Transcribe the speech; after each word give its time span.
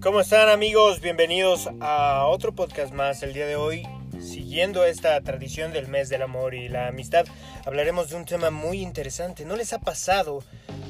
¿Cómo 0.00 0.20
están 0.20 0.48
amigos? 0.48 1.00
Bienvenidos 1.00 1.70
a 1.80 2.26
otro 2.26 2.52
podcast 2.52 2.92
más. 2.92 3.22
El 3.22 3.32
día 3.32 3.46
de 3.46 3.54
hoy, 3.54 3.86
siguiendo 4.20 4.84
esta 4.84 5.20
tradición 5.20 5.72
del 5.72 5.86
mes 5.86 6.08
del 6.08 6.22
amor 6.22 6.54
y 6.54 6.68
la 6.68 6.88
amistad, 6.88 7.26
hablaremos 7.64 8.10
de 8.10 8.16
un 8.16 8.24
tema 8.24 8.50
muy 8.50 8.82
interesante. 8.82 9.44
¿No 9.44 9.54
les 9.54 9.72
ha 9.72 9.78
pasado 9.78 10.42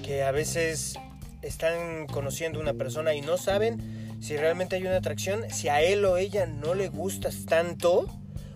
que 0.03 0.23
a 0.23 0.31
veces 0.31 0.99
están 1.43 2.07
conociendo 2.07 2.61
una 2.61 2.73
persona 2.73 3.15
y 3.15 3.21
no 3.21 3.37
saben 3.37 4.17
si 4.23 4.39
realmente 4.39 4.77
hay 4.77 4.83
una 4.83 4.97
atracción? 4.97 5.51
Si 5.51 5.69
a 5.69 5.83
él 5.83 6.05
o 6.07 6.17
ella 6.17 6.47
no 6.47 6.75
le 6.75 6.89
gustas 6.89 7.45
tanto, 7.45 8.07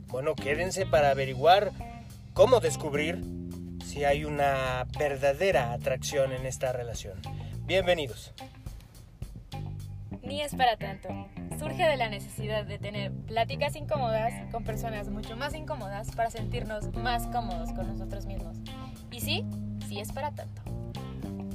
bueno, 0.07 0.35
quédense 0.35 0.87
para 0.87 1.11
averiguar 1.11 1.73
cómo 2.33 2.61
descubrir 2.61 3.23
si 3.99 4.05
hay 4.05 4.25
una 4.25 4.87
verdadera 4.97 5.73
atracción 5.73 6.33
en 6.33 6.47
esta 6.47 6.71
relación. 6.71 7.21
Bienvenidos. 7.67 8.33
Ni 10.23 10.41
es 10.41 10.55
para 10.55 10.77
tanto. 10.77 11.09
Surge 11.59 11.83
de 11.83 11.97
la 11.97 12.09
necesidad 12.09 12.65
de 12.65 12.79
tener 12.79 13.11
pláticas 13.11 13.75
incómodas 13.75 14.33
con 14.53 14.63
personas 14.63 15.09
mucho 15.09 15.37
más 15.37 15.53
incómodas 15.53 16.13
para 16.15 16.31
sentirnos 16.31 16.95
más 16.95 17.27
cómodos 17.27 17.73
con 17.73 17.89
nosotros 17.89 18.27
mismos. 18.27 18.59
Y 19.11 19.21
sí, 19.21 19.45
sí 19.89 19.99
es 19.99 20.13
para 20.13 20.31
tanto. 20.31 20.63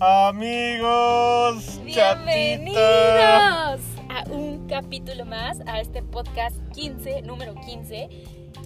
Amigos, 0.02 1.80
bienvenidos 1.86 2.76
chatita. 2.76 3.74
a 4.10 4.24
un 4.30 4.68
capítulo 4.68 5.26
más, 5.26 5.62
a 5.66 5.80
este 5.80 6.04
podcast 6.04 6.58
15, 6.74 7.22
número 7.22 7.56
15. 7.56 8.10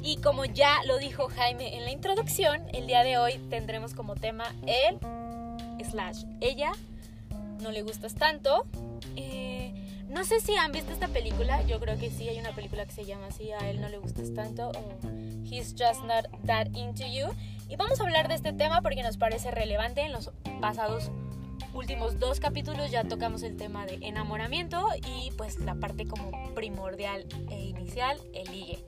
Y 0.04 0.18
como 0.18 0.46
ya 0.46 0.82
lo 0.86 0.98
dijo 0.98 1.28
Jaime 1.30 1.76
en 1.76 1.86
la 1.86 1.92
introducción, 1.92 2.64
el 2.74 2.88
día 2.88 3.04
de 3.04 3.18
hoy 3.18 3.38
tendremos 3.50 3.94
como 3.94 4.16
tema 4.16 4.46
el 4.66 5.00
slash 5.84 6.24
ella, 6.42 6.72
no 7.62 7.72
le 7.72 7.82
gustas 7.82 8.16
tanto. 8.16 8.66
Eh, 9.16 9.74
no 10.10 10.24
sé 10.24 10.40
si 10.40 10.56
han 10.56 10.72
visto 10.72 10.94
esta 10.94 11.10
película, 11.10 11.62
yo 11.64 11.80
creo 11.80 11.98
que 11.98 12.10
sí, 12.10 12.30
hay 12.30 12.40
una 12.40 12.52
película 12.52 12.86
que 12.86 12.94
se 12.94 13.06
llama 13.06 13.28
así, 13.28 13.52
a 13.52 13.70
él 13.70 13.82
no 13.82 13.90
le 13.90 13.98
gustas 13.98 14.34
tanto 14.34 14.70
o 14.70 15.00
He's 15.50 15.76
Just 15.78 16.04
Not 16.04 16.28
That 16.46 16.68
Into 16.74 17.06
You. 17.06 17.28
Y 17.70 17.76
vamos 17.76 18.00
a 18.00 18.04
hablar 18.04 18.28
de 18.28 18.36
este 18.36 18.54
tema 18.54 18.82
porque 18.82 19.04
nos 19.04 19.18
parece 19.18 19.52
relevante. 19.52 20.02
En 20.02 20.14
los 20.14 20.32
pasados 20.62 21.12
últimos 21.74 22.20
dos 22.20 22.40
capítulos 22.40 22.90
ya 22.92 23.04
tocamos 23.04 23.44
el 23.44 23.58
tema 23.58 23.86
de 23.86 24.00
enamoramiento 24.02 24.88
y 25.06 25.32
pues 25.32 25.60
la 25.60 25.76
parte 25.76 26.08
como 26.08 26.32
primordial 26.54 27.26
e 27.50 27.66
inicial, 27.66 28.20
el 28.34 28.52
ligue. 28.52 28.84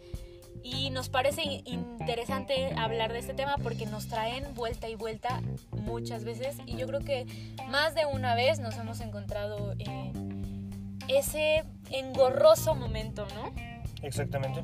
Y 0.63 0.89
nos 0.89 1.09
parece 1.09 1.41
interesante 1.65 2.73
hablar 2.77 3.13
de 3.13 3.19
este 3.19 3.33
tema 3.33 3.55
porque 3.61 3.85
nos 3.85 4.07
traen 4.07 4.53
vuelta 4.55 4.89
y 4.89 4.95
vuelta 4.95 5.41
muchas 5.71 6.23
veces 6.23 6.57
y 6.65 6.75
yo 6.75 6.87
creo 6.87 6.99
que 6.99 7.25
más 7.69 7.95
de 7.95 8.05
una 8.05 8.35
vez 8.35 8.59
nos 8.59 8.75
hemos 8.77 8.99
encontrado 9.01 9.73
en 9.79 10.99
ese 11.07 11.63
engorroso 11.89 12.75
momento, 12.75 13.27
¿no? 13.35 13.78
Exactamente. 14.01 14.63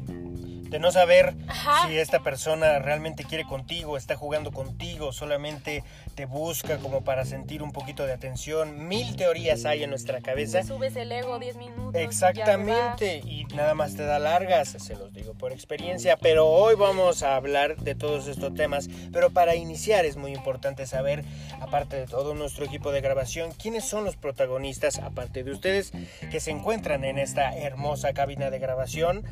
De 0.69 0.79
no 0.79 0.91
saber 0.91 1.35
Ajá. 1.47 1.87
si 1.87 1.97
esta 1.97 2.21
persona 2.21 2.79
realmente 2.79 3.23
quiere 3.23 3.45
contigo, 3.45 3.97
está 3.97 4.15
jugando 4.15 4.51
contigo, 4.51 5.13
solamente 5.13 5.83
te 6.15 6.25
busca 6.25 6.77
como 6.77 7.03
para 7.03 7.23
sentir 7.23 7.61
un 7.61 7.71
poquito 7.71 8.05
de 8.05 8.13
atención. 8.13 8.87
Mil 8.87 9.15
teorías 9.15 9.65
hay 9.65 9.83
en 9.83 9.91
nuestra 9.91 10.21
cabeza. 10.21 10.61
Te 10.61 10.67
subes 10.67 10.95
el 10.95 11.11
ego 11.11 11.37
10 11.37 11.57
minutos. 11.57 11.93
y 11.93 12.03
Exactamente, 12.03 13.21
y 13.23 13.45
nada 13.55 13.75
más 13.75 13.95
te 13.95 14.03
da 14.05 14.17
largas, 14.17 14.69
se 14.69 14.95
los 14.95 15.13
digo 15.13 15.33
por 15.35 15.51
experiencia, 15.51 16.17
pero 16.17 16.47
hoy 16.47 16.75
vamos 16.75 17.21
a 17.23 17.35
hablar 17.35 17.77
de 17.77 17.93
todos 17.95 18.27
estos 18.27 18.53
temas, 18.55 18.89
pero 19.13 19.29
para 19.29 19.55
iniciar 19.55 20.05
es 20.05 20.17
muy 20.17 20.33
importante 20.33 20.87
saber, 20.87 21.23
aparte 21.61 21.95
de 21.95 22.07
todo 22.07 22.33
nuestro 22.33 22.65
equipo 22.65 22.91
de 22.91 23.01
grabación, 23.01 23.51
quiénes 23.51 23.85
son 23.85 24.03
los 24.03 24.15
protagonistas, 24.15 24.97
aparte 24.99 25.43
de 25.43 25.51
ustedes, 25.51 25.91
que 26.31 26.39
se 26.39 26.51
encuentran 26.51 27.03
en 27.05 27.19
esta 27.19 27.55
hermosa 27.55 28.13
cabina 28.13 28.49
de 28.49 28.59
grabación, 28.59 29.23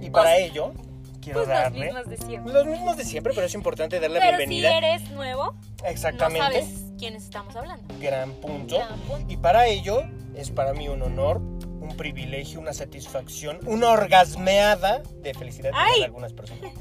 y 0.00 0.10
para 0.10 0.30
Pues- 0.30 0.50
ello 0.50 0.72
quiero 1.20 1.40
Pues 1.40 1.48
los 1.48 1.58
darle... 1.58 1.84
mismos 1.86 2.06
de 2.06 2.16
siempre. 2.16 2.52
Los 2.52 2.66
mismos 2.66 2.96
de 2.96 3.04
siempre, 3.04 3.32
pero 3.34 3.46
es 3.46 3.54
importante 3.54 4.00
dar 4.00 4.10
la 4.10 4.20
Pero 4.20 4.36
bienvenida. 4.38 4.70
si 4.70 4.76
eres 4.76 5.10
nuevo, 5.10 5.54
Exactamente. 5.84 6.38
no 6.46 6.52
sabes 6.66 6.84
quiénes 6.98 7.24
estamos 7.24 7.54
hablando. 7.56 7.94
Gran 8.00 8.32
punto. 8.34 8.76
Gran 8.76 8.98
punto. 9.00 9.32
Y 9.32 9.36
para 9.36 9.66
ello 9.66 10.02
es 10.34 10.50
para 10.50 10.72
mí 10.74 10.88
un 10.88 11.02
honor, 11.02 11.38
un 11.38 11.94
privilegio, 11.96 12.60
una 12.60 12.72
satisfacción, 12.72 13.58
una 13.66 13.90
orgasmeada 13.90 15.02
de 15.22 15.34
felicidad 15.34 15.72
de 15.96 16.04
algunas 16.04 16.32
personas. 16.32 16.72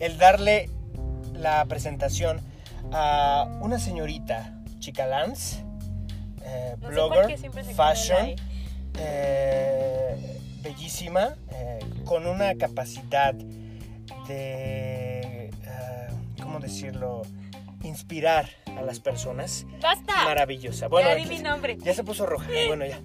El 0.00 0.18
darle 0.18 0.68
la 1.32 1.64
presentación 1.66 2.40
a 2.92 3.58
una 3.60 3.78
señorita 3.78 4.52
chica 4.80 5.06
Lance, 5.06 5.64
eh, 6.44 6.76
No 6.80 6.88
blogger, 6.88 7.38
fashion, 7.74 8.34
eh, 8.98 10.40
bellísima, 10.64 11.36
eh, 11.52 11.78
con 12.04 12.26
una 12.26 12.54
capacidad 12.56 13.34
de, 14.26 15.50
eh, 15.50 16.08
¿cómo 16.42 16.58
decirlo? 16.58 17.22
Inspirar 17.82 18.48
a 18.66 18.82
las 18.82 18.98
personas. 18.98 19.66
¡Basta! 19.80 20.24
Maravillosa. 20.24 20.88
Bueno, 20.88 21.10
ya 21.10 21.14
di 21.16 21.26
mi 21.26 21.38
nombre. 21.38 21.76
ya 21.78 21.94
se 21.94 22.02
puso 22.02 22.24
roja. 22.26 22.48
Bueno, 22.66 22.86
ya. 22.86 22.98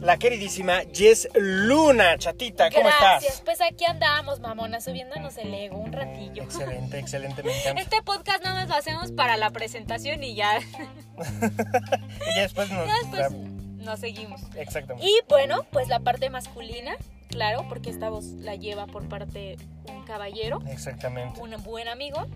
La 0.00 0.16
queridísima 0.16 0.82
Jess 0.94 1.28
Luna, 1.34 2.16
chatita, 2.16 2.70
¿cómo 2.70 2.86
Gracias. 2.86 3.24
estás? 3.24 3.42
Pues 3.44 3.60
aquí 3.60 3.84
andamos, 3.84 4.38
mamona, 4.40 4.80
subiéndonos 4.80 5.36
el 5.36 5.52
ego 5.52 5.78
un 5.78 5.92
ratillo. 5.92 6.44
Excelente, 6.44 6.98
excelente, 6.98 7.42
me 7.42 7.58
encanta. 7.58 7.82
Este 7.82 8.02
podcast 8.02 8.42
nada 8.44 8.60
más 8.60 8.68
lo 8.68 8.76
hacemos 8.76 9.12
para 9.12 9.36
la 9.36 9.50
presentación 9.50 10.22
y 10.22 10.36
ya, 10.36 10.58
Y 11.18 12.34
ya 12.36 12.42
después 12.42 12.70
nos... 12.70 12.86
ya 12.86 12.94
después 13.02 13.59
nos 13.80 14.00
seguimos. 14.00 14.40
Exactamente. 14.56 15.06
Y 15.06 15.12
bueno, 15.28 15.64
pues 15.70 15.88
la 15.88 16.00
parte 16.00 16.30
masculina, 16.30 16.96
claro, 17.28 17.66
porque 17.68 17.90
esta 17.90 18.08
voz 18.10 18.24
la 18.26 18.54
lleva 18.54 18.86
por 18.86 19.08
parte 19.08 19.56
un 19.88 20.04
caballero, 20.04 20.60
Exactamente. 20.68 21.40
un 21.40 21.50
buen 21.62 21.88
amigo, 21.88 22.26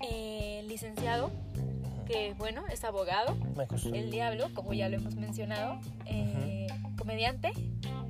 eh, 0.00 0.64
licenciado, 0.66 1.30
que 2.06 2.34
bueno, 2.36 2.64
es 2.70 2.84
abogado, 2.84 3.34
Me 3.56 3.98
el 3.98 4.10
diablo, 4.10 4.50
como 4.54 4.74
ya 4.74 4.88
lo 4.88 4.96
hemos 4.96 5.14
mencionado, 5.14 5.78
eh, 6.06 6.66
comediante, 6.98 7.52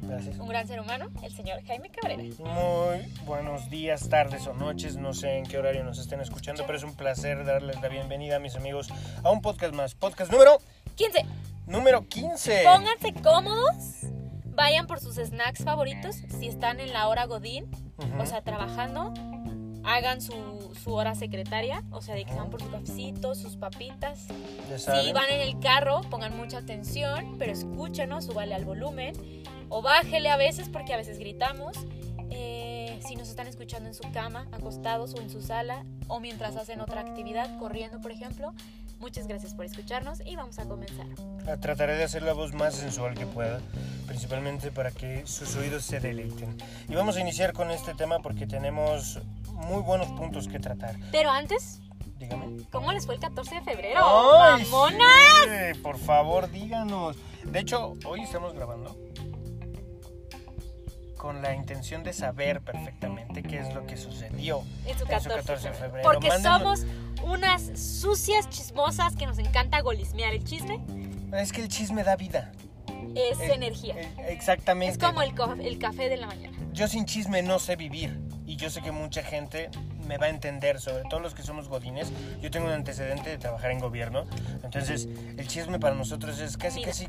Gracias. 0.02 0.38
un 0.38 0.48
gran 0.48 0.66
ser 0.66 0.80
humano, 0.80 1.08
el 1.22 1.32
señor 1.34 1.64
Jaime 1.64 1.90
Cabrera. 1.90 2.22
Muy 2.22 3.06
buenos 3.24 3.70
días, 3.70 4.08
tardes 4.08 4.46
o 4.46 4.54
noches, 4.54 4.96
no 4.96 5.14
sé 5.14 5.38
en 5.38 5.44
qué 5.46 5.58
horario 5.58 5.84
nos 5.84 5.98
estén 5.98 6.20
escuchando, 6.20 6.64
pero 6.66 6.76
es 6.78 6.84
un 6.84 6.94
placer 6.94 7.44
darles 7.44 7.80
la 7.80 7.88
bienvenida 7.88 8.36
a 8.36 8.38
mis 8.38 8.56
amigos 8.56 8.88
a 9.22 9.30
un 9.30 9.40
podcast 9.40 9.74
más. 9.74 9.94
Podcast 9.94 10.30
número, 10.32 10.58
15. 10.96 11.24
Número 11.66 12.06
15. 12.06 12.64
Pónganse 12.64 13.12
cómodos, 13.22 14.00
vayan 14.54 14.86
por 14.86 15.00
sus 15.00 15.16
snacks 15.16 15.64
favoritos, 15.64 16.16
si 16.38 16.48
están 16.48 16.80
en 16.80 16.92
la 16.92 17.08
hora 17.08 17.26
Godín, 17.26 17.64
Ujú. 17.98 18.22
o 18.22 18.26
sea, 18.26 18.42
trabajando, 18.42 19.12
hagan 19.84 20.20
su, 20.20 20.32
su 20.82 20.92
hora 20.94 21.14
secretaria, 21.14 21.82
o 21.90 22.00
sea, 22.00 22.14
de 22.14 22.24
que 22.24 22.34
van 22.34 22.50
por 22.50 22.62
su 22.62 22.70
cafecito, 22.70 23.34
sus 23.34 23.56
papitas. 23.56 24.26
Si 24.76 25.12
van 25.12 25.30
en 25.30 25.40
el 25.40 25.58
carro, 25.60 26.00
pongan 26.10 26.36
mucha 26.36 26.58
atención, 26.58 27.36
pero 27.38 27.52
escúchenos, 27.52 28.24
súbale 28.24 28.54
al 28.54 28.64
volumen, 28.64 29.14
o 29.68 29.82
bájele 29.82 30.30
a 30.30 30.36
veces, 30.36 30.68
porque 30.68 30.94
a 30.94 30.96
veces 30.96 31.18
gritamos. 31.18 31.76
Eh, 32.30 32.98
si 33.06 33.16
nos 33.16 33.28
están 33.28 33.46
escuchando 33.46 33.88
en 33.88 33.94
su 33.94 34.10
cama, 34.12 34.48
acostados 34.52 35.14
o 35.14 35.20
en 35.20 35.28
su 35.30 35.42
sala, 35.42 35.84
o 36.08 36.20
mientras 36.20 36.56
hacen 36.56 36.80
otra 36.80 37.00
actividad, 37.02 37.58
corriendo, 37.58 38.00
por 38.00 38.10
ejemplo, 38.10 38.54
muchas 39.00 39.26
gracias 39.26 39.54
por 39.54 39.64
escucharnos 39.64 40.20
y 40.24 40.36
vamos 40.36 40.58
a 40.58 40.64
comenzar. 40.66 41.06
Ah, 41.46 41.56
Trataré 41.56 41.96
de 41.96 42.04
hacer 42.04 42.22
la 42.22 42.32
voz 42.32 42.52
más 42.54 42.74
sensual 42.74 43.14
que 43.14 43.26
pueda, 43.26 43.60
principalmente 44.06 44.70
para 44.70 44.90
que 44.90 45.26
sus 45.26 45.54
oídos 45.56 45.84
se 45.84 46.00
deleiten. 46.00 46.56
Y 46.88 46.94
vamos 46.94 47.16
a 47.16 47.20
iniciar 47.20 47.52
con 47.52 47.70
este 47.70 47.94
tema 47.94 48.18
porque 48.20 48.46
tenemos 48.46 49.20
muy 49.52 49.82
buenos 49.82 50.08
puntos 50.08 50.48
que 50.48 50.58
tratar. 50.58 50.96
Pero 51.12 51.30
antes, 51.30 51.80
Dígame. 52.18 52.62
¿cómo 52.70 52.92
les 52.92 53.06
fue 53.06 53.14
el 53.16 53.20
14 53.20 53.56
de 53.56 53.60
febrero? 53.62 54.00
¡Ay, 54.02 54.64
¡Mamona! 54.64 55.04
sí! 55.44 55.78
Por 55.80 55.98
favor, 55.98 56.50
díganos. 56.50 57.16
De 57.44 57.58
hecho, 57.60 57.94
hoy 58.06 58.22
estamos 58.22 58.54
grabando 58.54 58.96
con 61.24 61.40
la 61.40 61.54
intención 61.54 62.04
de 62.04 62.12
saber 62.12 62.60
perfectamente 62.60 63.42
qué 63.42 63.58
es 63.58 63.72
lo 63.74 63.86
que 63.86 63.96
sucedió 63.96 64.62
En 64.84 64.98
su 64.98 65.04
en 65.04 65.08
14, 65.08 65.30
su 65.30 65.36
14 65.36 65.68
de 65.68 65.74
febrero. 65.74 66.10
Porque 66.12 66.30
somos 66.38 66.84
unas 67.22 67.62
sucias 67.80 68.46
chismosas 68.50 69.16
que 69.16 69.24
nos 69.24 69.38
encanta 69.38 69.80
golismear. 69.80 70.34
El 70.34 70.44
chisme 70.44 70.82
Es 71.32 71.50
que 71.50 71.62
el 71.62 71.68
chisme 71.68 72.04
da 72.04 72.16
vida. 72.16 72.52
es 73.14 73.40
Eh, 73.40 73.54
energía. 73.54 73.94
eh, 73.98 74.26
exactamente. 74.28 74.92
es 74.92 74.98
como 74.98 75.22
el, 75.22 75.78
café 75.78 76.10
de 76.10 76.18
la 76.18 76.26
mañana. 76.26 76.58
Yo 76.74 76.88
sin 76.88 77.06
chisme 77.06 77.42
no 77.42 77.58
sé 77.58 77.76
vivir. 77.76 78.20
Y 78.44 78.56
yo 78.56 78.68
sé 78.68 78.82
que 78.82 78.92
mucha 78.92 79.22
gente 79.22 79.70
me 80.06 80.18
va 80.18 80.26
a 80.26 80.28
entender, 80.28 80.78
sobre 80.78 81.04
todo 81.08 81.20
los 81.20 81.32
que 81.34 81.42
somos 81.42 81.68
godines. 81.68 82.12
Yo 82.42 82.50
tengo 82.50 82.66
un 82.66 82.72
antecedente 82.72 83.30
de 83.30 83.38
trabajar 83.38 83.70
en 83.70 83.78
gobierno. 83.78 84.26
Entonces, 84.62 85.08
el 85.38 85.48
chisme 85.48 85.78
para 85.78 85.94
nosotros 85.94 86.38
es 86.38 86.58
casi, 86.58 86.80
Vida. 86.80 86.88
casi 86.88 87.08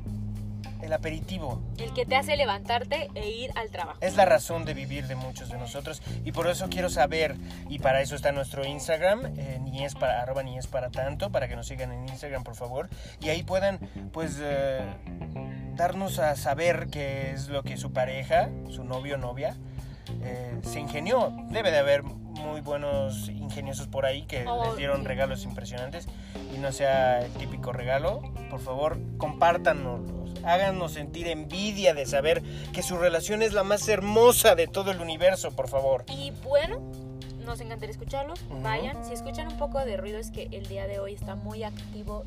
el 0.85 0.93
aperitivo. 0.93 1.61
El 1.77 1.93
que 1.93 2.05
te 2.05 2.15
hace 2.15 2.35
levantarte 2.35 3.09
e 3.15 3.29
ir 3.29 3.51
al 3.55 3.69
trabajo. 3.69 3.97
Es 4.01 4.15
la 4.15 4.25
razón 4.25 4.65
de 4.65 4.73
vivir 4.73 5.07
de 5.07 5.15
muchos 5.15 5.49
de 5.49 5.57
nosotros 5.57 6.01
y 6.23 6.31
por 6.31 6.47
eso 6.47 6.67
quiero 6.69 6.89
saber, 6.89 7.35
y 7.69 7.79
para 7.79 8.01
eso 8.01 8.15
está 8.15 8.31
nuestro 8.31 8.65
Instagram, 8.65 9.33
eh, 9.37 9.59
ni 9.61 9.83
es 9.83 9.95
para 9.95 10.21
arroba 10.21 10.43
ni 10.43 10.57
es 10.57 10.67
para 10.67 10.89
tanto, 10.89 11.31
para 11.31 11.47
que 11.47 11.55
nos 11.55 11.67
sigan 11.67 11.91
en 11.91 12.07
Instagram 12.09 12.43
por 12.43 12.55
favor, 12.55 12.89
y 13.19 13.29
ahí 13.29 13.43
puedan 13.43 13.79
pues 14.11 14.37
eh, 14.41 14.81
darnos 15.75 16.19
a 16.19 16.35
saber 16.35 16.87
qué 16.91 17.31
es 17.31 17.49
lo 17.49 17.63
que 17.63 17.77
su 17.77 17.91
pareja, 17.91 18.49
su 18.69 18.83
novio 18.83 19.15
o 19.15 19.17
novia, 19.17 19.55
eh, 20.21 20.59
se 20.63 20.79
ingenió. 20.79 21.33
Debe 21.49 21.71
de 21.71 21.79
haber 21.79 22.03
muy 22.03 22.61
buenos 22.61 23.27
ingeniosos 23.29 23.87
por 23.87 24.05
ahí 24.05 24.23
que 24.23 24.45
Oh, 24.47 24.65
les 24.67 24.77
dieron 24.77 25.01
sí. 25.01 25.07
regalos 25.07 25.43
impresionantes 25.43 26.07
y 26.53 26.59
no 26.59 26.71
sea 26.71 27.21
el 27.21 27.31
típico 27.33 27.73
regalo. 27.73 28.21
Por 28.49 28.59
favor, 28.59 28.97
compártanos, 29.17 30.01
háganos 30.45 30.93
sentir 30.93 31.27
envidia 31.27 31.93
de 31.93 32.05
saber 32.05 32.41
que 32.73 32.81
su 32.83 32.97
relación 32.97 33.41
es 33.41 33.53
la 33.53 33.63
más 33.63 33.87
hermosa 33.87 34.55
de 34.55 34.67
todo 34.67 34.91
el 34.91 35.01
universo, 35.01 35.51
por 35.51 35.67
favor. 35.67 36.05
Y 36.07 36.31
bueno, 36.43 36.79
nos 37.45 37.59
encantaría 37.61 37.91
escucharlos. 37.91 38.39
Vayan. 38.61 39.03
Si 39.05 39.13
escuchan 39.13 39.47
un 39.47 39.57
poco 39.57 39.79
de 39.83 39.97
ruido 39.97 40.17
es 40.17 40.31
que 40.31 40.49
el 40.51 40.67
día 40.67 40.87
de 40.87 40.99
hoy 40.99 41.13
está 41.13 41.35
muy 41.35 41.63
activo 41.63 42.23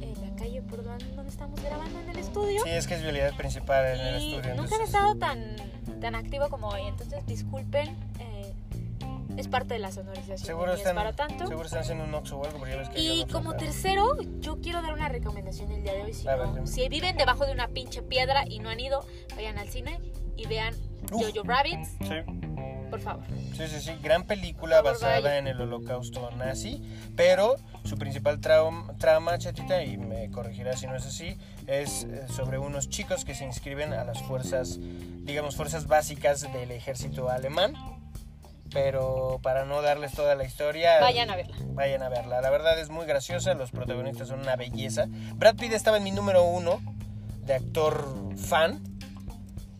en 0.00 0.14
la 0.20 0.36
calle 0.36 0.62
por 0.62 0.84
donde 0.84 1.04
estamos 1.28 1.60
grabando 1.62 1.98
en 2.00 2.10
el 2.10 2.18
estudio. 2.18 2.62
Sí, 2.62 2.70
es 2.70 2.86
que 2.86 2.94
es 2.94 3.02
vialidad 3.02 3.34
principal 3.36 3.84
en 3.86 4.00
el 4.00 4.14
estudio. 4.16 4.36
nunca 4.36 4.50
han 4.52 4.58
entonces- 4.82 4.86
estado 4.88 5.14
tan, 5.16 5.56
tan 6.00 6.14
activo 6.14 6.48
como 6.48 6.68
hoy. 6.68 6.82
Entonces 6.86 7.26
disculpen. 7.26 7.88
eh, 8.20 8.37
es 9.38 9.48
parte 9.48 9.74
de 9.74 9.80
la 9.80 9.92
sonorización. 9.92 10.38
Seguro 10.38 10.74
están, 10.74 10.96
para 10.96 11.12
tanto. 11.14 11.46
seguro 11.46 11.64
están 11.66 11.80
haciendo 11.80 12.04
un 12.04 12.14
Oxxo 12.14 12.38
o 12.38 12.44
algo, 12.44 12.58
porque 12.58 12.72
ya 12.72 12.78
ves 12.78 12.88
que 12.88 13.00
Y 13.00 13.22
Oxxo 13.22 13.36
como 13.36 13.56
tercero, 13.56 14.16
yo 14.40 14.60
quiero 14.60 14.82
dar 14.82 14.92
una 14.92 15.08
recomendación 15.08 15.70
el 15.72 15.82
día 15.82 15.92
de 15.94 16.02
hoy. 16.02 16.14
Si, 16.14 16.24
no- 16.26 16.52
ver, 16.54 16.66
si 16.66 16.88
viven 16.88 17.16
debajo 17.16 17.46
de 17.46 17.52
una 17.52 17.68
pinche 17.68 18.02
piedra 18.02 18.44
y 18.48 18.58
no 18.58 18.68
han 18.68 18.80
ido, 18.80 19.04
vayan 19.36 19.58
al 19.58 19.68
cine 19.68 20.00
y 20.36 20.46
vean 20.46 20.74
Uf. 21.12 21.22
Jojo 21.24 21.42
Rabbits, 21.46 21.88
Sí. 22.00 22.14
por 22.90 23.00
favor. 23.00 23.24
Sí, 23.56 23.66
sí, 23.68 23.80
sí, 23.80 23.92
gran 24.02 24.24
película 24.24 24.76
favor, 24.76 24.92
basada 24.92 25.20
vaya. 25.20 25.38
en 25.38 25.46
el 25.46 25.60
holocausto 25.60 26.30
nazi, 26.32 26.82
pero 27.16 27.56
su 27.84 27.96
principal 27.96 28.40
trama, 28.40 29.38
chatita, 29.38 29.82
y 29.84 29.96
me 29.98 30.30
corregirá 30.30 30.76
si 30.76 30.86
no 30.86 30.96
es 30.96 31.06
así, 31.06 31.36
es 31.66 32.04
eh, 32.04 32.26
sobre 32.28 32.58
unos 32.58 32.88
chicos 32.88 33.24
que 33.24 33.34
se 33.34 33.44
inscriben 33.44 33.92
a 33.92 34.04
las 34.04 34.20
fuerzas, 34.22 34.78
digamos, 34.80 35.56
fuerzas 35.56 35.86
básicas 35.86 36.42
del 36.52 36.70
ejército 36.70 37.30
alemán, 37.30 37.74
pero 38.72 39.40
para 39.42 39.64
no 39.64 39.82
darles 39.82 40.12
toda 40.12 40.34
la 40.34 40.44
historia... 40.44 41.00
Vayan 41.00 41.30
a 41.30 41.36
verla. 41.36 41.56
Vayan 41.68 42.02
a 42.02 42.08
verla. 42.08 42.40
La 42.40 42.50
verdad 42.50 42.78
es 42.78 42.90
muy 42.90 43.06
graciosa, 43.06 43.54
los 43.54 43.70
protagonistas 43.70 44.28
son 44.28 44.40
una 44.40 44.56
belleza. 44.56 45.06
Brad 45.34 45.56
Pitt 45.56 45.72
estaba 45.72 45.96
en 45.96 46.04
mi 46.04 46.10
número 46.10 46.44
uno 46.44 46.80
de 47.44 47.54
actor 47.54 48.04
fan. 48.36 48.82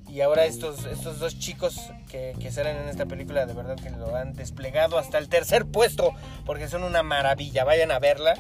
Y 0.08 0.23
ahora 0.23 0.46
estos, 0.46 0.87
estos 0.87 1.19
dos 1.19 1.38
chicos 1.38 1.93
que, 2.11 2.35
que 2.40 2.50
salen 2.50 2.76
en 2.79 2.88
esta 2.88 3.05
película 3.05 3.44
de 3.44 3.52
verdad 3.52 3.76
que 3.76 3.90
lo 3.90 4.17
han 4.17 4.32
desplegado 4.32 4.96
hasta 4.96 5.19
el 5.19 5.29
tercer 5.29 5.67
puesto 5.67 6.12
porque 6.46 6.67
son 6.67 6.82
una 6.82 7.02
maravilla. 7.02 7.64
Vayan 7.64 7.90
a 7.90 7.99
verla 7.99 8.35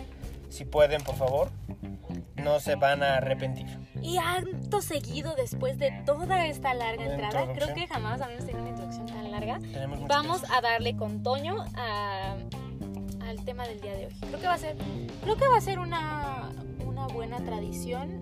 si 0.48 0.64
pueden, 0.64 1.02
por 1.02 1.16
favor. 1.16 1.50
No 2.36 2.60
se 2.60 2.76
van 2.76 3.02
a 3.02 3.16
arrepentir. 3.16 3.66
Y 4.02 4.16
acto 4.18 4.80
seguido, 4.80 5.34
después 5.36 5.78
de 5.78 5.90
toda 6.06 6.46
esta 6.46 6.72
larga 6.74 7.04
La 7.04 7.14
entrada, 7.14 7.52
creo 7.52 7.74
que 7.74 7.86
jamás 7.86 8.20
habíamos 8.20 8.46
tenido 8.46 8.60
una 8.62 8.70
introducción 8.70 9.06
tan 9.06 9.30
larga. 9.30 9.60
Vamos 10.08 10.42
a 10.50 10.60
darle 10.60 10.96
con 10.96 11.22
Toño 11.22 11.64
a- 11.74 12.36
al 13.26 13.44
tema 13.44 13.66
del 13.66 13.80
día 13.80 13.94
de 13.94 14.06
hoy. 14.06 14.14
Creo 14.20 14.40
que 14.40 14.46
va 14.46 14.54
a 14.54 14.58
ser, 14.58 14.76
creo 15.22 15.36
que 15.36 15.46
va 15.48 15.56
a 15.58 15.60
ser 15.60 15.78
una, 15.78 16.50
una 16.86 17.06
buena 17.08 17.38
tradición 17.44 18.20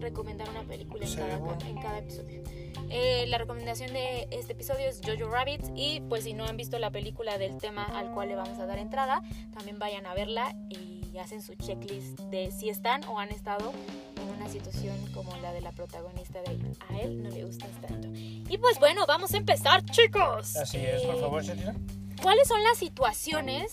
recomendar 0.00 0.48
una 0.50 0.62
película 0.62 1.04
en, 1.04 1.08
Sí, 1.10 1.16
cada, 1.16 1.38
bueno. 1.38 1.58
en 1.66 1.76
cada 1.80 1.98
episodio. 1.98 2.42
Eh, 2.90 3.24
la 3.28 3.38
recomendación 3.38 3.92
de 3.94 4.28
este 4.30 4.52
episodio 4.52 4.86
es 4.88 5.00
Jojo 5.04 5.28
Rabbit 5.30 5.62
y 5.74 6.00
pues 6.02 6.24
si 6.24 6.34
no 6.34 6.44
han 6.44 6.56
visto 6.56 6.78
la 6.78 6.90
película 6.90 7.38
del 7.38 7.56
tema 7.56 7.82
al 7.84 8.12
cual 8.12 8.28
le 8.28 8.36
vamos 8.36 8.58
a 8.58 8.66
dar 8.66 8.78
entrada, 8.78 9.22
también 9.54 9.78
vayan 9.78 10.04
a 10.06 10.14
verla 10.14 10.54
y 10.68 10.95
hacen 11.20 11.42
su 11.42 11.54
checklist 11.54 12.18
de 12.30 12.50
si 12.50 12.68
están 12.68 13.04
o 13.04 13.18
han 13.18 13.30
estado 13.30 13.72
en 14.16 14.28
una 14.36 14.48
situación 14.48 14.96
como 15.14 15.34
la 15.38 15.52
de 15.52 15.60
la 15.60 15.72
protagonista 15.72 16.40
de 16.42 16.58
a 16.88 16.98
él 17.00 17.22
no 17.22 17.30
le 17.30 17.44
gustas 17.44 17.70
tanto. 17.80 18.08
Y 18.14 18.58
pues 18.58 18.78
bueno, 18.78 19.04
vamos 19.06 19.32
a 19.34 19.36
empezar 19.36 19.84
chicos. 19.86 20.56
Así 20.56 20.78
es, 20.78 21.02
por 21.02 21.14
Eh, 21.16 21.20
favor, 21.20 21.44
Chatita. 21.44 21.74
¿Cuáles 22.22 22.48
son 22.48 22.62
las 22.62 22.78
situaciones, 22.78 23.72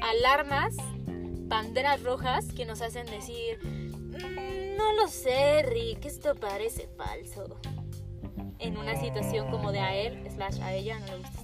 alarmas, 0.00 0.74
banderas 1.06 2.02
rojas 2.02 2.46
que 2.52 2.64
nos 2.64 2.80
hacen 2.82 3.06
decir, 3.06 3.58
"Mm, 3.64 4.76
no 4.76 4.92
lo 4.94 5.08
sé, 5.08 5.62
Rick, 5.62 6.04
esto 6.06 6.34
parece 6.34 6.88
falso? 6.96 7.60
En 8.58 8.78
una 8.78 8.98
situación 8.98 9.50
como 9.50 9.72
de 9.72 9.80
a 9.80 9.94
él, 9.94 10.26
slash 10.30 10.60
a 10.62 10.72
ella, 10.72 10.98
no 11.00 11.06
le 11.06 11.18
gusta 11.18 11.32
tanto. 11.32 11.43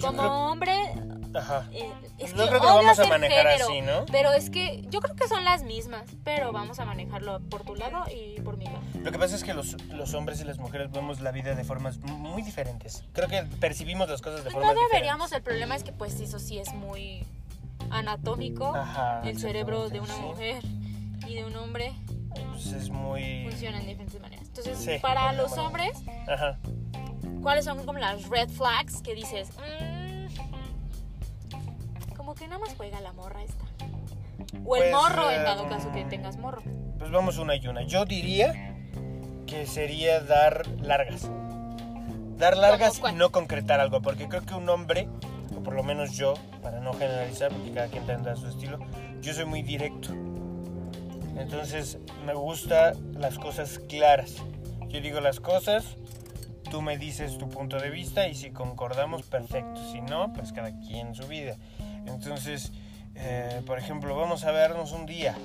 Como 0.00 0.18
creo- 0.18 0.32
hombre, 0.32 0.76
Ajá. 1.34 1.68
eh, 1.72 1.90
es 2.18 2.34
No 2.34 2.44
que 2.44 2.48
creo 2.50 2.60
que 2.60 2.66
lo 2.66 2.74
vamos 2.76 2.98
a 2.98 3.06
manejar 3.06 3.46
género, 3.46 3.64
así, 3.66 3.80
¿no? 3.80 4.06
Pero 4.10 4.32
es 4.32 4.50
que 4.50 4.82
yo 4.90 5.00
creo 5.00 5.14
que 5.16 5.28
son 5.28 5.44
las 5.44 5.62
mismas, 5.62 6.04
pero 6.24 6.52
vamos 6.52 6.78
a 6.80 6.84
manejarlo 6.84 7.40
por 7.48 7.62
tu 7.62 7.74
lado 7.74 8.04
y 8.10 8.40
por 8.40 8.56
mi 8.56 8.64
lado. 8.66 8.78
Lo 9.02 9.12
que 9.12 9.18
pasa 9.18 9.34
es 9.36 9.44
que 9.44 9.54
los, 9.54 9.80
los 9.90 10.14
hombres 10.14 10.40
y 10.40 10.44
las 10.44 10.58
mujeres 10.58 10.90
vemos 10.90 11.20
la 11.20 11.30
vida 11.32 11.54
de 11.54 11.64
formas 11.64 11.98
muy 11.98 12.42
diferentes. 12.42 13.04
Creo 13.12 13.28
que 13.28 13.42
percibimos 13.60 14.08
las 14.08 14.20
cosas 14.20 14.38
de 14.44 14.50
Pues 14.50 14.54
formas 14.54 14.74
no 14.74 14.80
deberíamos, 14.88 15.26
diferentes. 15.30 15.36
el 15.36 15.42
problema 15.42 15.76
es 15.76 15.84
que 15.84 15.92
pues 15.92 16.18
eso 16.20 16.38
sí 16.38 16.58
es 16.58 16.72
muy 16.74 17.24
anatómico. 17.90 18.74
Ajá, 18.74 19.20
el 19.24 19.38
cerebro 19.38 19.88
de 19.88 20.00
una 20.00 20.14
sí. 20.14 20.20
mujer 20.20 20.62
y 21.26 21.34
de 21.34 21.44
un 21.44 21.56
hombre 21.56 21.92
Pues 22.52 22.66
es 22.66 22.90
muy... 22.90 23.46
funciona 23.48 23.78
de 23.78 23.86
diferentes 23.86 24.20
maneras. 24.20 24.46
Entonces, 24.48 24.78
Sí, 24.78 24.98
para 25.00 25.32
los 25.32 25.52
hombres, 25.58 25.92
Ajá. 26.28 26.58
¿Cuáles 27.44 27.64
son 27.64 27.84
como 27.86 27.98
las 28.00 28.28
red 28.28 28.48
flags 28.48 29.00
que 29.02 29.14
dices? 29.14 29.50
"Mm, 29.58 30.26
como 32.16 32.34
que 32.34 32.48
nada 32.48 32.58
más 32.58 32.74
juega 32.76 33.00
la 33.00 33.12
morra 33.12 33.42
esta. 33.44 33.64
O 34.64 34.76
el 34.76 34.82
Pues, 34.82 34.92
morro, 34.92 35.30
en 35.30 35.40
eh, 35.42 35.44
dado 35.44 35.68
caso 35.68 35.92
que 35.92 36.04
tengas 36.06 36.36
morro. 36.38 36.62
Pues 36.98 37.10
vamos 37.12 37.38
una 37.38 37.54
y 37.54 37.66
una. 37.68 37.82
Yo 37.82 38.04
diría 38.04 38.74
que 39.46 39.66
sería 39.66 40.20
dar 40.20 40.66
largas. 40.80 41.30
Dar 42.38 42.56
largas 42.56 43.00
y 43.08 43.12
no 43.14 43.30
concretar 43.30 43.78
algo. 43.80 44.00
Porque 44.00 44.26
creo 44.28 44.42
que 44.42 44.54
un 44.54 44.68
hombre, 44.68 45.08
o 45.56 45.62
por 45.62 45.74
lo 45.74 45.82
menos 45.84 46.16
yo, 46.16 46.34
para 46.62 46.80
no 46.80 46.92
generalizar, 46.94 47.52
porque 47.52 47.72
cada 47.72 47.88
quien 47.88 48.06
tendrá 48.06 48.36
su 48.36 48.48
estilo, 48.48 48.78
yo 49.20 49.34
soy 49.34 49.44
muy 49.44 49.62
directo. 49.62 50.10
Entonces 51.36 51.98
me 52.24 52.32
gustan 52.34 52.94
las 53.20 53.38
cosas 53.38 53.78
claras. 53.88 54.36
Yo 54.88 55.00
digo 55.00 55.20
las 55.20 55.40
cosas, 55.40 55.96
tú 56.74 56.82
me 56.82 56.98
dices 56.98 57.38
tu 57.38 57.48
punto 57.48 57.78
de 57.78 57.88
vista 57.88 58.26
y 58.26 58.34
si 58.34 58.50
concordamos, 58.50 59.22
perfecto. 59.22 59.80
Si 59.92 60.00
no, 60.00 60.32
pues 60.32 60.52
cada 60.52 60.76
quien 60.80 61.14
su 61.14 61.24
vida. 61.28 61.54
Entonces, 62.04 62.72
eh, 63.14 63.62
por 63.64 63.78
ejemplo, 63.78 64.16
vamos 64.16 64.44
a 64.44 64.50
vernos 64.50 64.90
un 64.90 65.06
día. 65.06 65.36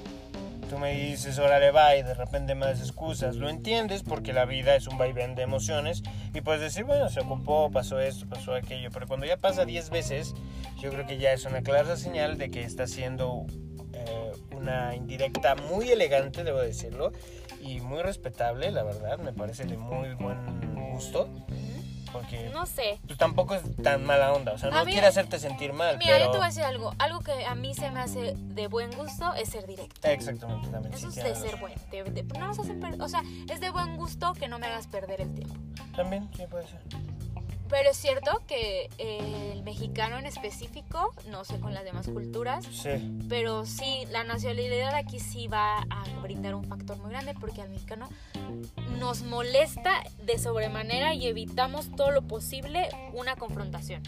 Tú 0.71 0.79
me 0.79 0.91
dices, 0.91 1.37
órale, 1.37 1.69
va, 1.69 1.95
y 1.95 2.01
de 2.01 2.15
repente 2.15 2.55
me 2.55 2.65
das 2.65 2.81
excusas. 2.81 3.35
Lo 3.35 3.47
entiendes 3.47 4.01
porque 4.01 4.33
la 4.33 4.45
vida 4.45 4.75
es 4.75 4.87
un 4.87 4.97
vaivén 4.97 5.35
de 5.35 5.43
emociones 5.43 6.01
y 6.33 6.41
puedes 6.41 6.61
decir, 6.61 6.85
bueno, 6.85 7.09
se 7.09 7.19
ocupó, 7.19 7.69
pasó 7.69 7.99
esto, 7.99 8.27
pasó 8.27 8.55
aquello. 8.55 8.89
Pero 8.91 9.05
cuando 9.05 9.27
ya 9.27 9.37
pasa 9.37 9.65
10 9.65 9.91
veces, 9.91 10.33
yo 10.81 10.89
creo 10.89 11.05
que 11.05 11.19
ya 11.19 11.31
es 11.31 11.45
una 11.45 11.61
clara 11.61 11.95
señal 11.95 12.39
de 12.39 12.49
que 12.49 12.63
está 12.63 12.87
siendo 12.87 13.45
eh, 13.93 14.31
una 14.57 14.95
indirecta 14.95 15.53
muy 15.53 15.91
elegante, 15.91 16.43
debo 16.43 16.59
decirlo, 16.59 17.11
y 17.61 17.79
muy 17.81 18.01
respetable, 18.01 18.71
la 18.71 18.83
verdad. 18.83 19.17
Me 19.19 19.33
parece 19.33 19.65
de 19.65 19.77
muy 19.77 20.13
buen 20.15 20.91
gusto 20.93 21.29
porque 22.11 22.49
No 22.49 22.65
sé. 22.65 22.99
pues, 23.05 23.19
tampoco 23.19 23.53
es 23.53 23.61
tan 23.83 24.03
mala 24.03 24.33
onda. 24.33 24.53
O 24.53 24.57
sea, 24.57 24.71
no 24.71 24.83
mí- 24.83 24.91
quiere 24.91 25.05
hacerte 25.05 25.37
sentir 25.37 25.73
mal, 25.73 25.97
Mira, 25.99 26.13
pero... 26.13 26.25
yo 26.25 26.31
te 26.31 26.37
voy 26.37 26.45
a 26.45 26.49
decir 26.49 26.63
algo. 26.63 26.93
Algo 26.97 27.19
que 27.19 27.45
a 27.45 27.53
mí 27.55 27.73
se 27.75 27.91
me 27.91 27.99
hace 27.99 28.33
de 28.35 28.67
buen 28.67 28.91
gusto 28.95 29.31
es 29.35 29.49
ser 29.49 29.67
directo. 29.67 30.07
Exactamente, 30.07 30.69
también. 30.69 30.93
Eso 30.93 31.11
sí, 31.11 31.19
es 31.19 31.25
de 31.25 31.35
ser 31.35 31.51
razón. 31.51 31.59
buen. 31.59 31.73
de- 32.13 32.23
de- 32.23 32.39
no 32.39 32.47
nos 32.47 32.57
hacen 32.59 33.01
o 33.01 33.07
sea, 33.09 33.21
es 33.47 33.59
de 33.59 33.69
buen 33.69 33.95
gusto 33.97 34.33
que 34.33 34.47
no 34.47 34.57
me 34.57 34.65
hagas 34.67 34.87
perder 34.87 35.21
el 35.21 35.33
tiempo. 35.35 35.55
También, 35.95 36.27
sí, 36.35 36.43
puede 36.49 36.67
ser. 36.67 36.79
Pero 37.69 37.91
es 37.91 37.97
cierto 37.97 38.41
que 38.47 38.89
eh, 38.97 39.51
el 39.53 39.61
mexicano 39.63 40.17
en 40.17 40.25
específico, 40.25 41.13
no 41.29 41.45
sé 41.45 41.59
con 41.59 41.73
las 41.73 41.83
demás 41.83 42.07
culturas, 42.07 42.65
Sí. 42.65 42.89
pero 43.29 43.65
sí, 43.65 44.05
la 44.09 44.23
nacionalidad 44.23 44.95
aquí 44.95 45.19
sí 45.19 45.47
va 45.47 45.77
a 45.89 46.03
brindar 46.23 46.55
un 46.55 46.65
factor 46.65 46.97
muy 46.97 47.11
grande 47.11 47.35
porque 47.39 47.61
al 47.61 47.69
mexicano 47.69 48.09
nos 48.99 49.21
molesta 49.21 50.03
de 50.25 50.39
sobremanera 50.39 51.13
y 51.13 51.27
evitamos 51.27 51.91
todo 51.95 52.11
lo 52.11 52.23
posible 52.23 52.89
una 53.13 53.35
confrontación. 53.35 54.01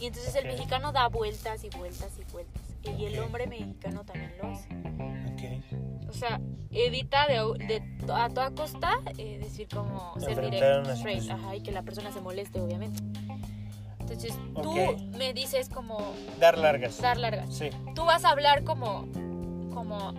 Y 0.00 0.06
entonces 0.06 0.34
el 0.34 0.46
mexicano 0.46 0.92
da 0.92 1.08
vueltas 1.08 1.64
y 1.64 1.70
vueltas 1.70 2.10
y 2.18 2.32
vueltas. 2.32 2.62
Y 2.98 3.04
el 3.06 3.18
hombre 3.20 3.46
mexicano 3.46 4.04
también 4.04 4.32
lo 4.42 4.48
hace. 4.48 4.68
Ok. 5.32 5.95
O 6.08 6.12
sea, 6.12 6.40
evita 6.70 7.26
de, 7.26 7.34
de- 7.66 8.12
a 8.12 8.28
toda 8.28 8.50
costa 8.52 9.00
eh, 9.18 9.38
decir 9.42 9.68
como 9.68 10.14
ser 10.20 10.40
directo, 10.40 10.92
straight, 10.92 11.30
ajá, 11.30 11.56
y 11.56 11.62
que 11.62 11.72
la 11.72 11.82
persona 11.82 12.12
se 12.12 12.20
moleste, 12.20 12.60
obviamente. 12.60 13.02
Entonces, 14.00 14.34
tú 14.62 14.72
me 15.18 15.32
dices 15.34 15.68
como 15.68 15.98
Dar 16.38 16.56
largas. 16.58 17.00
dar 17.00 17.16
largas. 17.16 17.52
Sí. 17.54 17.70
Tú 17.94 18.04
vas 18.04 18.24
a 18.24 18.30
hablar 18.30 18.62
como, 18.62 19.08
como 19.74 20.12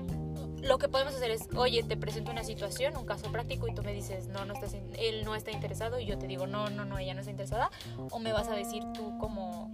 lo 0.61 0.77
que 0.77 0.89
podemos 0.89 1.15
hacer 1.15 1.31
es, 1.31 1.47
oye, 1.55 1.83
te 1.83 1.95
presento 1.95 2.31
una 2.31 2.43
situación, 2.43 2.97
un 2.97 3.05
caso 3.05 3.31
práctico 3.31 3.65
y 3.67 3.73
tú 3.73 3.83
me 3.83 3.93
dices, 3.93 4.27
no, 4.27 4.43
no 4.43 4.53
estás, 4.55 4.73
in- 4.73 4.91
él 4.99 5.23
no 5.23 5.35
está 5.35 5.51
interesado 5.51 5.99
y 6.01 6.05
yo 6.05 6.17
te 6.17 6.27
digo, 6.27 6.47
no, 6.47 6.69
no, 6.69 6.83
no, 6.83 6.97
ella 6.97 7.13
no 7.13 7.21
está 7.21 7.31
interesada. 7.31 7.69
O 8.11 8.19
me 8.19 8.33
vas 8.33 8.49
a 8.49 8.55
decir 8.55 8.83
tú 8.93 9.17
como, 9.19 9.71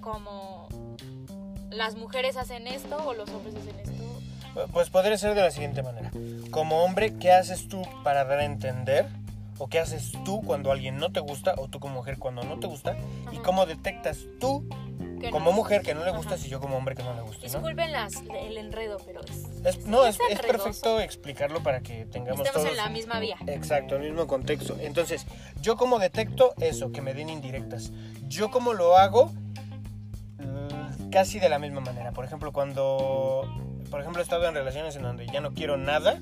como 0.00 0.68
las 1.70 1.96
mujeres 1.96 2.36
hacen 2.38 2.66
esto 2.66 2.96
o 3.06 3.12
los 3.12 3.28
hombres 3.30 3.54
hacen 3.56 3.78
esto. 3.80 3.92
Pues 4.72 4.90
podría 4.90 5.16
ser 5.18 5.34
de 5.34 5.42
la 5.42 5.50
siguiente 5.50 5.82
manera. 5.82 6.10
Como 6.50 6.82
hombre, 6.84 7.14
¿qué 7.18 7.32
haces 7.32 7.68
tú 7.68 7.82
para 8.04 8.24
dar 8.24 8.40
a 8.40 8.44
entender? 8.44 9.06
¿O 9.58 9.68
qué 9.68 9.80
haces 9.80 10.12
tú 10.24 10.40
cuando 10.42 10.70
alguien 10.70 10.98
no 10.98 11.10
te 11.10 11.20
gusta? 11.20 11.54
¿O 11.58 11.68
tú 11.68 11.80
como 11.80 11.94
mujer 11.94 12.18
cuando 12.18 12.42
no 12.44 12.58
te 12.60 12.66
gusta? 12.66 12.96
¿Y 13.32 13.38
cómo 13.38 13.66
detectas 13.66 14.18
tú 14.40 14.68
que 15.20 15.30
como 15.30 15.50
no. 15.50 15.56
mujer 15.56 15.82
que 15.82 15.94
no 15.94 16.04
le 16.04 16.12
gusta 16.12 16.36
y 16.36 16.48
yo 16.48 16.60
como 16.60 16.76
hombre 16.76 16.94
que 16.94 17.02
no 17.02 17.12
le 17.14 17.22
gusta? 17.22 17.38
¿no? 17.38 17.52
Disculpen 17.52 17.90
las, 17.90 18.22
el 18.40 18.56
enredo, 18.56 18.98
pero 19.04 19.20
es, 19.22 19.46
Es- 19.64 19.84
no, 19.86 20.06
es, 20.06 20.16
es 20.30 20.40
perfecto 20.40 21.00
explicarlo 21.00 21.60
para 21.60 21.80
que 21.80 22.06
tengamos 22.06 22.46
estamos 22.46 22.62
todos... 22.62 22.70
en 22.70 22.76
la 22.76 22.88
misma 22.88 23.18
vía. 23.18 23.36
Exacto, 23.48 23.96
el 23.96 24.02
mismo 24.02 24.28
contexto. 24.28 24.76
Entonces, 24.80 25.26
yo 25.60 25.76
como 25.76 25.98
detecto 25.98 26.54
eso, 26.60 26.92
que 26.92 27.02
me 27.02 27.14
den 27.14 27.28
indirectas. 27.28 27.90
Yo 28.28 28.50
como 28.52 28.74
lo 28.74 28.96
hago 28.96 29.32
casi 31.10 31.40
de 31.40 31.48
la 31.48 31.58
misma 31.58 31.80
manera. 31.80 32.12
Por 32.12 32.24
ejemplo, 32.24 32.52
cuando, 32.52 33.42
por 33.90 34.00
ejemplo, 34.00 34.20
he 34.20 34.22
estado 34.22 34.46
en 34.46 34.54
relaciones 34.54 34.96
en 34.96 35.02
donde 35.02 35.26
ya 35.26 35.40
no 35.40 35.52
quiero 35.52 35.76
nada 35.76 36.20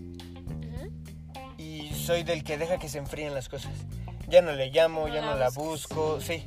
y 1.58 1.90
soy 1.94 2.22
del 2.22 2.44
que 2.44 2.58
deja 2.58 2.78
que 2.78 2.88
se 2.88 2.98
enfríen 2.98 3.34
las 3.34 3.48
cosas. 3.48 3.72
Ya 4.28 4.42
no 4.42 4.52
le 4.52 4.70
llamo, 4.70 5.08
ya 5.08 5.22
no 5.22 5.34
la 5.36 5.50
busco, 5.50 6.20
sí. 6.20 6.44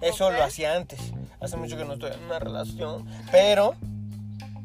Eso 0.00 0.30
lo 0.30 0.42
hacía 0.42 0.74
antes. 0.74 1.12
Hace 1.40 1.56
mucho 1.56 1.76
que 1.76 1.84
no 1.84 1.94
estoy 1.94 2.12
en 2.12 2.24
una 2.24 2.38
relación, 2.38 3.06
pero 3.30 3.74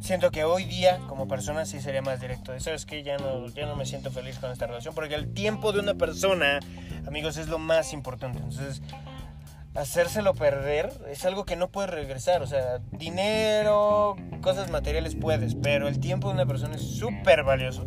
siento 0.01 0.31
que 0.31 0.43
hoy 0.43 0.63
día 0.65 0.99
como 1.07 1.27
persona 1.27 1.65
sí 1.65 1.81
sería 1.81 2.01
más 2.01 2.21
directo. 2.21 2.51
De, 2.51 2.59
¿Sabes 2.59 2.85
que 2.85 3.03
Ya 3.03 3.17
no, 3.17 3.47
ya 3.47 3.65
no 3.65 3.75
me 3.75 3.85
siento 3.85 4.11
feliz 4.11 4.39
con 4.39 4.51
esta 4.51 4.67
relación 4.67 4.95
porque 4.95 5.15
el 5.15 5.33
tiempo 5.33 5.71
de 5.71 5.79
una 5.79 5.95
persona, 5.95 6.59
amigos, 7.05 7.37
es 7.37 7.47
lo 7.47 7.59
más 7.59 7.93
importante. 7.93 8.39
Entonces, 8.39 8.81
hacérselo 9.75 10.33
perder 10.33 10.91
es 11.09 11.25
algo 11.25 11.45
que 11.45 11.55
no 11.55 11.69
puedes 11.69 11.89
regresar. 11.91 12.41
O 12.41 12.47
sea, 12.47 12.79
dinero, 12.91 14.15
cosas 14.41 14.69
materiales 14.69 15.15
puedes, 15.15 15.55
pero 15.55 15.87
el 15.87 15.99
tiempo 15.99 16.27
de 16.29 16.33
una 16.35 16.45
persona 16.45 16.75
es 16.75 16.81
súper 16.83 17.43
valioso. 17.43 17.85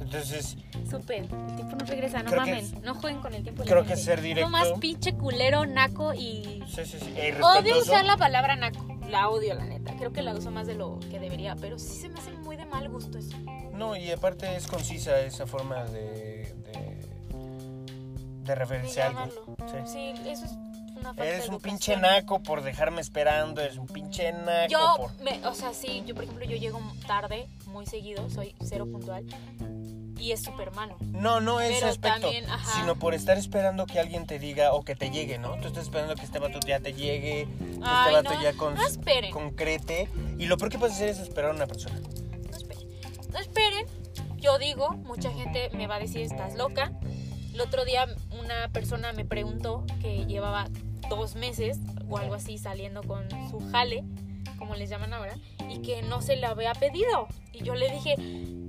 Entonces, 0.00 0.56
Súper, 0.88 1.22
el 1.22 1.28
tiempo 1.56 1.76
no 1.76 1.86
regresa, 1.86 2.22
no 2.22 2.30
mamen, 2.36 2.70
no 2.82 2.94
jueguen 2.94 3.20
con 3.20 3.34
el 3.34 3.42
tiempo. 3.42 3.64
creo 3.64 3.84
que 3.84 3.96
ser 3.96 4.20
directo- 4.20 4.48
No 4.48 4.56
más 4.58 4.68
pinche 4.78 5.14
culero, 5.14 5.66
naco 5.66 6.12
y... 6.14 6.62
sí, 6.68 6.84
sí, 6.84 6.98
sí. 7.00 7.14
e 7.16 7.34
Odio 7.42 7.78
usar 7.80 8.04
la 8.04 8.16
palabra 8.16 8.54
naco, 8.54 8.86
la 9.10 9.28
odio 9.28 9.54
la 9.54 9.64
neta, 9.64 9.96
creo 9.96 10.12
que 10.12 10.22
la 10.22 10.34
uso 10.34 10.50
más 10.52 10.66
de 10.68 10.74
lo 10.74 11.00
que 11.10 11.18
debería, 11.18 11.56
pero 11.56 11.78
sí 11.80 11.96
se 12.02 12.08
me 12.10 12.20
hace 12.20 12.30
muy 12.32 12.56
de 12.56 12.66
mal 12.66 12.88
gusto 12.90 13.18
eso. 13.18 13.36
No, 13.72 13.96
y 13.96 14.10
aparte 14.12 14.54
es 14.54 14.66
concisa 14.68 15.18
esa 15.20 15.46
forma 15.46 15.82
de, 15.84 16.54
de, 16.64 17.08
de 17.32 18.44
De 18.44 18.54
referirse 18.54 19.02
a 19.02 19.06
alguien. 19.08 19.30
llamarlo. 19.30 19.84
Sí. 19.86 20.14
Sí, 20.14 20.28
eso 20.30 20.44
es 20.44 20.52
una 21.04 21.14
falta 21.14 21.30
Eres 21.30 21.48
un 21.48 21.60
pinche 21.60 21.96
naco 21.96 22.42
por 22.42 22.62
dejarme 22.62 23.00
esperando, 23.00 23.60
eres 23.60 23.76
un 23.76 23.86
pinche 23.86 24.32
naco 24.32 24.68
Yo, 24.68 24.94
por... 24.96 25.20
me, 25.20 25.46
o 25.46 25.54
sea, 25.54 25.72
sí, 25.74 26.02
yo 26.06 26.14
por 26.14 26.24
ejemplo, 26.24 26.44
yo 26.46 26.56
llego 26.56 26.80
tarde, 27.06 27.48
muy 27.66 27.86
seguido, 27.86 28.28
soy 28.30 28.54
cero 28.60 28.86
puntual, 28.90 29.24
y 30.18 30.32
es 30.32 30.42
súper 30.42 30.70
malo. 30.72 30.96
No, 31.00 31.40
no 31.40 31.60
ese 31.60 31.74
Pero 31.74 31.86
aspecto, 31.88 32.20
también, 32.22 32.48
ajá. 32.48 32.80
sino 32.80 32.96
por 32.96 33.14
estar 33.14 33.36
esperando 33.36 33.86
que 33.86 33.98
alguien 34.00 34.26
te 34.26 34.38
diga 34.38 34.72
o 34.72 34.82
que 34.82 34.94
te 34.96 35.10
llegue, 35.10 35.38
¿no? 35.38 35.56
Tú 35.60 35.68
estás 35.68 35.84
esperando 35.84 36.14
que 36.14 36.22
este 36.24 36.38
vato 36.38 36.60
ya 36.66 36.80
te 36.80 36.94
llegue, 36.94 37.46
que 37.60 37.80
Ay, 37.82 38.14
este 38.14 38.22
vato 38.22 38.34
no, 38.34 38.42
ya 38.42 38.52
con, 38.54 38.74
no 38.74 39.30
concrete. 39.32 40.08
Y 40.38 40.46
lo 40.46 40.56
peor 40.56 40.70
que 40.70 40.78
puedes 40.78 40.96
hacer 40.96 41.10
es 41.10 41.18
esperar 41.18 41.50
a 41.50 41.54
una 41.54 41.66
persona. 41.66 42.00
No 42.50 42.56
esperen. 42.56 42.88
No 43.32 43.38
esperen. 43.38 43.86
Yo 44.38 44.58
digo, 44.58 44.92
mucha 44.92 45.30
gente 45.30 45.70
me 45.74 45.86
va 45.86 45.96
a 45.96 46.00
decir, 46.00 46.22
estás 46.22 46.54
loca. 46.54 46.92
El 47.52 47.60
otro 47.60 47.84
día 47.84 48.06
una 48.40 48.68
persona 48.72 49.12
me 49.12 49.24
preguntó 49.24 49.84
que 50.00 50.26
llevaba 50.26 50.68
dos 51.08 51.34
meses 51.36 51.78
o 52.08 52.18
algo 52.18 52.34
así 52.34 52.58
saliendo 52.58 53.02
con 53.02 53.28
su 53.50 53.60
jale, 53.70 54.04
como 54.58 54.74
les 54.74 54.88
llaman 54.90 55.12
ahora, 55.12 55.36
y 55.68 55.78
que 55.80 56.02
no 56.02 56.20
se 56.22 56.36
le 56.36 56.46
había 56.46 56.72
pedido. 56.74 57.26
Y 57.52 57.62
yo 57.64 57.74
le 57.74 57.90
dije, 57.90 58.16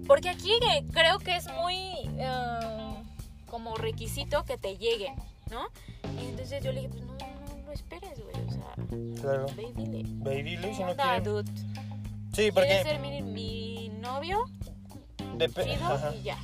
porque 0.08 0.30
aquí 0.30 0.51
creo 0.92 1.20
que 1.20 1.36
es 1.36 1.48
muy 1.62 1.75
eh, 2.18 3.04
como 3.48 3.75
requisito 3.75 4.44
que 4.46 4.58
te 4.58 4.77
lleguen, 4.77 5.15
¿no? 5.51 5.68
Y 6.22 6.25
entonces 6.27 6.63
yo 6.63 6.72
le 6.72 6.82
dije, 6.82 6.89
pues 6.94 7.04
no, 7.06 7.13
no, 7.18 7.63
no 7.65 7.72
esperes, 7.72 8.20
güey, 8.24 8.48
o 8.48 8.51
sea, 8.51 9.22
Claro. 9.22 9.46
ve 9.56 9.68
y 9.70 9.74
dile. 9.74 10.04
Ve 10.24 10.39
y 10.39 10.44
dile 10.44 10.72
si 10.72 10.77
¿Qué 10.77 10.84
no 10.86 10.92
onda, 10.92 11.04
quiere. 11.04 11.22
dude? 11.30 11.51
Sí, 11.51 12.51
¿Quieres 12.51 12.54
porque 12.54 12.84
ser 12.84 13.00
mi, 13.00 13.22
mi 13.22 13.89
novio? 14.01 14.46
chido 15.38 15.86
ajá. 15.86 16.13
y 16.15 16.24
ya. 16.24 16.38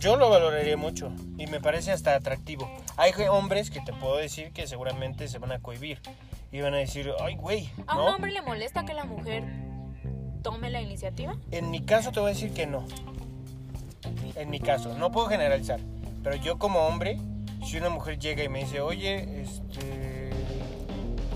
Yo 0.00 0.16
lo 0.16 0.30
valoraría 0.30 0.76
mucho 0.76 1.12
y 1.36 1.46
me 1.46 1.60
parece 1.60 1.92
hasta 1.92 2.14
atractivo. 2.14 2.68
Hay 2.96 3.12
hombres 3.30 3.70
que 3.70 3.80
te 3.80 3.92
puedo 3.92 4.16
decir 4.16 4.50
que 4.52 4.66
seguramente 4.66 5.28
se 5.28 5.38
van 5.38 5.52
a 5.52 5.60
cohibir 5.60 6.00
y 6.50 6.60
van 6.62 6.74
a 6.74 6.78
decir, 6.78 7.12
ay, 7.20 7.36
güey, 7.36 7.70
¿A 7.86 8.00
un 8.00 8.08
hombre 8.08 8.32
le 8.32 8.40
molesta 8.40 8.84
que 8.84 8.94
la 8.94 9.04
mujer 9.04 9.44
tome 10.42 10.70
la 10.70 10.80
iniciativa? 10.80 11.36
En 11.50 11.70
mi 11.70 11.82
caso 11.82 12.12
te 12.12 12.20
voy 12.20 12.30
a 12.30 12.34
decir 12.34 12.52
que 12.52 12.66
no. 12.66 12.86
En 14.36 14.48
mi 14.48 14.58
caso, 14.58 14.96
no 14.96 15.12
puedo 15.12 15.26
generalizar. 15.26 15.80
Pero 16.22 16.36
yo 16.36 16.58
como 16.58 16.80
hombre, 16.80 17.18
si 17.64 17.76
una 17.76 17.90
mujer 17.90 18.18
llega 18.18 18.42
y 18.42 18.48
me 18.48 18.60
dice, 18.60 18.80
oye, 18.80 19.42
este, 19.42 20.30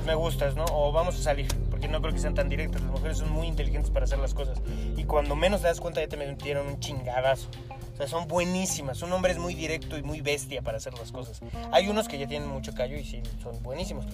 me 0.07 0.15
gustas, 0.15 0.57
¿no? 0.57 0.65
O 0.73 0.91
vamos 0.91 1.19
a 1.19 1.23
salir, 1.23 1.49
porque 1.71 1.87
no 1.89 2.01
creo 2.01 2.15
que 2.15 2.19
sean 2.19 2.35
tan 2.35 2.49
directas. 2.49 2.81
Las 2.81 2.91
mujeres 2.91 3.19
son 3.19 3.31
muy 3.31 3.47
inteligentes 3.47 3.91
para 3.91 4.05
hacer 4.05 4.19
las 4.19 4.33
cosas. 4.33 4.61
Y 4.97 5.05
cuando 5.05 5.37
menos 5.37 5.61
te 5.61 5.67
das 5.67 5.81
cuenta 5.81 6.01
ya 6.01 6.09
te 6.09 6.17
metieron 6.17 6.67
un 6.67 6.81
chingadazo. 6.81 7.49
O 7.95 7.97
sea, 7.97 8.09
son 8.09 8.27
buenísimas. 8.27 9.03
Un 9.03 9.13
hombre 9.13 9.33
es 9.33 9.39
muy 9.39 9.55
directo 9.55 9.97
y 9.97 10.03
muy 10.03 10.21
bestia 10.21 10.63
para 10.63 10.79
hacer 10.79 10.95
las 10.95 11.13
cosas. 11.13 11.41
Hay 11.71 11.89
unos 11.89 12.09
que 12.09 12.19
ya 12.19 12.27
tienen 12.27 12.49
mucho 12.49 12.75
callo 12.75 12.97
y 12.97 13.05
sí, 13.05 13.23
son 13.41 13.63
buenísimos. 13.63 14.05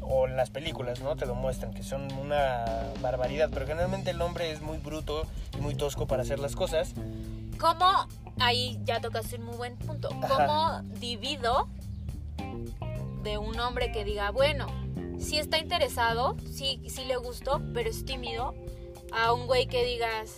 O 0.00 0.26
en 0.26 0.36
las 0.36 0.48
películas, 0.48 1.00
¿no? 1.00 1.16
Te 1.16 1.26
lo 1.26 1.34
muestran, 1.34 1.74
que 1.74 1.82
son 1.82 2.10
una 2.14 2.64
barbaridad. 3.02 3.50
Pero 3.52 3.66
generalmente 3.66 4.10
el 4.10 4.22
hombre 4.22 4.50
es 4.50 4.62
muy 4.62 4.78
bruto 4.78 5.26
y 5.56 5.60
muy 5.60 5.74
tosco 5.74 6.06
para 6.06 6.22
hacer 6.22 6.38
las 6.38 6.56
cosas. 6.56 6.94
¿Cómo? 7.60 8.08
Ahí 8.38 8.78
ya 8.84 9.00
tocaste 9.00 9.36
un 9.36 9.44
muy 9.44 9.56
buen 9.56 9.76
punto. 9.76 10.08
¿Cómo 10.08 10.80
divido 10.98 11.68
de 13.22 13.38
un 13.38 13.58
hombre 13.60 13.92
que 13.92 14.04
diga, 14.04 14.30
bueno, 14.30 14.66
sí 15.18 15.38
está 15.38 15.58
interesado, 15.58 16.36
sí, 16.50 16.80
sí 16.88 17.04
le 17.04 17.16
gustó, 17.16 17.60
pero 17.74 17.90
es 17.90 18.04
tímido, 18.04 18.54
a 19.12 19.32
un 19.32 19.46
güey 19.46 19.66
que 19.66 19.84
digas, 19.84 20.36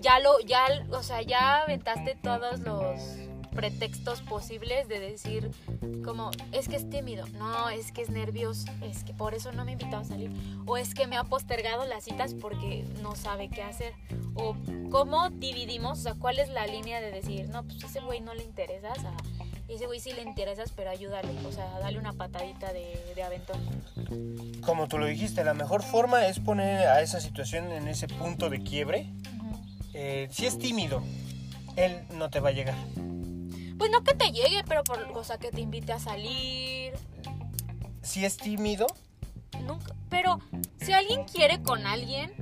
ya 0.00 0.18
lo, 0.18 0.40
ya, 0.40 0.66
o 0.90 1.02
sea, 1.02 1.22
ya 1.22 1.62
aventaste 1.62 2.16
todos 2.22 2.60
los 2.60 3.00
pretextos 3.54 4.22
posibles 4.22 4.88
de 4.88 5.00
decir 5.00 5.50
como 6.04 6.30
es 6.52 6.68
que 6.68 6.76
es 6.76 6.88
tímido, 6.88 7.26
no, 7.38 7.68
es 7.68 7.92
que 7.92 8.02
es 8.02 8.10
nervioso, 8.10 8.66
es 8.82 9.04
que 9.04 9.12
por 9.12 9.34
eso 9.34 9.52
no 9.52 9.64
me 9.64 9.72
invitado 9.72 10.02
a 10.02 10.04
salir, 10.04 10.30
o 10.66 10.76
es 10.76 10.94
que 10.94 11.06
me 11.06 11.16
ha 11.16 11.24
postergado 11.24 11.84
las 11.84 12.04
citas 12.04 12.34
porque 12.34 12.84
no 13.02 13.16
sabe 13.16 13.50
qué 13.50 13.62
hacer, 13.62 13.92
o 14.34 14.56
cómo 14.90 15.30
dividimos, 15.30 15.98
o 15.98 16.02
sea, 16.02 16.14
cuál 16.14 16.38
es 16.38 16.48
la 16.48 16.66
línea 16.66 17.00
de 17.00 17.10
decir, 17.10 17.48
no, 17.48 17.64
pues 17.64 17.82
ese 17.82 18.00
güey 18.00 18.20
no 18.20 18.34
le 18.34 18.44
interesas, 18.44 18.98
a 19.04 19.14
ese 19.68 19.86
güey 19.86 20.00
sí 20.00 20.12
le 20.12 20.22
interesas, 20.22 20.72
pero 20.74 20.90
ayúdale, 20.90 21.32
o 21.46 21.52
sea, 21.52 21.78
dale 21.78 21.98
una 21.98 22.12
patadita 22.12 22.72
de, 22.72 23.12
de 23.14 23.22
aventón. 23.22 23.60
Como 24.62 24.88
tú 24.88 24.98
lo 24.98 25.06
dijiste, 25.06 25.44
la 25.44 25.54
mejor 25.54 25.82
forma 25.82 26.26
es 26.26 26.40
poner 26.40 26.88
a 26.88 27.02
esa 27.02 27.20
situación 27.20 27.70
en 27.70 27.86
ese 27.86 28.08
punto 28.08 28.50
de 28.50 28.62
quiebre. 28.62 29.06
Eh, 29.94 30.28
si 30.30 30.46
es 30.46 30.58
tímido, 30.58 31.02
él 31.76 32.02
no 32.14 32.30
te 32.30 32.40
va 32.40 32.50
a 32.50 32.52
llegar. 32.52 32.76
Pues 33.78 33.90
no 33.90 34.02
que 34.04 34.14
te 34.14 34.30
llegue, 34.30 34.62
pero 34.68 34.84
por, 34.84 34.98
o 35.14 35.24
sea, 35.24 35.38
que 35.38 35.50
te 35.50 35.60
invite 35.60 35.92
a 35.92 35.98
salir, 35.98 36.92
Si 38.02 38.24
es 38.24 38.36
tímido, 38.36 38.86
Nunca. 39.66 39.94
Pero 40.08 40.38
si 40.80 40.92
alguien 40.92 41.24
quiere 41.24 41.62
con 41.62 41.86
alguien, 41.86 42.32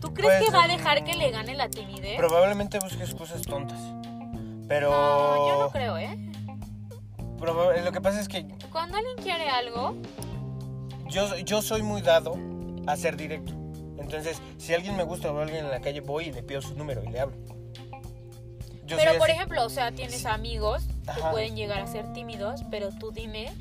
¿tú 0.00 0.12
crees 0.12 0.34
Pues, 0.38 0.44
que 0.50 0.56
va 0.56 0.64
a 0.64 0.68
dejar 0.68 1.04
que 1.04 1.14
le 1.16 1.30
gane 1.30 1.54
la 1.54 1.68
timidez? 1.70 2.16
probablemente 2.18 2.78
busques 2.78 3.14
cosas 3.14 3.42
tontas. 3.42 3.78
Pero 4.68 4.90
No, 4.90 5.48
yo 5.48 5.58
no 5.64 5.70
creo, 5.70 5.96
¿eh? 5.98 6.16
proba- 7.38 7.76
lo 7.82 7.92
que 7.92 8.00
pasa 8.00 8.20
es 8.20 8.28
que 8.28 8.46
Cuando 8.70 8.96
alguien 8.98 9.16
quiere 9.16 9.48
algo, 9.48 9.96
yo, 11.08 11.36
yo 11.38 11.60
soy 11.62 11.82
muy 11.82 12.00
dado 12.02 12.36
a 12.86 12.96
ser 12.96 13.16
directo. 13.16 13.54
Entonces, 14.02 14.40
si 14.58 14.74
alguien 14.74 14.96
me 14.96 15.04
gusta 15.04 15.32
o 15.32 15.38
alguien 15.38 15.64
en 15.64 15.70
la 15.70 15.80
calle, 15.80 16.00
voy 16.00 16.26
y 16.26 16.32
le 16.32 16.42
pido 16.42 16.60
su 16.60 16.74
número 16.74 17.02
y 17.04 17.08
le 17.08 17.20
hablo. 17.20 17.36
Yo 18.84 18.96
pero 18.96 19.12
por 19.18 19.30
así. 19.30 19.32
ejemplo, 19.32 19.64
o 19.64 19.70
sea, 19.70 19.92
tienes 19.92 20.26
amigos 20.26 20.84
que 21.14 21.22
pueden 21.30 21.56
llegar 21.56 21.80
a 21.80 21.86
ser 21.86 22.12
tímidos, 22.12 22.62
pero 22.70 22.90
tú 22.90 23.12
dime 23.12 23.52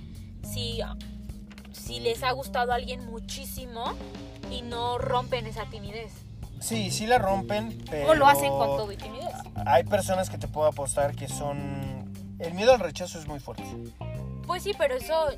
si, 0.43 0.79
si 1.71 2.00
les 2.00 2.24
ha 2.24 2.31
gustado 2.31 2.71
a 2.71 2.75
alguien 2.75 3.05
muchísimo 3.05 3.93
y 4.50 4.63
no 4.63 4.98
rompen 4.98 5.45
esa 5.45 5.65
timidez. 5.65 6.12
Sí, 6.60 6.91
sí 6.91 7.07
la 7.07 7.17
rompen, 7.17 7.83
pero... 7.89 8.10
O 8.10 8.15
lo 8.15 8.27
hacen 8.27 8.50
con 8.50 8.77
todo 8.77 8.91
y 8.91 8.98
timidez. 8.98 9.33
Hay 9.65 9.83
personas 9.83 10.29
que 10.29 10.38
te 10.38 10.48
puedo 10.48 10.67
apostar 10.67 11.15
que 11.15 11.27
son... 11.27 12.12
El 12.39 12.53
miedo 12.55 12.74
al 12.74 12.79
rechazo 12.79 13.19
es 13.19 13.27
muy 13.27 13.39
fuerte. 13.39 13.63
Pues 14.48 14.63
sí, 14.63 14.74
pero 14.77 14.95
eso 14.95 15.29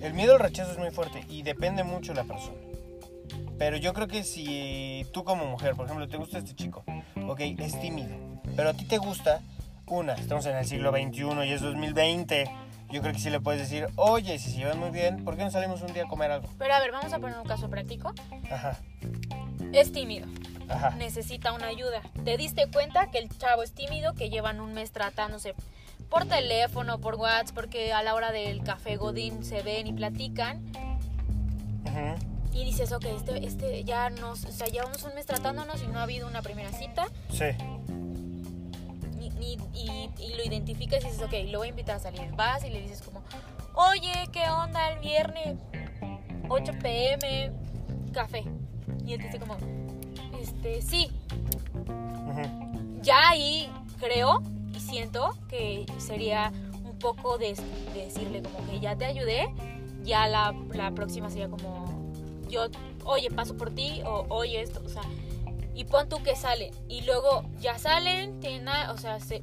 El 0.00 0.14
miedo 0.14 0.32
al 0.32 0.40
rechazo 0.40 0.72
es 0.72 0.78
muy 0.78 0.90
fuerte 0.90 1.24
y 1.28 1.42
depende 1.42 1.84
mucho 1.84 2.12
de 2.12 2.22
la 2.22 2.24
persona. 2.24 2.67
Pero 3.58 3.76
yo 3.76 3.92
creo 3.92 4.06
que 4.06 4.22
si 4.24 5.04
tú 5.12 5.24
como 5.24 5.46
mujer, 5.46 5.74
por 5.74 5.86
ejemplo, 5.86 6.06
te 6.08 6.16
gusta 6.16 6.38
este 6.38 6.54
chico, 6.54 6.84
ok, 7.26 7.40
es 7.58 7.80
tímido, 7.80 8.08
pero 8.56 8.70
a 8.70 8.74
ti 8.74 8.84
te 8.84 8.98
gusta, 8.98 9.40
una, 9.86 10.14
estamos 10.14 10.46
en 10.46 10.56
el 10.56 10.64
siglo 10.64 10.92
XXI 10.92 11.44
y 11.46 11.52
es 11.52 11.60
2020, 11.60 12.44
yo 12.90 13.00
creo 13.00 13.12
que 13.12 13.18
sí 13.18 13.30
le 13.30 13.40
puedes 13.40 13.60
decir, 13.60 13.88
oye, 13.96 14.38
si 14.38 14.52
se 14.52 14.58
llevan 14.58 14.78
muy 14.78 14.90
bien, 14.90 15.24
¿por 15.24 15.36
qué 15.36 15.42
no 15.44 15.50
salimos 15.50 15.82
un 15.82 15.92
día 15.92 16.04
a 16.04 16.08
comer 16.08 16.30
algo? 16.30 16.48
Pero 16.58 16.72
a 16.74 16.78
ver, 16.80 16.92
vamos 16.92 17.12
a 17.12 17.18
poner 17.18 17.36
un 17.38 17.46
caso 17.46 17.68
práctico. 17.68 18.12
Ajá, 18.50 18.78
Es 19.72 19.90
tímido, 19.92 20.26
ajá. 20.68 20.90
necesita 20.90 21.52
una 21.52 21.66
ayuda. 21.66 22.00
Te 22.24 22.36
diste 22.36 22.68
cuenta 22.70 23.10
que 23.10 23.18
el 23.18 23.28
chavo 23.38 23.62
es 23.64 23.72
tímido, 23.72 24.14
que 24.14 24.30
llevan 24.30 24.60
un 24.60 24.72
mes 24.72 24.92
tratándose 24.92 25.54
por 26.08 26.26
teléfono, 26.26 27.00
por 27.00 27.16
WhatsApp, 27.16 27.54
porque 27.54 27.92
a 27.92 28.02
la 28.02 28.14
hora 28.14 28.30
del 28.30 28.62
café 28.62 28.96
Godín 28.96 29.44
se 29.44 29.62
ven 29.62 29.86
y 29.88 29.92
platican. 29.92 30.62
ujú, 31.84 32.37
Y 32.58 32.64
dices, 32.64 32.90
ok, 32.92 33.04
este, 33.04 33.46
este 33.46 33.84
ya 33.84 34.10
nos, 34.10 34.44
o 34.44 34.50
sea, 34.50 34.66
llevamos 34.66 35.04
un 35.04 35.14
mes 35.14 35.26
tratándonos 35.26 35.80
y 35.82 35.86
no 35.86 36.00
ha 36.00 36.02
habido 36.02 36.26
una 36.26 36.42
primera 36.42 36.72
cita. 36.72 37.06
Sí, 37.30 37.44
Y, 39.20 39.26
y- 39.44 39.58
y- 39.74 40.10
y 40.24 40.34
lo 40.36 40.42
identificas 40.44 41.04
y 41.04 41.06
dices, 41.08 41.22
ok, 41.22 41.32
lo 41.50 41.58
voy 41.58 41.68
a 41.68 41.70
invitar 41.70 41.96
a 41.96 42.00
salir. 42.00 42.30
Vas 42.34 42.64
y 42.64 42.70
le 42.70 42.80
dices 42.80 43.00
como, 43.02 43.22
oye, 43.74 44.12
¿qué 44.32 44.48
onda 44.50 44.90
el 44.92 44.98
viernes? 44.98 45.56
8 46.48 46.72
pm, 46.82 47.52
café. 48.12 48.42
Y 49.06 49.12
él 49.12 49.20
te 49.20 49.26
dice 49.26 49.38
como, 49.38 49.56
este, 50.40 50.82
sí. 50.82 51.08
Ya 53.02 53.28
ahí 53.30 53.70
creo 54.00 54.42
y 54.74 54.80
siento 54.80 55.30
que 55.48 55.86
sería 55.98 56.52
un 56.84 56.98
poco 56.98 57.38
de, 57.38 57.54
de 57.94 58.04
decirle 58.06 58.42
como 58.42 58.66
que 58.68 58.80
ya 58.80 58.96
te 58.96 59.04
ayudé. 59.04 59.48
Ya 60.02 60.26
la, 60.26 60.52
la 60.74 60.90
próxima 60.92 61.28
sería 61.30 61.48
como, 61.48 61.97
yo, 62.48 62.66
oye, 63.04 63.30
paso 63.30 63.56
por 63.56 63.74
ti 63.74 64.02
o 64.04 64.26
oye 64.30 64.60
esto, 64.60 64.82
o 64.84 64.88
sea, 64.88 65.02
y 65.74 65.84
pon 65.84 66.08
tú 66.08 66.22
que 66.22 66.34
sale. 66.34 66.72
Y 66.88 67.02
luego 67.02 67.44
ya 67.60 67.78
salen, 67.78 68.40
tienen, 68.40 68.64
nada, 68.64 68.92
o 68.92 68.98
sea, 68.98 69.20
se, 69.20 69.40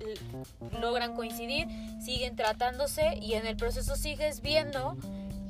logran 0.81 1.15
coincidir, 1.15 1.67
siguen 2.03 2.35
tratándose 2.35 3.17
y 3.21 3.33
en 3.35 3.45
el 3.45 3.55
proceso 3.55 3.95
sigues 3.95 4.41
viendo 4.41 4.97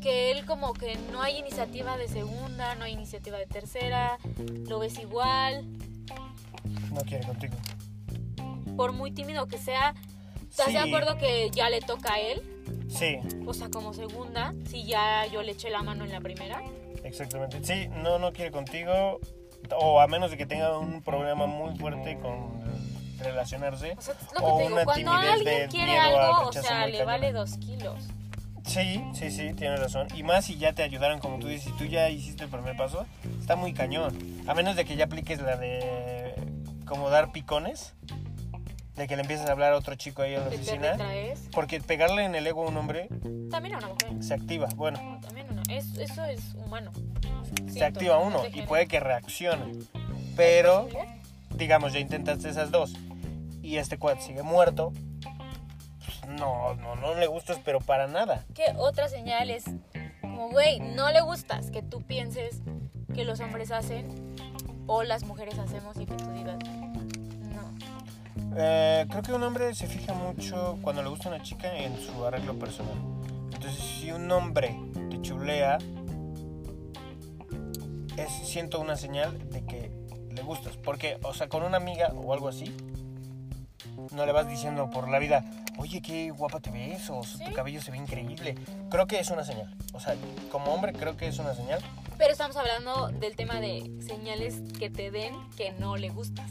que 0.02 0.30
él 0.30 0.46
como 0.46 0.74
que 0.74 0.96
no 1.12 1.24
hay 1.24 1.38
iniciativa 1.38 1.98
de 1.98 2.08
segunda, 2.08 2.76
no 2.76 2.84
hay 2.86 2.94
iniciativa 2.94 3.38
de 3.40 3.48
tercera, 3.48 4.20
lo 4.68 4.78
ves 4.78 5.00
igual, 5.00 5.66
no 6.94 7.02
quiere 7.02 7.26
contigo. 7.26 7.56
por 8.78 8.92
muy 8.92 9.10
tímido 9.12 9.48
que 9.48 9.58
sea, 9.58 9.96
¿estás 10.48 10.68
Sí. 10.68 10.74
de 10.74 10.80
acuerdo 10.80 11.18
que 11.18 11.50
ya 11.50 11.70
le 11.70 11.82
toca 11.82 12.14
a 12.14 12.20
él? 12.20 12.44
Sí, 12.90 13.18
O 13.48 13.54
sea, 13.54 13.70
como 13.70 13.94
segunda, 13.94 14.54
si 14.70 14.84
ya 14.86 15.26
yo 15.26 15.42
le 15.42 15.54
eché 15.54 15.70
la 15.70 15.82
mano 15.82 16.06
en 16.06 16.12
la 16.12 16.22
primera. 16.22 16.62
Exactamente. 17.06 17.64
Sí, 17.64 17.88
no, 17.88 18.20
no 18.20 18.34
quiere 18.34 18.52
contigo, 18.52 19.20
o 19.80 20.02
a 20.02 20.08
menos 20.08 20.32
de 20.32 20.38
que 20.38 20.46
tenga 20.46 20.78
un 20.78 21.02
problema 21.02 21.46
muy 21.46 21.78
fuerte 21.78 22.18
con 22.20 22.64
relacionarse. 23.20 23.96
O 23.98 24.02
sea, 24.02 24.14
es 24.14 24.34
lo 24.34 24.40
que 24.40 24.46
O 24.46 24.58
te 24.58 24.64
digo, 24.64 24.76
una 24.76 24.86
cuando 24.86 25.12
alguien 25.12 25.70
quiere 25.70 25.98
algo, 25.98 26.50
o 26.50 26.54
sea, 26.54 26.88
le 26.88 27.06
vale 27.06 27.32
dos 27.32 27.58
kilos. 27.58 28.04
Sí, 28.66 29.04
sí, 29.14 29.30
sí, 29.30 29.54
tienes 29.54 29.80
razón. 29.80 30.08
Y 30.16 30.24
más 30.24 30.46
si 30.46 30.58
ya 30.58 30.74
te 30.74 30.82
ayudaron, 30.82 31.20
como 31.20 31.38
tú 31.38 31.48
dices, 31.48 31.66
si 31.66 31.78
tú 31.78 31.86
ya 31.86 32.10
hiciste 32.10 32.46
el 32.46 32.50
primer 32.50 32.76
paso, 32.76 33.06
está 33.40 33.56
muy 33.56 33.74
cañón. 33.74 34.18
A 34.48 34.56
menos 34.56 34.76
de 34.76 34.86
que 34.86 34.96
ya 34.96 35.06
apliques 35.06 35.40
la 35.40 35.56
de 35.56 36.34
como 36.86 37.10
dar 37.10 37.32
picones, 37.32 37.94
de 38.96 39.08
que 39.08 39.16
le 39.16 39.22
empieces 39.24 39.48
a 39.48 39.52
hablar 39.52 39.74
a 39.74 39.78
otro 39.78 39.96
chico 39.96 40.22
ahí 40.22 40.34
en 40.36 40.42
la 40.44 40.50
te 40.50 40.56
oficina. 40.56 40.92
retraes. 40.92 41.50
Porque 41.52 41.82
pegarle 41.82 42.24
en 42.24 42.36
el 42.36 42.48
ego 42.48 42.66
a 42.66 42.70
un 42.70 42.78
hombre 42.78 43.10
También 43.52 43.76
a 43.76 43.78
una 43.80 43.88
mujer. 43.90 44.24
se 44.24 44.34
activa, 44.34 44.68
bueno, 44.76 45.02
No, 45.02 45.20
también 45.20 45.48
una. 45.52 45.64
Es, 45.70 45.98
eso 45.98 46.24
es 46.26 46.54
humano. 46.56 46.92
se 47.66 47.72
Siento, 47.74 47.86
activa 47.86 48.16
no 48.20 48.26
uno 48.26 48.44
y 48.54 48.62
puede 48.62 48.88
que 48.88 49.00
reaccione. 49.00 49.74
Pero, 50.36 50.88
digamos, 51.56 51.94
ya 51.94 52.00
intentaste 52.00 52.50
esas 52.50 52.72
dos 52.72 52.94
y 53.62 53.78
este 53.78 53.98
cuad 53.98 54.20
sigue 54.20 54.44
muerto, 54.44 54.94
pues, 56.06 56.40
no, 56.40 56.76
no, 56.76 56.96
no 56.96 57.16
le 57.16 57.28
gustas, 57.28 57.60
pero 57.66 57.80
para 57.80 58.08
nada. 58.08 58.46
¿Qué 58.54 58.66
otra 58.78 59.10
señal 59.10 59.50
es 59.50 59.66
como, 60.22 60.50
güey, 60.50 60.80
no 60.80 61.12
le 61.12 61.22
gustas 61.22 61.72
que 61.72 61.82
tú 61.82 62.02
pienses 62.02 62.62
que 63.14 63.24
los 63.26 63.40
hombres 63.40 63.72
hacen 63.72 64.36
o 64.88 65.04
las 65.04 65.24
mujeres 65.24 65.58
hacemos 65.58 65.98
y 65.98 66.06
que 66.06 66.16
tú 66.16 66.30
digas. 66.32 66.58
Eh, 68.58 69.06
creo 69.10 69.22
que 69.22 69.34
un 69.34 69.44
hombre 69.44 69.74
se 69.74 69.88
fija 69.88 70.14
mucho 70.14 70.78
cuando 70.82 71.04
le 71.04 71.10
gusta 71.10 71.30
una 71.30 71.42
chica 71.42 71.76
en 71.78 71.98
su 72.00 72.26
arreglo 72.26 72.58
personal. 72.58 72.96
Entonces, 73.54 73.80
si 73.84 74.12
un 74.12 74.32
hombre 74.32 74.80
te 75.10 75.22
chulea, 75.22 75.78
es, 78.18 78.32
siento 78.48 78.80
una 78.80 78.96
señal 78.96 79.50
de 79.50 79.66
que 79.66 79.92
le 80.32 80.42
gustas. 80.42 80.78
Porque, 80.78 81.18
o 81.24 81.34
sea, 81.34 81.50
con 81.50 81.64
una 81.64 81.78
amiga 81.78 82.14
o 82.14 82.34
algo 82.34 82.48
así, 82.48 82.74
no 84.14 84.26
le 84.26 84.32
vas 84.32 84.48
diciendo 84.48 84.90
por 84.90 85.10
la 85.10 85.20
vida, 85.20 85.44
oye, 85.78 86.02
qué 86.02 86.32
guapa 86.32 86.60
te 86.60 86.72
ves, 86.72 87.10
o 87.10 87.24
Sí. 87.24 87.44
tu 87.44 87.52
cabello 87.54 87.82
se 87.82 87.92
ve 87.92 87.98
increíble. 87.98 88.56
Creo 88.90 89.08
que 89.08 89.20
es 89.20 89.30
una 89.32 89.44
señal. 89.44 89.76
O 89.94 90.00
sea, 90.00 90.16
como 90.52 90.74
hombre 90.74 90.94
creo 90.94 91.18
que 91.18 91.28
es 91.28 91.40
una 91.40 91.54
señal. 91.54 91.82
Pero 92.18 92.32
estamos 92.32 92.56
hablando 92.56 93.10
del 93.20 93.36
tema 93.36 93.60
de 93.60 93.92
señales 94.06 94.62
que 94.80 94.90
te 94.90 95.12
den 95.12 95.34
que 95.58 95.74
no 95.74 95.98
le 95.98 96.10
gustas. 96.10 96.50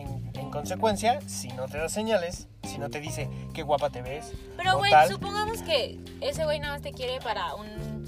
En, 0.00 0.30
en 0.34 0.50
consecuencia, 0.50 1.20
si 1.26 1.48
no 1.48 1.66
te 1.66 1.78
da 1.78 1.88
señales, 1.88 2.48
si 2.62 2.78
no 2.78 2.88
te 2.90 3.00
dice 3.00 3.28
qué 3.54 3.62
guapa 3.62 3.90
te 3.90 4.02
ves, 4.02 4.32
Pero, 4.56 4.78
güey, 4.78 4.92
supongamos 5.08 5.62
que 5.62 5.98
ese 6.20 6.44
güey 6.44 6.60
nada 6.60 6.74
más 6.74 6.82
te 6.82 6.92
quiere 6.92 7.20
para 7.20 7.54
un, 7.54 8.04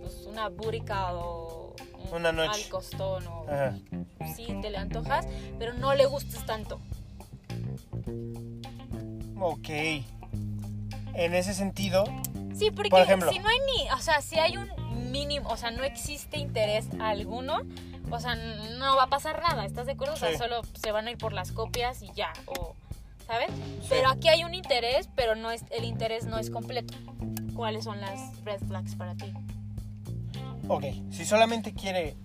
pues, 0.00 0.26
una 0.26 0.48
búrica 0.48 1.14
o 1.14 1.74
un 2.10 2.16
Una 2.20 2.32
noche. 2.32 2.62
al 2.64 2.68
costón 2.70 3.26
o 3.26 3.44
Ajá. 3.48 3.74
sí 4.36 4.46
te 4.60 4.70
le 4.70 4.78
antojas, 4.78 5.26
pero 5.58 5.74
no 5.74 5.94
le 5.94 6.06
gustas 6.06 6.44
tanto. 6.46 6.80
Ok. 9.40 9.68
En 11.14 11.34
ese 11.34 11.52
sentido, 11.54 12.04
Sí, 12.54 12.70
porque 12.70 12.90
Por 12.90 13.00
ejemplo. 13.00 13.30
si 13.32 13.38
no 13.38 13.48
hay 13.48 13.58
ni, 13.76 13.90
o 13.90 13.98
sea, 13.98 14.20
si 14.20 14.38
hay 14.38 14.56
un 14.56 15.10
mínimo, 15.10 15.48
o 15.48 15.56
sea, 15.56 15.70
no 15.70 15.82
existe 15.84 16.38
interés 16.38 16.86
alguno, 17.00 17.60
o 18.12 18.20
sea, 18.20 18.34
no 18.34 18.96
va 18.96 19.04
a 19.04 19.06
pasar 19.08 19.40
nada, 19.42 19.64
¿estás 19.64 19.86
de 19.86 19.92
acuerdo? 19.92 20.14
O 20.14 20.16
sea, 20.16 20.30
Sí. 20.30 20.36
solo 20.38 20.62
se 20.80 20.92
van 20.92 21.06
a 21.06 21.10
ir 21.10 21.18
por 21.18 21.32
las 21.32 21.52
copias 21.52 22.02
y 22.02 22.10
ya, 22.14 22.32
o, 22.46 22.74
¿sabes? 23.26 23.48
Sí. 23.82 23.86
Pero 23.88 24.10
aquí 24.10 24.28
hay 24.28 24.44
un 24.44 24.54
interés, 24.54 25.08
pero 25.16 25.34
no 25.34 25.50
es, 25.50 25.64
el 25.70 25.84
interés 25.84 26.26
no 26.26 26.38
es 26.38 26.50
completo. 26.50 26.94
¿Cuáles 27.56 27.84
son 27.84 28.00
las 28.00 28.18
red 28.44 28.60
flags 28.66 28.94
para 28.96 29.14
ti? 29.14 29.32
ok, 30.68 30.84
si 31.10 31.24
solamente 31.24 31.74
quiere 31.74 32.16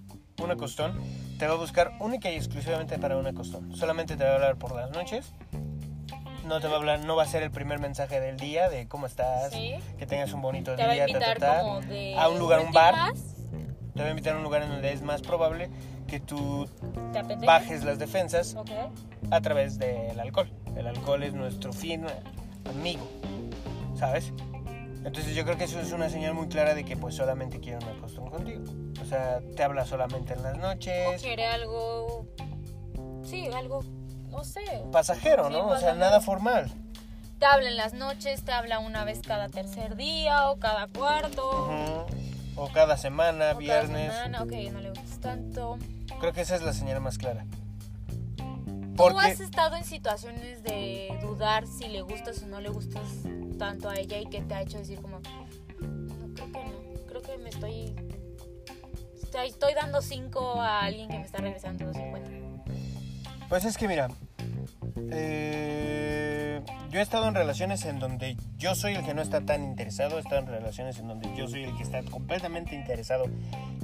una 0.41 0.56
costón, 0.56 1.00
te 1.39 1.47
va 1.47 1.54
a 1.56 1.58
buscar 1.58 1.91
única 2.00 2.30
y 2.32 2.36
exclusivamente 2.36 2.97
para 3.00 3.17
una 3.17 3.34
costón. 3.34 3.76
Solamente 3.76 4.15
te 4.15 4.23
va 4.23 4.32
a 4.32 4.36
hablar 4.36 4.56
por 4.58 4.76
las 4.76 4.91
noches. 4.91 5.34
No 6.45 6.62
te 6.62 6.67
va 6.67 6.73
a 6.73 6.78
hablar, 6.78 7.00
no 7.02 7.15
va 7.15 7.23
a 7.23 7.28
ser 7.28 7.43
el 7.43 7.52
primer 7.52 7.80
mensaje 7.80 8.21
del 8.21 8.38
día 8.38 8.69
de 8.69 8.88
cómo 8.88 9.06
estás, 9.06 9.52
Sí. 9.52 9.73
que 9.97 10.06
tengas 10.06 10.32
un 10.34 10.41
bonito 10.41 10.76
Te 10.76 10.86
va 10.86 10.91
a 10.91 10.93
día, 10.93 11.06
ta, 11.08 11.12
ta, 11.12 11.17
invitar 11.17 11.38
ta. 11.39 11.60
como 11.62 11.82
de 11.82 12.15
a 12.17 12.30
un 12.30 12.39
lugar, 12.39 12.60
un 12.62 12.71
bar. 12.71 13.13
Te 13.98 14.04
va 14.04 14.08
a 14.08 14.12
invitar 14.12 14.36
a 14.36 14.38
un 14.38 14.44
lugar 14.44 14.62
en 14.62 14.70
donde 14.70 14.94
es 14.94 15.02
más 15.02 15.22
probable 15.22 15.70
que 16.08 16.20
tú 16.20 16.70
bajes 17.46 17.84
las 17.84 17.98
defensas 17.98 18.56
a 19.32 19.42
través 19.42 19.80
del 19.80 20.20
alcohol. 20.20 20.50
El 20.76 20.86
alcohol 20.88 21.24
es 21.24 21.34
nuestro 21.34 21.74
fin 21.74 22.06
amigo, 22.70 23.06
¿sabes? 23.98 24.32
Entonces 25.04 25.36
yo 25.36 25.44
creo 25.46 25.58
que 25.58 25.64
eso 25.64 25.80
es 25.80 25.92
una 25.94 26.10
señal 26.10 26.34
muy 26.36 26.48
clara 26.48 26.76
de 26.76 26.84
que 26.86 26.96
pues 26.96 27.16
solamente 27.16 27.60
quiere 27.60 27.78
una 27.84 28.00
costón 28.00 28.30
contigo. 28.30 28.64
O 29.02 29.06
sea, 29.06 29.40
te 29.56 29.64
habla 29.64 29.86
solamente 29.86 30.34
en 30.34 30.44
las 30.44 30.56
O 30.56 30.62
noches, 30.62 31.22
quiere 31.22 31.46
algo, 31.48 32.28
sí, 33.24 33.48
algo, 33.48 33.84
no 34.30 34.44
sé, 34.44 34.62
pasajero, 34.92 35.48
Sí, 35.48 35.54
¿no? 35.54 35.68
O 35.68 35.78
sea, 35.78 35.94
nada 35.96 36.20
formal. 36.22 36.70
te 37.40 37.46
habla 37.46 37.70
en 37.70 37.78
las 37.78 37.94
noches, 37.94 38.44
te 38.44 38.52
habla 38.52 38.80
una 38.80 39.06
vez 39.06 39.22
cada 39.26 39.50
tercer 39.50 39.96
día 39.96 40.52
o 40.52 40.60
cada 40.60 40.88
cuarto. 40.88 42.06
O 42.58 42.67
cada 42.70 42.98
semana, 42.98 43.46
o 43.46 43.48
cada 43.48 43.60
viernes. 43.60 44.13
semana, 44.13 44.43
ok, 44.43 44.52
no 44.74 44.82
le 44.82 44.89
gustas 44.89 45.20
tanto. 45.20 45.78
Creo 46.20 46.34
que 46.34 46.41
esa 46.41 46.56
es 46.56 46.63
la 46.63 46.74
señal 46.74 47.00
más 47.02 47.17
clara. 47.17 47.46
¿Tú 48.98 49.04
has 49.04 49.13
Porque 49.13 49.43
estado 49.43 49.76
en 49.76 49.84
situaciones 49.84 50.63
de 50.63 51.20
dudar 51.22 51.67
si 51.67 51.88
le 51.88 52.02
gustas 52.02 52.41
o 52.41 52.48
no 52.48 52.60
le 52.60 52.70
gustas 52.70 53.04
tanto 53.60 53.89
a 53.89 53.96
ella 53.96 54.20
y 54.20 54.26
que 54.26 54.41
te 54.41 54.56
ha 54.56 54.62
hecho 54.63 54.80
decir 54.80 55.00
como, 55.02 55.20
no, 55.20 56.34
creo 56.34 56.52
que 56.52 56.63
no, 56.63 57.06
creo 57.08 57.22
que 57.22 57.38
me 57.38 57.50
estoy, 57.50 57.96
estoy, 59.22 59.48
estoy 59.50 59.74
dando 59.76 60.02
5 60.02 60.62
a 60.62 60.82
alguien 60.82 61.10
que 61.10 61.20
me 61.20 61.26
está 61.26 61.38
regresando 61.38 61.86
250? 61.86 62.47
Pues 63.50 63.64
es 63.64 63.78
que 63.78 63.88
mira, 63.88 64.10
eh, 65.12 66.62
yo 66.90 67.00
he 67.00 67.02
estado 67.02 67.30
en 67.30 67.34
relaciones 67.34 67.86
en 67.86 67.98
donde 67.98 68.36
yo 68.58 68.76
soy 68.76 68.96
el 68.96 69.06
que 69.06 69.14
no 69.14 69.22
está 69.22 69.42
tan 69.42 69.64
interesado, 69.64 70.18
he 70.18 70.20
estado 70.20 70.42
en 70.42 70.48
relaciones 70.48 71.00
en 71.00 71.08
donde 71.08 71.34
yo 71.34 71.48
soy 71.48 71.64
el 71.64 71.76
que 71.78 71.84
está 71.84 72.04
completamente 72.04 72.76
interesado 72.76 73.26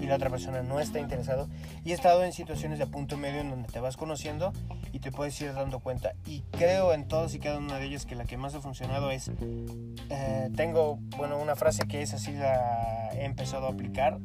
y 0.02 0.06
la 0.06 0.16
otra 0.16 0.30
persona 0.30 0.64
no 0.64 0.82
está 0.82 1.00
interesado, 1.00 1.48
y 1.86 1.92
he 1.92 1.94
estado 1.94 2.26
en 2.26 2.34
situaciones 2.34 2.78
de 2.78 2.88
punto 2.88 3.16
medio 3.16 3.40
en 3.40 3.52
donde 3.52 3.70
te 3.70 3.80
vas 3.80 3.96
conociendo 3.96 4.52
y 4.92 5.00
te 5.00 5.14
puedes 5.14 5.40
ir 5.40 5.54
dando 5.54 5.80
cuenta. 5.80 6.12
Y 6.26 6.42
creo 6.52 6.94
en 6.94 7.08
todas 7.08 7.34
y 7.34 7.40
cada 7.40 7.58
una 7.58 7.78
de 7.78 7.86
ellas 7.86 8.06
que 8.06 8.16
la 8.16 8.26
que 8.26 8.36
más 8.36 8.56
ha 8.56 8.60
funcionado 8.60 9.12
es, 9.12 9.32
eh, 10.10 10.50
tengo, 10.58 10.98
bueno, 11.16 11.38
una 11.38 11.56
frase 11.56 11.88
que 11.88 12.02
es 12.02 12.14
así 12.14 12.34
la 12.34 13.12
he 13.14 13.24
empezado 13.24 13.68
a 13.68 13.70
aplicar, 13.70 14.20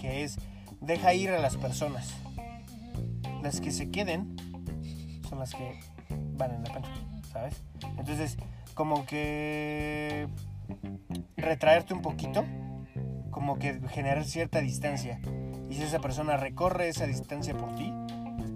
que 0.00 0.24
es, 0.24 0.38
deja 0.80 1.14
ir 1.14 1.30
a 1.30 1.38
las 1.38 1.56
personas. 1.56 2.12
Las 3.40 3.60
que 3.60 3.70
se 3.70 3.90
queden 3.90 4.36
son 5.30 5.38
las 5.38 5.54
que 5.54 5.78
van 6.36 6.52
en 6.52 6.64
la 6.64 6.72
pancha, 6.72 6.90
¿sabes? 7.32 7.62
Entonces, 7.96 8.36
como 8.74 9.06
que 9.06 10.26
retraerte 11.36 11.94
un 11.94 12.02
poquito, 12.02 12.44
como 13.30 13.58
que 13.58 13.80
generar 13.90 14.24
cierta 14.24 14.60
distancia. 14.60 15.20
Y 15.70 15.74
si 15.74 15.82
esa 15.84 16.00
persona 16.00 16.36
recorre 16.36 16.88
esa 16.88 17.06
distancia 17.06 17.56
por 17.56 17.76
ti, 17.76 17.92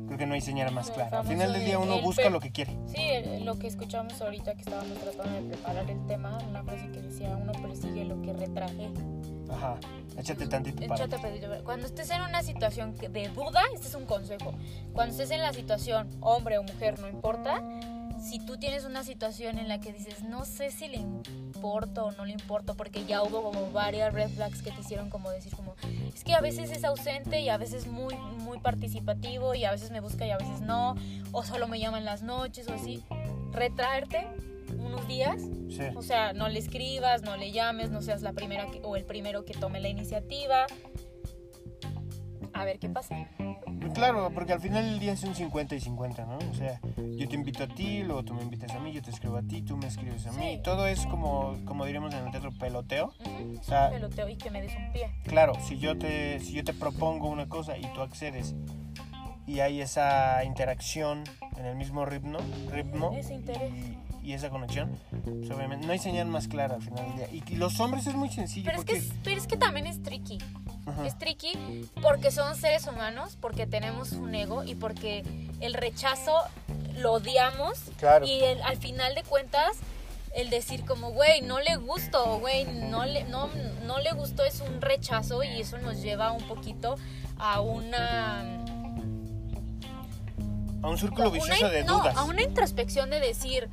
creo 0.07 0.19
que 0.19 0.27
no 0.27 0.35
hay 0.35 0.41
señal 0.41 0.73
más 0.73 0.91
clara. 0.91 1.21
Al 1.21 1.27
final 1.27 1.53
del 1.53 1.65
día 1.65 1.79
uno 1.79 2.01
busca 2.01 2.29
lo 2.29 2.41
que 2.41 2.51
quiere. 2.51 2.77
Sí, 2.87 3.09
lo 3.45 3.57
que 3.57 3.69
escuchamos 3.69 4.21
ahorita 4.21 4.55
que 4.55 4.63
estábamos 4.63 4.99
tratando 4.99 5.41
de 5.41 5.55
preparar 5.55 5.89
el 5.89 6.05
tema, 6.07 6.39
una 6.49 6.65
frase 6.65 6.91
que 6.91 7.03
decía, 7.03 7.37
uno 7.41 7.53
persigue 7.53 8.05
lo 8.05 8.21
que 8.21 8.33
retraje. 8.33 8.91
Ajá, 9.51 9.77
échate 10.19 10.47
tantito 10.47 10.87
para. 10.87 11.05
Échate 11.05 11.19
pedir. 11.19 11.49
Cuando 11.65 11.87
estés 11.87 12.11
en 12.11 12.23
una 12.23 12.43
situación 12.43 12.97
de 12.97 13.29
duda, 13.29 13.63
este 13.75 13.89
es 13.89 13.95
un 13.95 14.07
consejo. 14.07 14.55
Cuando 14.93 15.13
estés 15.13 15.31
en 15.31 15.43
la 15.43 15.53
situación, 15.53 16.09
hombre 16.21 16.59
o 16.59 16.63
mujer, 16.63 16.99
no 16.99 17.09
importa, 17.09 17.63
si 18.25 18.39
tú 18.39 18.57
tienes 18.57 18.85
una 18.85 19.05
situación 19.05 19.59
en 19.59 19.69
la 19.69 19.81
que 19.81 19.93
dices, 19.93 20.23
no 20.23 20.45
sé 20.45 20.71
si 20.71 20.89
le 20.89 20.97
importo 20.97 22.07
o 22.07 22.13
no 22.13 22.25
le 22.25 22.33
importo, 22.33 22.75
porque 22.75 23.05
ya 23.05 23.23
hubo 23.23 23.43
como 23.43 23.71
varias 23.71 24.13
red 24.15 24.31
flags 24.31 24.63
que 24.63 24.71
te 24.71 24.81
hicieron 24.81 25.11
como 25.11 25.31
decir 25.31 25.55
como, 25.55 25.75
es 26.15 26.25
que 26.25 26.33
a 26.35 26.41
veces 26.41 26.71
es 26.71 26.85
ausente 26.85 27.41
y 27.41 27.49
a 27.51 27.57
veces 27.59 27.87
muy, 27.87 28.15
muy 28.17 28.59
participativo 28.59 29.55
y 29.55 29.65
a 29.65 29.71
veces 29.73 29.91
me 29.91 30.01
busca 30.01 30.27
y 30.27 30.31
a 30.31 30.39
veces 30.39 30.61
no, 30.63 30.95
o 31.33 31.45
solo 31.45 31.69
me 31.69 31.79
llama 31.79 31.99
en 31.99 32.05
las 32.07 32.23
noches 32.23 32.67
o 32.69 32.73
así, 32.75 33.03
retraerte 33.53 34.27
unos 34.79 35.07
días 35.07 35.41
Sí. 35.71 35.83
o 35.97 36.03
sea, 36.03 36.33
no 36.33 36.49
le 36.49 36.59
escribas, 36.59 37.23
no 37.23 37.37
le 37.37 37.51
llames, 37.53 37.91
no 37.91 38.01
seas 38.01 38.23
la 38.23 38.33
primera 38.33 38.71
que- 38.71 38.81
o 38.85 38.97
el 38.97 39.05
primero 39.05 39.45
que 39.45 39.55
tome 39.55 39.81
la 39.81 39.89
iniciativa. 39.89 40.67
A 42.55 42.65
ver 42.65 42.79
qué 42.79 42.89
pasa. 42.89 43.17
Claro, 43.95 44.31
porque 44.35 44.53
al 44.53 44.61
final 44.61 44.85
del 44.85 44.99
día 44.99 45.13
es 45.13 45.23
un 45.25 45.35
50 45.35 45.75
y 45.75 45.81
50, 45.81 46.25
¿no? 46.25 46.39
O 46.39 46.55
sea, 46.55 46.81
yo 47.17 47.29
te 47.29 47.35
invito 47.35 47.65
a 47.65 47.69
ti, 47.69 48.03
luego 48.03 48.25
tú 48.25 48.35
me 48.35 48.43
invitas 48.43 48.71
a 48.73 48.79
mí, 48.81 48.93
yo 48.93 49.03
te 49.03 49.11
escribo 49.11 49.37
a 49.37 49.43
ti, 49.43 49.63
tú 49.63 49.77
me 49.77 49.87
escribes 49.87 50.27
a 50.27 50.33
mí. 50.33 50.55
Sí. 50.57 50.61
Todo 50.65 50.87
es 50.87 51.07
como, 51.07 51.55
como 51.65 51.85
diríamos 51.85 52.13
en 52.15 52.25
el 52.25 52.31
teatro, 52.31 52.51
peloteo. 52.59 53.13
Ujú, 53.21 53.59
O 53.61 53.63
sea- 53.63 53.91
peloteo 53.91 54.29
y 54.29 54.37
que 54.37 54.51
me 54.51 54.63
des 54.63 54.75
un 54.75 54.93
pie. 54.93 55.11
Claro, 55.25 55.53
si 55.61 55.79
yo 55.79 55.97
te, 55.99 56.41
si 56.41 56.53
yo 56.55 56.65
te 56.65 56.73
propongo 56.75 57.29
una 57.29 57.49
cosa 57.49 57.77
y 57.77 57.83
tú 57.93 58.01
accedes 58.01 58.55
y 59.47 59.61
hay 59.61 59.81
esa 59.81 60.43
interacción 60.45 61.23
en 61.59 61.67
el 61.67 61.77
mismo 61.77 62.05
ritmo, 62.07 62.39
ritmo 62.73 63.13
Ese 63.17 63.35
interés. 63.35 63.71
y, 63.73 63.99
y 64.25 64.33
esa 64.33 64.49
conexión, 64.51 64.99
pues 65.23 65.51
obviamente 65.51 65.87
no 65.87 65.93
hay 65.93 65.99
señal 65.99 66.27
más 66.29 66.49
clara 66.49 66.77
al 66.77 66.83
final 66.83 67.05
del 67.07 67.17
día. 67.17 67.29
Y, 67.31 67.53
y 67.53 67.57
los 67.57 67.79
hombres 67.81 68.07
es 68.07 68.15
muy 68.15 68.31
sencillo 68.31 68.65
Pero 68.67 68.79
es, 68.79 68.85
que, 68.85 69.03
pero 69.23 69.41
es 69.41 69.47
que 69.47 69.57
también 69.57 69.87
es 69.87 70.03
tricky. 70.03 70.39
Ajá. 70.87 71.07
Es 71.07 71.19
tricky 71.19 71.89
porque 72.03 72.31
son 72.31 72.57
seres 72.57 72.87
humanos, 72.87 73.37
porque 73.41 73.67
tenemos 73.67 74.13
un 74.13 74.35
ego 74.35 74.65
y 74.65 74.75
porque 74.75 75.23
el 75.61 75.75
rechazo 75.75 76.33
lo 76.97 77.13
odiamos. 77.13 77.79
Claro. 77.99 78.25
Y 78.27 78.43
el- 78.43 78.63
al 78.63 78.77
final 78.79 79.15
de 79.15 79.23
cuentas, 79.25 79.77
el 80.35 80.51
decir 80.51 80.85
como, 80.85 81.11
güey, 81.13 81.43
no 81.43 81.61
le 81.61 81.77
gustó, 81.77 82.39
güey, 82.41 82.65
no 82.65 83.05
le, 83.05 83.25
no, 83.25 83.49
no 83.87 83.99
le 84.01 84.13
gustó 84.13 84.45
es 84.45 84.61
un 84.61 84.81
rechazo 84.81 85.43
y 85.45 85.61
eso 85.61 85.79
nos 85.79 86.03
lleva 86.03 86.33
un 86.33 86.43
poquito 86.49 86.97
a 87.39 87.61
una... 87.61 88.41
A 90.83 90.89
un 90.89 90.99
círculo 90.99 91.31
una- 91.31 91.39
vicioso 91.41 91.69
de 91.71 91.85
no, 91.85 91.99
dudas. 92.01 92.17
a 92.17 92.25
una 92.25 92.43
introspección 92.43 93.09
de 93.09 93.19
decir, 93.21 93.71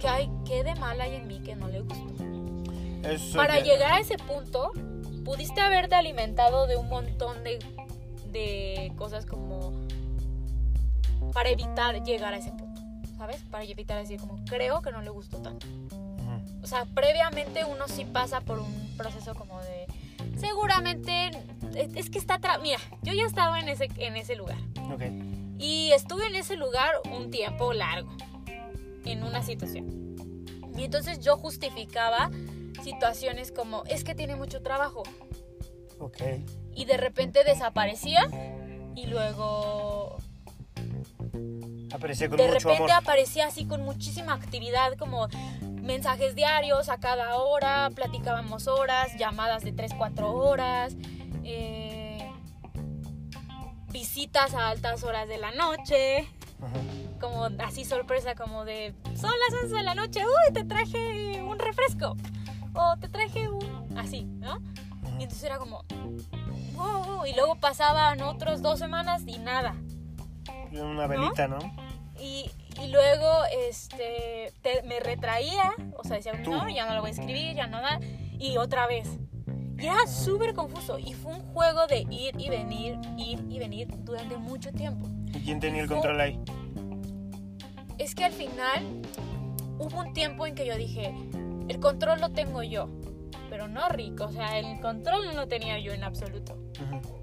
¿qué, 0.00 0.08
hay, 0.08 0.30
qué 0.44 0.64
de 0.64 0.74
mal 0.76 1.00
hay 1.00 1.14
en 1.16 1.26
mí 1.26 1.40
que 1.40 1.54
no 1.56 1.68
le 1.68 1.80
gustó? 1.80 2.06
Eso 3.08 3.36
Para 3.36 3.58
ya- 3.58 3.64
llegar 3.64 3.92
a 3.94 4.00
ese 4.00 4.16
punto, 4.18 4.72
pudiste 5.24 5.60
haberte 5.60 5.94
alimentado 5.94 6.66
de 6.66 6.76
un 6.76 6.88
montón 6.88 7.42
de, 7.44 7.58
de 8.32 8.92
cosas 8.96 9.26
como 9.26 9.72
para 11.32 11.50
evitar 11.50 12.02
llegar 12.02 12.34
a 12.34 12.38
ese 12.38 12.50
punto, 12.52 12.80
¿sabes? 13.16 13.42
Para 13.50 13.64
evitar 13.64 13.98
decir 14.00 14.18
como, 14.20 14.42
creo 14.44 14.80
que 14.82 14.90
no 14.92 15.02
le 15.02 15.10
gustó 15.10 15.38
tanto. 15.38 15.66
Ujú. 15.66 16.62
O 16.62 16.66
sea, 16.66 16.84
previamente 16.94 17.64
uno 17.64 17.86
sí 17.88 18.04
pasa 18.04 18.40
por 18.40 18.58
un 18.58 18.94
proceso 18.96 19.34
como 19.34 19.60
de, 19.60 19.86
seguramente, 20.38 21.30
es 21.74 22.10
que 22.10 22.18
está, 22.18 22.40
tra- 22.40 22.60
mira, 22.60 22.78
yo 23.02 23.12
ya 23.12 23.24
estaba 23.24 23.60
en 23.60 23.68
ese, 23.68 23.88
en 23.98 24.16
ese 24.16 24.34
lugar. 24.36 24.58
Ok. 24.92 25.02
Y 25.58 25.92
estuve 25.92 26.26
en 26.26 26.36
ese 26.36 26.56
lugar 26.56 26.90
un 27.12 27.30
tiempo 27.30 27.72
largo, 27.72 28.10
en 29.06 29.22
una 29.22 29.42
situación. 29.42 30.14
Y 30.76 30.84
entonces 30.84 31.20
yo 31.20 31.36
justificaba 31.38 32.30
situaciones 32.82 33.50
como, 33.52 33.84
es 33.86 34.04
que 34.04 34.14
tiene 34.14 34.36
mucho 34.36 34.60
trabajo. 34.62 35.02
Ok. 35.98 36.18
Y 36.74 36.84
de 36.84 36.96
repente 36.98 37.42
desaparecía 37.44 38.28
y 38.94 39.06
luego 39.06 40.18
Aparecía 41.92 42.28
con 42.28 42.36
de 42.36 42.48
mucho 42.48 42.58
repente 42.68 42.92
amor. 42.92 43.02
aparecía 43.04 43.46
así 43.46 43.64
con 43.64 43.82
muchísima 43.82 44.34
actividad, 44.34 44.94
como 44.98 45.28
mensajes 45.80 46.34
diarios 46.34 46.88
a 46.90 46.98
cada 46.98 47.36
hora, 47.36 47.90
platicábamos 47.94 48.66
horas, 48.66 49.16
llamadas 49.16 49.62
de 49.62 49.72
3, 49.72 49.92
4 49.96 50.30
horas, 50.32 50.94
eh, 51.44 52.28
visitas 53.90 54.52
a 54.52 54.68
altas 54.68 55.04
horas 55.04 55.28
de 55.28 55.38
la 55.38 55.52
noche, 55.52 56.28
Ujú. 56.60 57.05
Como 57.18 57.44
así 57.64 57.84
sorpresa, 57.84 58.34
como 58.34 58.64
de 58.64 58.94
son 59.14 59.30
las 59.50 59.62
11 59.62 59.74
de 59.76 59.82
la 59.82 59.94
noche, 59.94 60.20
uy, 60.24 60.52
te 60.54 60.64
traje 60.64 61.42
un 61.42 61.58
refresco, 61.58 62.16
o 62.74 62.96
te 62.98 63.08
traje 63.08 63.48
un. 63.48 63.98
así, 63.98 64.24
¿no? 64.24 64.58
Y 65.18 65.22
entonces 65.22 65.44
era 65.44 65.58
como. 65.58 65.84
wow, 66.74 67.24
y 67.26 67.34
luego 67.34 67.56
pasaban 67.56 68.20
otros 68.22 68.62
dos 68.62 68.78
semanas 68.78 69.22
y 69.26 69.38
nada. 69.38 69.74
Una 70.72 71.06
velita, 71.06 71.48
¿no? 71.48 71.58
Y, 72.20 72.50
y 72.82 72.88
luego 72.88 73.28
este, 73.68 74.52
te- 74.62 74.82
me 74.82 75.00
retraía, 75.00 75.72
o 75.96 76.04
sea, 76.04 76.16
decía, 76.16 76.32
Tú. 76.42 76.50
no, 76.52 76.68
ya 76.68 76.86
no 76.86 76.94
lo 76.94 77.00
voy 77.00 77.08
a 77.10 77.12
escribir, 77.12 77.54
ya 77.54 77.66
no 77.66 77.80
da, 77.80 77.98
y 78.38 78.56
otra 78.58 78.86
vez. 78.86 79.08
Y 79.78 79.86
era 79.86 80.06
súper 80.06 80.54
confuso, 80.54 80.98
y 80.98 81.12
fue 81.14 81.34
un 81.34 81.40
juego 81.52 81.86
de 81.86 82.00
ir 82.10 82.34
y 82.38 82.48
venir, 82.48 82.98
ir 83.18 83.44
y 83.50 83.58
venir 83.58 83.88
durante 84.04 84.36
mucho 84.38 84.72
tiempo. 84.72 85.06
¿Y 85.34 85.40
quién 85.40 85.60
tenía 85.60 85.82
el 85.82 85.86
Fue- 85.88 85.96
control 85.96 86.20
ahí? 86.20 86.40
Es 87.98 88.14
que 88.14 88.24
al 88.24 88.32
final 88.32 89.02
hubo 89.78 90.00
un 90.00 90.12
tiempo 90.12 90.46
en 90.46 90.54
que 90.54 90.66
yo 90.66 90.76
dije, 90.76 91.14
el 91.68 91.80
control 91.80 92.20
lo 92.20 92.30
tengo 92.30 92.62
yo, 92.62 92.88
pero 93.48 93.68
no 93.68 93.88
rico, 93.88 94.24
o 94.24 94.32
sea, 94.32 94.58
el 94.58 94.80
control 94.80 95.26
no 95.26 95.32
lo 95.32 95.48
tenía 95.48 95.78
yo 95.78 95.92
en 95.92 96.04
absoluto. 96.04 96.56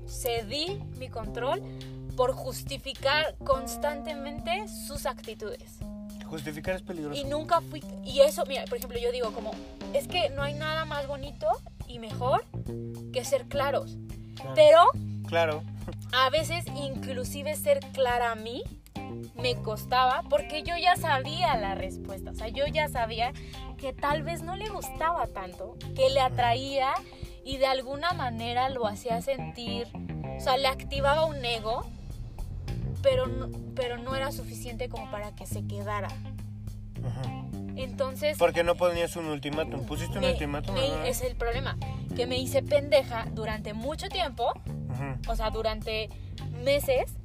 Cedí 0.07 0.81
mi 0.97 1.09
control 1.09 1.61
por 2.15 2.33
justificar 2.33 3.35
constantemente 3.43 4.67
sus 4.67 5.05
actitudes. 5.05 5.79
Justificar 6.25 6.75
es 6.75 6.81
peligroso. 6.81 7.19
Y 7.19 7.25
nunca 7.25 7.61
fui... 7.61 7.83
Y 8.03 8.21
eso, 8.21 8.43
mira, 8.47 8.65
por 8.65 8.77
ejemplo, 8.77 8.97
yo 8.99 9.11
digo 9.11 9.31
como, 9.33 9.51
es 9.93 10.07
que 10.07 10.29
no 10.31 10.41
hay 10.41 10.55
nada 10.55 10.85
más 10.85 11.07
bonito 11.07 11.47
y 11.87 11.99
mejor 11.99 12.45
que 13.11 13.23
ser 13.23 13.45
claros. 13.45 13.97
Claro. 14.35 14.53
Pero 14.55 14.79
Claro. 15.27 15.63
a 16.11 16.29
veces 16.29 16.65
inclusive 16.75 17.55
ser 17.55 17.79
clara 17.93 18.31
a 18.31 18.35
mí 18.35 18.63
me 19.35 19.55
costaba 19.61 20.23
porque 20.29 20.63
yo 20.63 20.77
ya 20.77 20.95
sabía 20.95 21.55
la 21.57 21.75
respuesta. 21.75 22.31
O 22.31 22.35
sea, 22.35 22.47
yo 22.49 22.65
ya 22.67 22.87
sabía 22.87 23.33
que 23.77 23.93
tal 23.93 24.23
vez 24.23 24.41
no 24.41 24.55
le 24.55 24.69
gustaba 24.69 25.27
tanto, 25.27 25.77
que 25.95 26.09
le 26.09 26.19
atraía 26.21 26.93
y 27.45 27.57
de 27.57 27.65
alguna 27.67 28.13
manera 28.13 28.69
lo 28.69 28.87
hacía 28.87 29.21
sentir, 29.21 29.87
o 30.37 30.39
sea, 30.39 30.57
le 30.57 30.67
activaba 30.67 31.25
un 31.25 31.43
ego, 31.43 31.85
pero 33.01 33.27
no, 33.27 33.49
pero 33.75 33.97
no 33.97 34.15
era 34.15 34.31
suficiente 34.31 34.87
como 34.89 35.11
para 35.11 35.35
que 35.35 35.45
se 35.45 35.65
quedara. 35.67 36.07
Entonces... 37.75 38.37
Porque 38.37 38.63
no 38.63 38.75
ponías 38.75 39.15
un 39.15 39.25
ultimátum. 39.25 39.85
¿Pusiste 39.85 40.19
un 40.19 40.25
ultimátum? 40.25 40.75
me- 40.75 41.09
es 41.09 41.21
el 41.21 41.35
problema, 41.35 41.77
que 42.15 42.27
me 42.27 42.37
hice 42.37 42.61
pendeja 42.61 43.25
durante 43.33 43.73
mucho 43.73 44.07
tiempo, 44.09 44.53
o 45.27 45.35
sea, 45.35 45.49
durante 45.49 46.09
meses, 46.63 47.15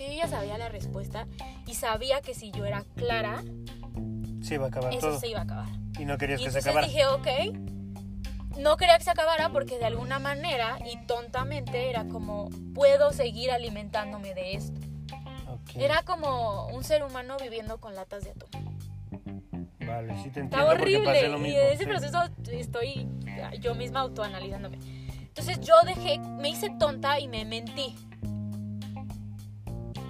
que 0.00 0.16
yo 0.16 0.22
ya 0.22 0.28
sabía 0.28 0.56
la 0.56 0.68
respuesta 0.70 1.26
y 1.66 1.74
sabía 1.74 2.22
que 2.22 2.32
si 2.34 2.50
yo 2.52 2.64
era 2.64 2.84
clara, 2.96 3.42
Sí, 4.42 4.54
iba 4.54 4.64
a 4.64 4.68
acabar 4.68 4.94
eso 4.94 5.08
todo. 5.08 5.20
se 5.20 5.28
iba 5.28 5.40
a 5.40 5.42
acabar. 5.42 5.68
Y 5.98 6.06
no 6.06 6.16
querías 6.16 6.40
Y 6.40 6.44
que 6.44 6.50
se 6.50 6.58
acabara. 6.60 6.86
dije, 6.86 7.06
ok, 7.06 7.28
no 8.58 8.76
quería 8.78 8.96
que 8.96 9.04
se 9.04 9.10
acabara 9.10 9.50
porque 9.50 9.78
de 9.78 9.84
alguna 9.84 10.18
manera 10.18 10.78
y 10.90 10.96
tontamente 11.06 11.90
era 11.90 12.06
como, 12.06 12.48
puedo 12.74 13.12
seguir 13.12 13.50
alimentándome 13.50 14.32
de 14.34 14.54
esto. 14.54 14.80
Ok. 15.48 15.76
Era 15.76 16.02
como 16.04 16.68
un 16.68 16.82
ser 16.82 17.02
humano 17.04 17.36
viviendo 17.40 17.78
con 17.78 17.94
latas 17.94 18.24
de 18.24 18.30
atún. 18.30 18.48
Vale, 19.86 20.14
sí 20.22 20.30
te 20.30 20.40
entiendo. 20.40 20.56
Está 20.56 20.66
porque 20.66 20.82
horrible 20.82 21.04
pasé 21.04 21.28
lo 21.28 21.36
y 21.38 21.40
mismo. 21.42 21.58
en 21.60 21.66
ese 21.66 21.84
sí. 21.84 21.86
proceso 21.86 22.18
estoy 22.52 23.08
yo 23.60 23.74
misma 23.74 24.00
autoanalizándome. 24.00 24.78
Entonces 25.20 25.60
yo 25.60 25.74
dejé, 25.84 26.18
me 26.18 26.48
hice 26.48 26.70
tonta 26.78 27.20
y 27.20 27.28
me 27.28 27.44
mentí. 27.44 27.94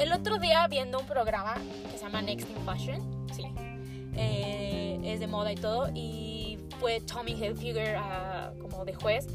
El 0.00 0.14
otro 0.14 0.38
día 0.38 0.66
viendo 0.66 0.98
un 0.98 1.04
programa 1.04 1.52
que 1.90 1.98
se 1.98 2.04
llama 2.04 2.22
Next 2.22 2.48
in 2.48 2.64
Fashion, 2.64 3.26
sí, 3.34 3.44
eh, 4.16 4.98
es 5.04 5.20
de 5.20 5.26
moda 5.26 5.52
y 5.52 5.56
todo, 5.56 5.90
y 5.94 6.58
fue 6.78 7.02
Tommy 7.02 7.32
Hilfiger 7.32 7.96
ah, 7.98 8.50
como 8.62 8.86
de 8.86 8.94
juez. 8.94 9.26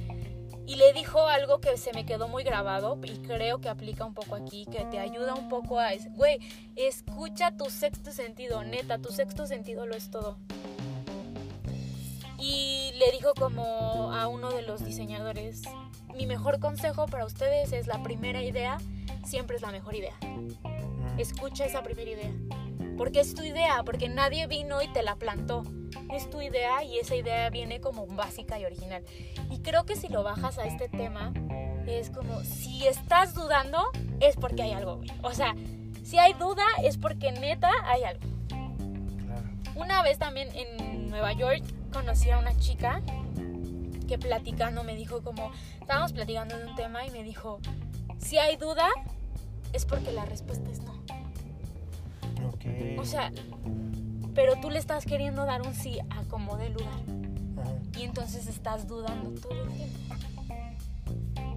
Y 0.65 0.77
le 0.77 0.91
dijo 0.93 1.27
algo 1.27 1.59
que 1.61 1.77
se 1.77 1.93
me 1.93 2.03
quedó 2.03 2.27
muy 2.27 2.43
grabado 2.43 2.97
y 3.03 3.15
creo 3.19 3.61
que 3.61 3.69
aplica 3.69 4.05
un 4.05 4.15
poco 4.15 4.33
aquí, 4.33 4.65
que 4.65 4.83
te 4.85 4.97
ayuda 4.97 5.35
un 5.35 5.49
poco 5.49 5.79
a... 5.79 5.89
Güey, 6.15 6.39
escucha 6.75 7.55
tu 7.55 7.69
sexto 7.69 8.11
sentido, 8.11 8.63
neta, 8.63 8.97
tu 8.97 9.11
sexto 9.11 9.45
sentido 9.45 9.85
lo 9.85 9.93
es 9.95 10.09
todo. 10.09 10.39
Y 12.39 12.91
le 12.97 13.11
dijo 13.11 13.35
como 13.35 14.11
a 14.11 14.27
uno 14.27 14.49
de 14.49 14.63
los 14.63 14.83
diseñadores, 14.83 15.61
mi 16.15 16.25
mejor 16.25 16.59
consejo 16.59 17.05
para 17.07 17.25
ustedes 17.25 17.73
es 17.73 17.87
la 17.87 18.01
primera 18.01 18.41
idea, 18.41 18.77
siempre 19.25 19.57
es 19.57 19.61
la 19.61 19.71
mejor 19.71 19.95
idea. 19.95 20.13
Escucha 21.17 21.65
esa 21.65 21.83
primera 21.83 22.11
idea. 22.11 22.31
Porque 22.97 23.19
es 23.19 23.35
tu 23.35 23.43
idea, 23.43 23.83
porque 23.83 24.07
nadie 24.07 24.47
vino 24.47 24.81
y 24.81 24.87
te 24.87 25.03
la 25.03 25.15
plantó. 25.15 25.63
Es 26.13 26.29
tu 26.29 26.41
idea 26.41 26.83
y 26.83 26.97
esa 26.97 27.15
idea 27.15 27.49
viene 27.49 27.81
como 27.81 28.07
básica 28.07 28.59
y 28.59 28.65
original. 28.65 29.03
Y 29.49 29.59
creo 29.59 29.85
que 29.85 29.95
si 29.95 30.07
lo 30.07 30.23
bajas 30.23 30.57
a 30.57 30.65
este 30.65 30.87
tema, 30.87 31.33
es 31.85 32.09
como, 32.09 32.41
si 32.43 32.87
estás 32.87 33.33
dudando, 33.33 33.83
es 34.21 34.35
porque 34.37 34.63
hay 34.63 34.71
algo. 34.71 35.01
O 35.23 35.33
sea, 35.33 35.55
si 36.03 36.17
hay 36.17 36.33
duda, 36.33 36.63
es 36.83 36.97
porque 36.97 37.31
neta 37.33 37.71
hay 37.83 38.03
algo. 38.03 38.25
Una 39.75 40.01
vez 40.01 40.17
también 40.17 40.47
en 40.55 41.09
Nueva 41.09 41.33
York 41.33 41.63
conocí 41.91 42.29
a 42.29 42.37
una 42.37 42.57
chica 42.57 43.01
que 44.05 44.17
platicando 44.17 44.83
me 44.83 44.95
dijo 44.95 45.23
como, 45.23 45.51
estábamos 45.79 46.13
platicando 46.13 46.57
de 46.57 46.65
un 46.65 46.75
tema 46.75 47.05
y 47.05 47.11
me 47.11 47.23
dijo, 47.23 47.59
si 48.17 48.37
hay 48.37 48.57
duda, 48.57 48.87
es 49.73 49.85
porque 49.85 50.11
la 50.11 50.25
respuesta 50.25 50.69
es 50.71 50.81
no. 50.81 50.95
O 52.97 53.05
sea, 53.05 53.31
pero 54.33 54.55
tú 54.59 54.69
le 54.69 54.79
estás 54.79 55.05
queriendo 55.05 55.45
dar 55.45 55.61
un 55.61 55.73
sí 55.75 55.99
a 56.09 56.23
como 56.23 56.57
de 56.57 56.69
lugar. 56.69 56.99
Y 57.97 58.03
entonces 58.03 58.47
estás 58.47 58.87
dudando 58.87 59.39
todo 59.39 59.63
el 59.63 59.69
tiempo. 59.69 60.15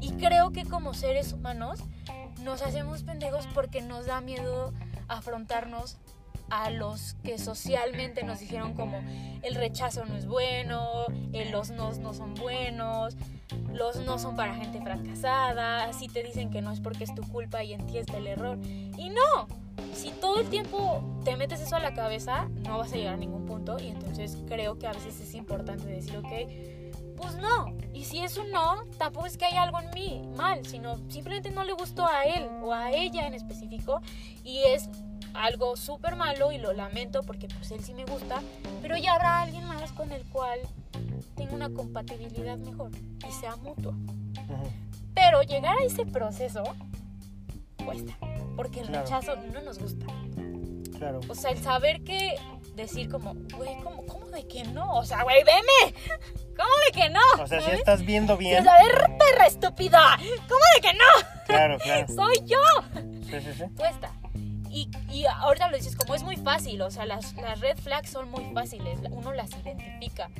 Y 0.00 0.12
creo 0.12 0.52
que 0.52 0.64
como 0.64 0.94
seres 0.94 1.32
humanos 1.32 1.80
nos 2.42 2.62
hacemos 2.62 3.02
pendejos 3.02 3.46
porque 3.52 3.82
nos 3.82 4.06
da 4.06 4.20
miedo 4.20 4.72
afrontarnos 5.08 5.98
a 6.50 6.70
los 6.70 7.14
que 7.22 7.38
socialmente 7.38 8.22
nos 8.22 8.40
dijeron 8.40 8.74
como 8.74 9.02
el 9.42 9.54
rechazo 9.54 10.04
no 10.04 10.16
es 10.16 10.26
bueno, 10.26 11.06
los 11.50 11.70
nos 11.70 11.98
no 11.98 12.14
son 12.14 12.34
buenos, 12.34 13.16
los 13.72 13.96
no 13.96 14.18
son 14.18 14.36
para 14.36 14.54
gente 14.54 14.80
fracasada, 14.80 15.92
si 15.92 16.08
te 16.08 16.22
dicen 16.22 16.50
que 16.50 16.62
no 16.62 16.72
es 16.72 16.80
porque 16.80 17.04
es 17.04 17.14
tu 17.14 17.22
culpa 17.22 17.62
y 17.64 17.74
entiendes 17.74 18.14
el 18.14 18.26
error. 18.26 18.58
Y 18.96 19.10
no, 19.10 19.48
si 19.94 20.10
todo 20.10 20.40
el 20.40 20.48
tiempo 20.48 21.02
te 21.24 21.36
metes 21.36 21.60
eso 21.60 21.76
a 21.76 21.80
la 21.80 21.94
cabeza, 21.94 22.48
no 22.64 22.78
vas 22.78 22.92
a 22.92 22.96
llegar 22.96 23.14
a 23.14 23.18
ningún 23.18 23.46
punto 23.46 23.76
y 23.78 23.88
entonces 23.88 24.36
creo 24.46 24.78
que 24.78 24.86
a 24.86 24.92
veces 24.92 25.20
es 25.20 25.34
importante 25.34 25.86
decir, 25.86 26.16
ok, 26.16 27.16
pues 27.16 27.36
no. 27.36 27.76
Y 27.92 28.04
si 28.04 28.20
es 28.20 28.36
un 28.36 28.50
no, 28.50 28.84
tampoco 28.96 29.26
es 29.26 29.36
que 29.36 29.44
hay 29.44 29.56
algo 29.56 29.80
en 29.80 29.90
mí 29.90 30.22
mal, 30.36 30.64
sino 30.64 30.98
simplemente 31.08 31.50
no 31.50 31.64
le 31.64 31.72
gustó 31.72 32.06
a 32.06 32.24
él 32.24 32.48
o 32.62 32.72
a 32.72 32.92
ella 32.92 33.26
en 33.26 33.34
específico 33.34 34.00
y 34.44 34.58
es 34.58 34.88
algo 35.38 35.76
súper 35.76 36.16
malo 36.16 36.52
y 36.52 36.58
lo 36.58 36.72
lamento 36.72 37.22
porque 37.22 37.48
pues 37.48 37.70
él 37.70 37.82
sí 37.82 37.94
me 37.94 38.04
gusta, 38.04 38.42
pero 38.82 38.96
ya 38.96 39.14
habrá 39.14 39.42
alguien 39.42 39.64
más 39.64 39.92
con 39.92 40.12
el 40.12 40.24
cual 40.24 40.60
tenga 41.36 41.54
una 41.54 41.70
compatibilidad 41.70 42.58
mejor 42.58 42.90
y 43.26 43.32
sea 43.32 43.56
mutua. 43.56 43.94
Pero 45.14 45.42
llegar 45.42 45.76
a 45.78 45.84
ese 45.84 46.06
proceso 46.06 46.62
cuesta, 47.84 48.16
porque 48.56 48.80
el 48.80 48.88
rechazo 48.88 49.36
no 49.52 49.60
nos 49.62 49.78
gusta. 49.78 50.06
Claro. 50.98 51.20
O 51.28 51.34
sea, 51.34 51.52
el 51.52 51.62
saber 51.62 52.02
que 52.02 52.34
decir 52.74 53.08
como, 53.08 53.34
güey, 53.56 53.76
¿cómo, 53.82 54.04
¿cómo, 54.06 54.26
de 54.26 54.46
que 54.46 54.64
no? 54.64 54.96
O 54.96 55.04
sea, 55.04 55.22
güey, 55.22 55.44
veme. 55.44 55.94
¿Cómo 56.56 56.70
de 56.86 56.92
que 56.92 57.08
no? 57.10 57.20
O 57.40 57.46
sea, 57.46 57.60
si 57.60 57.70
estás 57.70 58.04
viendo 58.04 58.36
bien. 58.36 58.60
O 58.60 58.64
sea, 58.64 58.82
ver, 58.82 59.16
perra 59.16 59.46
estúpida. 59.46 60.16
¿Cómo 60.48 60.60
de 60.74 60.80
que 60.80 60.92
no? 60.94 61.44
Claro, 61.46 61.78
claro. 61.78 62.06
Soy 62.14 62.36
yo. 62.46 62.58
Sí, 63.22 63.40
sí, 63.40 63.52
sí. 63.56 63.64
Cuesta. 63.76 64.10
Y, 64.70 64.90
y, 65.10 65.24
ahorita 65.24 65.70
lo 65.70 65.76
dices 65.76 65.96
como 65.96 66.14
es 66.14 66.22
muy 66.22 66.36
fácil, 66.36 66.80
o 66.82 66.90
sea, 66.90 67.06
las, 67.06 67.34
las, 67.36 67.60
red 67.60 67.78
flags 67.78 68.10
son 68.10 68.30
muy 68.30 68.52
fáciles, 68.52 69.00
uno 69.10 69.32
las 69.32 69.50
identifica. 69.50 70.30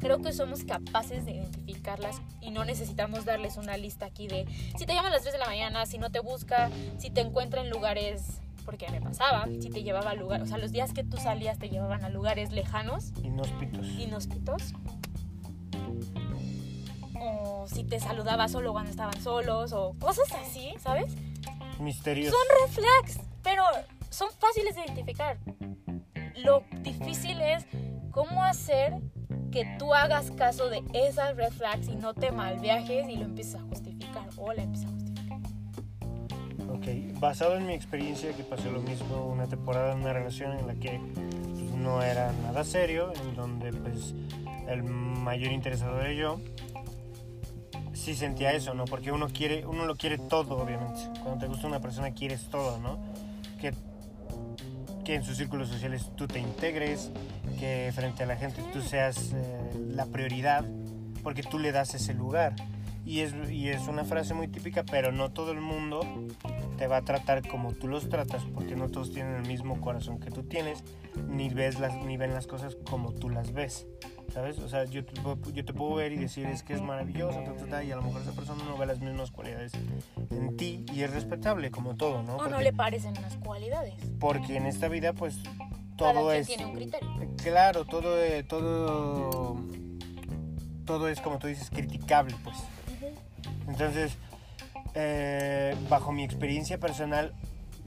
Creo 0.00 0.20
que 0.20 0.32
somos 0.32 0.64
capaces 0.64 1.24
de 1.24 1.32
identificarlas 1.32 2.20
y 2.40 2.50
no 2.50 2.64
necesitamos 2.64 3.24
darles 3.24 3.56
una 3.56 3.76
lista 3.76 4.06
aquí 4.06 4.28
de 4.28 4.46
si 4.76 4.86
te 4.86 4.94
llama 4.94 5.08
a 5.08 5.10
las 5.10 5.22
3 5.22 5.34
de 5.34 5.38
la 5.38 5.46
mañana, 5.46 5.86
si 5.86 5.98
no 5.98 6.10
te 6.10 6.20
busca, 6.20 6.70
si 6.98 7.10
te 7.10 7.22
encuentra 7.22 7.60
en 7.60 7.70
lugares, 7.70 8.40
porque 8.64 8.88
me 8.90 9.00
pasaba, 9.00 9.46
si 9.60 9.70
te 9.70 9.82
llevaba 9.82 10.10
a 10.10 10.14
lugares, 10.14 10.44
o 10.44 10.46
sea, 10.48 10.58
los 10.58 10.72
días 10.72 10.92
que 10.92 11.02
tú 11.02 11.16
salías 11.16 11.58
te 11.58 11.68
llevaban 11.68 12.04
a 12.04 12.08
lugares 12.08 12.52
lejanos. 12.52 13.12
Inhóspitos. 13.22 13.86
Inhóspitos. 13.86 14.74
O 17.18 17.66
si 17.68 17.84
te 17.84 17.98
saludaba 17.98 18.48
solo 18.48 18.72
cuando 18.72 18.90
estaban 18.90 19.20
solos, 19.22 19.72
o 19.72 19.94
cosas 19.98 20.30
así, 20.32 20.74
¿sabes? 20.78 21.14
Misterios. 21.80 22.32
Son 22.32 22.42
red 22.60 22.72
flags 22.72 23.35
pero 23.46 23.62
son 24.10 24.28
fáciles 24.40 24.74
de 24.74 24.80
identificar. 24.80 25.38
Lo 26.34 26.64
difícil 26.80 27.40
es 27.40 27.64
cómo 28.10 28.42
hacer 28.42 28.94
que 29.52 29.76
tú 29.78 29.94
hagas 29.94 30.32
caso 30.32 30.68
de 30.68 30.82
esas 30.92 31.36
red 31.36 31.52
flags 31.52 31.86
y 31.86 31.94
no 31.94 32.12
te 32.12 32.32
malviajes 32.32 33.08
y 33.08 33.16
lo 33.16 33.26
empieces 33.26 33.54
a 33.54 33.60
justificar 33.60 34.28
o 34.36 34.52
la 34.52 34.64
empieces 34.64 34.88
a 34.88 34.92
justificar. 34.92 35.38
Ok, 36.70 37.20
basado 37.20 37.56
en 37.56 37.68
mi 37.68 37.74
experiencia 37.74 38.34
que 38.34 38.42
pasó 38.42 38.68
lo 38.72 38.80
mismo 38.80 39.26
una 39.26 39.46
temporada 39.46 39.92
en 39.92 40.00
una 40.00 40.12
relación 40.12 40.58
en 40.58 40.66
la 40.66 40.74
que 40.74 41.00
pues, 41.14 41.70
no 41.70 42.02
era 42.02 42.32
nada 42.42 42.64
serio, 42.64 43.12
en 43.14 43.36
donde 43.36 43.72
pues 43.72 44.12
el 44.66 44.82
mayor 44.82 45.52
interesado 45.52 46.00
era 46.00 46.12
yo, 46.12 46.40
sí 47.92 48.16
sentía 48.16 48.52
eso, 48.54 48.74
¿no? 48.74 48.86
Porque 48.86 49.12
uno 49.12 49.28
quiere, 49.28 49.64
uno 49.64 49.86
lo 49.86 49.94
quiere 49.94 50.18
todo, 50.18 50.58
obviamente. 50.58 51.00
Cuando 51.22 51.38
te 51.38 51.46
gusta 51.46 51.68
una 51.68 51.80
persona 51.80 52.10
quieres 52.10 52.48
todo, 52.50 52.78
¿no? 52.78 52.98
Que, 53.58 53.72
que 55.04 55.14
en 55.14 55.24
sus 55.24 55.36
círculos 55.36 55.68
sociales 55.68 56.10
tú 56.16 56.26
te 56.26 56.38
integres, 56.38 57.10
que 57.58 57.90
frente 57.94 58.22
a 58.22 58.26
la 58.26 58.36
gente 58.36 58.62
tú 58.72 58.80
seas 58.82 59.32
eh, 59.34 59.70
la 59.88 60.06
prioridad, 60.06 60.64
porque 61.22 61.42
tú 61.42 61.58
le 61.58 61.72
das 61.72 61.94
ese 61.94 62.14
lugar. 62.14 62.54
Y 63.04 63.20
es, 63.20 63.34
y 63.50 63.68
es 63.68 63.86
una 63.86 64.04
frase 64.04 64.34
muy 64.34 64.48
típica, 64.48 64.84
pero 64.84 65.12
no 65.12 65.30
todo 65.30 65.52
el 65.52 65.60
mundo 65.60 66.00
te 66.76 66.88
va 66.88 66.98
a 66.98 67.02
tratar 67.02 67.46
como 67.46 67.72
tú 67.72 67.86
los 67.86 68.08
tratas, 68.08 68.44
porque 68.52 68.74
no 68.74 68.88
todos 68.88 69.12
tienen 69.12 69.36
el 69.36 69.46
mismo 69.46 69.80
corazón 69.80 70.18
que 70.18 70.30
tú 70.30 70.42
tienes, 70.42 70.82
ni, 71.28 71.48
ves 71.48 71.78
las, 71.80 71.94
ni 71.94 72.16
ven 72.16 72.32
las 72.32 72.46
cosas 72.46 72.76
como 72.88 73.12
tú 73.12 73.30
las 73.30 73.52
ves. 73.52 73.86
¿sabes? 74.32 74.58
O 74.58 74.68
sea, 74.68 74.84
yo 74.84 75.04
te, 75.04 75.14
yo 75.52 75.64
te 75.64 75.72
puedo 75.72 75.94
ver 75.94 76.12
y 76.12 76.16
decir 76.16 76.46
es 76.46 76.62
que 76.62 76.74
es 76.74 76.82
maravilloso, 76.82 77.42
y 77.82 77.90
a 77.90 77.96
lo 77.96 78.02
mejor 78.02 78.22
esa 78.22 78.32
persona 78.32 78.64
no 78.64 78.76
ve 78.76 78.86
las 78.86 79.00
mismas 79.00 79.30
cualidades 79.30 79.72
en 80.30 80.56
ti 80.56 80.84
y 80.92 81.02
es 81.02 81.10
respetable 81.10 81.70
como 81.70 81.96
todo, 81.96 82.22
¿no? 82.22 82.36
O 82.36 82.48
no 82.48 82.60
le 82.60 82.72
parecen 82.72 83.14
las 83.14 83.36
cualidades. 83.36 83.94
Porque 84.20 84.56
en 84.56 84.66
esta 84.66 84.88
vida, 84.88 85.12
pues, 85.12 85.38
todo 85.96 86.32
es... 86.32 86.48
tiene 86.48 86.66
un 86.66 86.74
criterio. 86.74 87.08
Claro, 87.42 87.84
todo, 87.84 88.22
eh, 88.22 88.42
todo, 88.42 89.56
todo 90.84 91.08
es, 91.08 91.20
como 91.20 91.38
tú 91.38 91.46
dices, 91.46 91.70
criticable, 91.70 92.34
pues. 92.44 92.58
Entonces, 93.68 94.16
eh, 94.94 95.74
bajo 95.88 96.12
mi 96.12 96.24
experiencia 96.24 96.78
personal, 96.78 97.32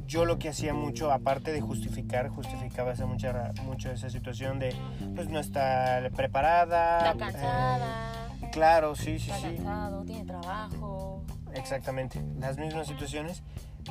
yo 0.10 0.26
lo 0.26 0.40
que 0.40 0.50
hacía 0.50 0.74
mucho, 0.74 1.12
aparte 1.12 1.54
de 1.54 1.62
justificar, 1.62 2.30
justificaba 2.30 2.92
esa 2.92 3.06
mucha, 3.06 3.54
mucho 3.64 3.92
esa 3.92 4.10
situación 4.10 4.58
de 4.58 4.76
pues 5.16 5.30
no 5.30 5.40
estar 5.40 6.10
preparada. 6.12 7.12
Está 7.12 7.16
cansada. 7.16 8.30
Eh, 8.42 8.50
claro, 8.52 8.96
sí, 8.96 9.20
sí, 9.20 9.30
está 9.30 9.50
sí. 9.50 9.56
Cansado, 9.58 10.04
tiene 10.04 10.26
trabajo. 10.26 11.24
Exactamente, 11.54 12.24
las 12.40 12.58
mismas 12.58 12.88
situaciones. 12.88 13.44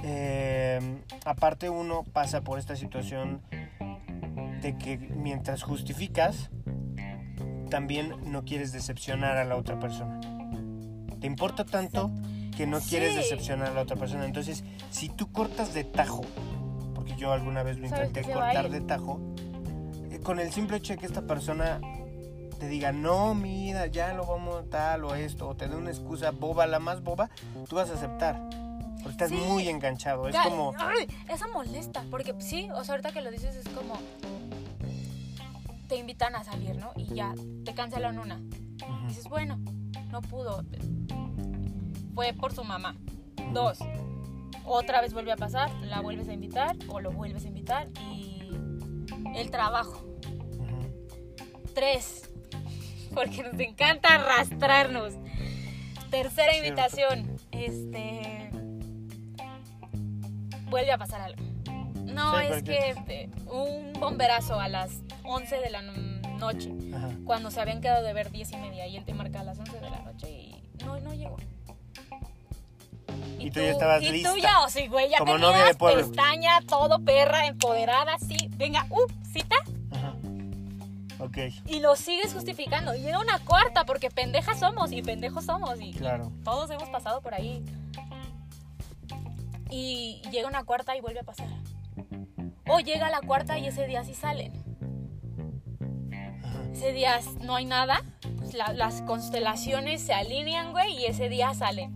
Eh, 0.03 0.81
aparte 1.25 1.71
uno 1.71 2.03
pasa 2.13 2.41
por 2.41 2.59
esta 2.59 2.75
situación 2.75 3.41
de 4.61 4.77
que 4.77 4.99
mientras 4.99 5.63
justificas, 5.63 6.51
también 7.71 8.33
no 8.33 8.45
quieres 8.45 8.73
decepcionar 8.73 9.37
a 9.37 9.45
la 9.45 9.55
otra 9.55 9.79
persona. 9.79 10.19
Te 11.21 11.29
importa 11.29 11.65
tanto 11.65 12.11
que 12.59 12.67
no 12.67 12.81
quieres 12.81 13.15
decepcionar 13.15 13.69
a 13.69 13.75
la 13.75 13.83
otra 13.83 13.95
persona. 13.95 14.25
Entonces, 14.25 14.65
si 14.91 15.09
tú 15.09 15.31
cortas 15.31 15.75
de 15.75 15.85
tajo, 15.85 16.23
porque 16.93 17.15
yo 17.15 17.33
alguna 17.33 17.63
vez 17.63 17.79
lo 17.79 17.87
intenté 17.87 18.23
cortar 18.23 18.69
de 18.69 18.81
tajo, 18.81 19.21
eh, 20.11 20.19
con 20.19 20.41
el 20.41 20.53
simple 20.53 20.79
hecho 20.79 20.95
de 20.95 20.99
que 20.99 21.07
esta 21.07 21.23
persona 21.23 21.81
te 22.59 22.67
diga, 22.67 22.91
no, 22.91 23.37
mira, 23.37 23.87
ya 23.87 24.13
lo 24.13 24.27
vamos 24.27 24.57
a 24.57 24.65
tal 24.65 25.05
o 25.05 25.15
esto, 25.15 25.49
o 25.49 25.55
te 25.55 25.69
dé 25.69 25.77
una 25.77 25.91
excusa 25.91 26.33
boba, 26.33 26.67
la 26.67 26.81
más 26.81 27.01
boba, 27.01 27.31
tú 27.69 27.77
vas 27.77 27.91
a 27.91 27.95
aceptar. 27.95 28.51
Porque 29.05 29.11
estás 29.11 29.31
muy 29.31 29.69
enganchado. 29.69 30.27
Es 30.27 30.35
como. 30.39 30.75
Ay, 30.79 31.07
esa 31.29 31.47
molesta. 31.47 32.05
Porque 32.11 32.35
sí, 32.41 32.69
o 32.75 32.83
sea, 32.83 32.95
ahorita 32.95 33.13
que 33.13 33.21
lo 33.21 33.31
dices 33.31 33.55
es 33.55 33.69
como. 33.69 33.95
Te 35.87 35.95
invitan 35.95 36.35
a 36.35 36.43
salir, 36.43 36.75
¿no? 36.75 36.91
Y 36.97 37.15
ya 37.15 37.33
te 37.65 37.73
cancelan 37.73 38.19
una. 38.19 38.41
Dices, 39.07 39.29
bueno, 39.29 39.61
no 40.11 40.21
pudo 40.23 40.65
fue 42.19 42.33
por 42.33 42.53
su 42.53 42.65
mamá. 42.65 42.97
Dos, 43.53 43.79
otra 44.65 45.01
vez 45.01 45.13
vuelve 45.13 45.31
a 45.31 45.37
pasar, 45.37 45.71
la 45.83 46.01
vuelves 46.01 46.29
a 46.29 46.33
invitar 46.33 46.75
o 46.89 46.99
lo 46.99 47.13
vuelves 47.13 47.45
a 47.45 47.47
invitar 47.47 47.87
y 48.13 48.51
el 49.37 49.53
trabajo. 49.53 50.05
Tres, 51.77 52.29
porque 53.15 53.45
nos 53.45 53.61
encanta 53.61 54.17
arrastrarnos. 54.17 55.15
Tercera 56.11 56.57
invitación. 56.57 57.37
Este. 57.53 58.51
Vuelve 60.71 60.91
a 60.91 60.99
pasar 60.99 61.21
algo. 61.21 61.41
No, 62.03 62.37
Sí, 62.41 62.47
es 62.51 62.63
que 62.65 62.97
eh, 63.07 63.31
un 63.47 63.93
bomberazo 64.01 64.59
a 64.59 64.67
las 64.67 65.03
11 65.23 65.55
de 65.61 65.71
la 65.71 65.83
no- 65.83 65.93
noche, 66.39 66.73
Ajá. 66.93 67.11
cuando 67.25 67.53
se 67.53 67.61
habían 67.61 67.81
quedado 67.81 68.05
de 68.05 68.13
ver 68.13 68.33
10 68.33 68.51
y 68.51 68.57
media 68.57 68.89
y 68.89 68.97
él 68.97 69.05
te 69.05 69.15
marca 69.15 69.39
a 69.41 69.45
las 69.45 69.61
11 69.61 69.79
de 69.79 69.89
la 69.91 70.01
noche 70.01 70.29
y 70.33 70.63
no, 70.85 70.99
no 70.99 71.15
llegó. 71.15 71.37
Y 73.39 73.51
tú 73.51 73.61
ya 73.61 73.71
estabas 73.71 74.03
y 74.03 74.07
tú 74.07 74.13
lista. 74.13 74.35
ya, 74.41 74.61
o 74.65 74.69
sí, 74.69 74.87
güey, 74.89 75.09
ya 75.11 75.19
Como 75.19 75.35
tenías 75.35 75.51
novia 75.53 75.65
de 75.67 75.75
pueblo. 75.75 76.07
pestaña, 76.07 76.61
todo 76.67 76.99
perra, 77.05 77.47
empoderada, 77.47 78.19
sí. 78.19 78.37
Venga, 78.57 78.87
uh, 78.91 79.07
cita. 79.33 79.57
Ajá. 79.93 80.15
Ok, 81.21 81.39
Y 81.67 81.81
lo 81.81 81.97
sigues 81.97 82.33
justificando. 82.35 82.95
Y 82.95 83.01
llega 83.01 83.19
una 83.19 83.39
cuarta, 83.41 83.85
porque 83.85 84.11
pendejas 84.11 84.59
somos 84.61 84.93
y 84.93 85.03
pendejos 85.03 85.45
somos. 85.45 85.81
Y 85.81 85.93
claro. 85.93 86.33
todos 86.45 86.71
hemos 86.71 86.89
pasado 86.91 87.21
por 87.21 87.35
ahí. 87.35 87.65
Y 89.71 90.23
llega 90.31 90.49
una 90.49 90.65
cuarta 90.65 90.97
y 90.97 91.01
vuelve 91.01 91.21
a 91.21 91.25
pasar. 91.25 91.49
O 92.69 92.81
llega 92.81 93.11
la 93.11 93.21
cuarta 93.21 93.59
y 93.59 93.67
ese 93.67 93.87
día 93.87 94.05
sí 94.05 94.15
salen. 94.15 94.53
Ajá. 96.43 96.63
Ese 96.73 96.93
día 96.93 97.21
no 97.43 97.55
hay 97.57 97.65
nada. 97.65 98.03
la- 98.55 98.73
las 98.73 99.03
constelaciones 99.03 100.01
se 100.01 100.15
alinean, 100.15 100.73
güey, 100.73 100.97
y 100.97 101.05
ese 101.05 101.29
día 101.29 101.53
salen. 101.53 101.93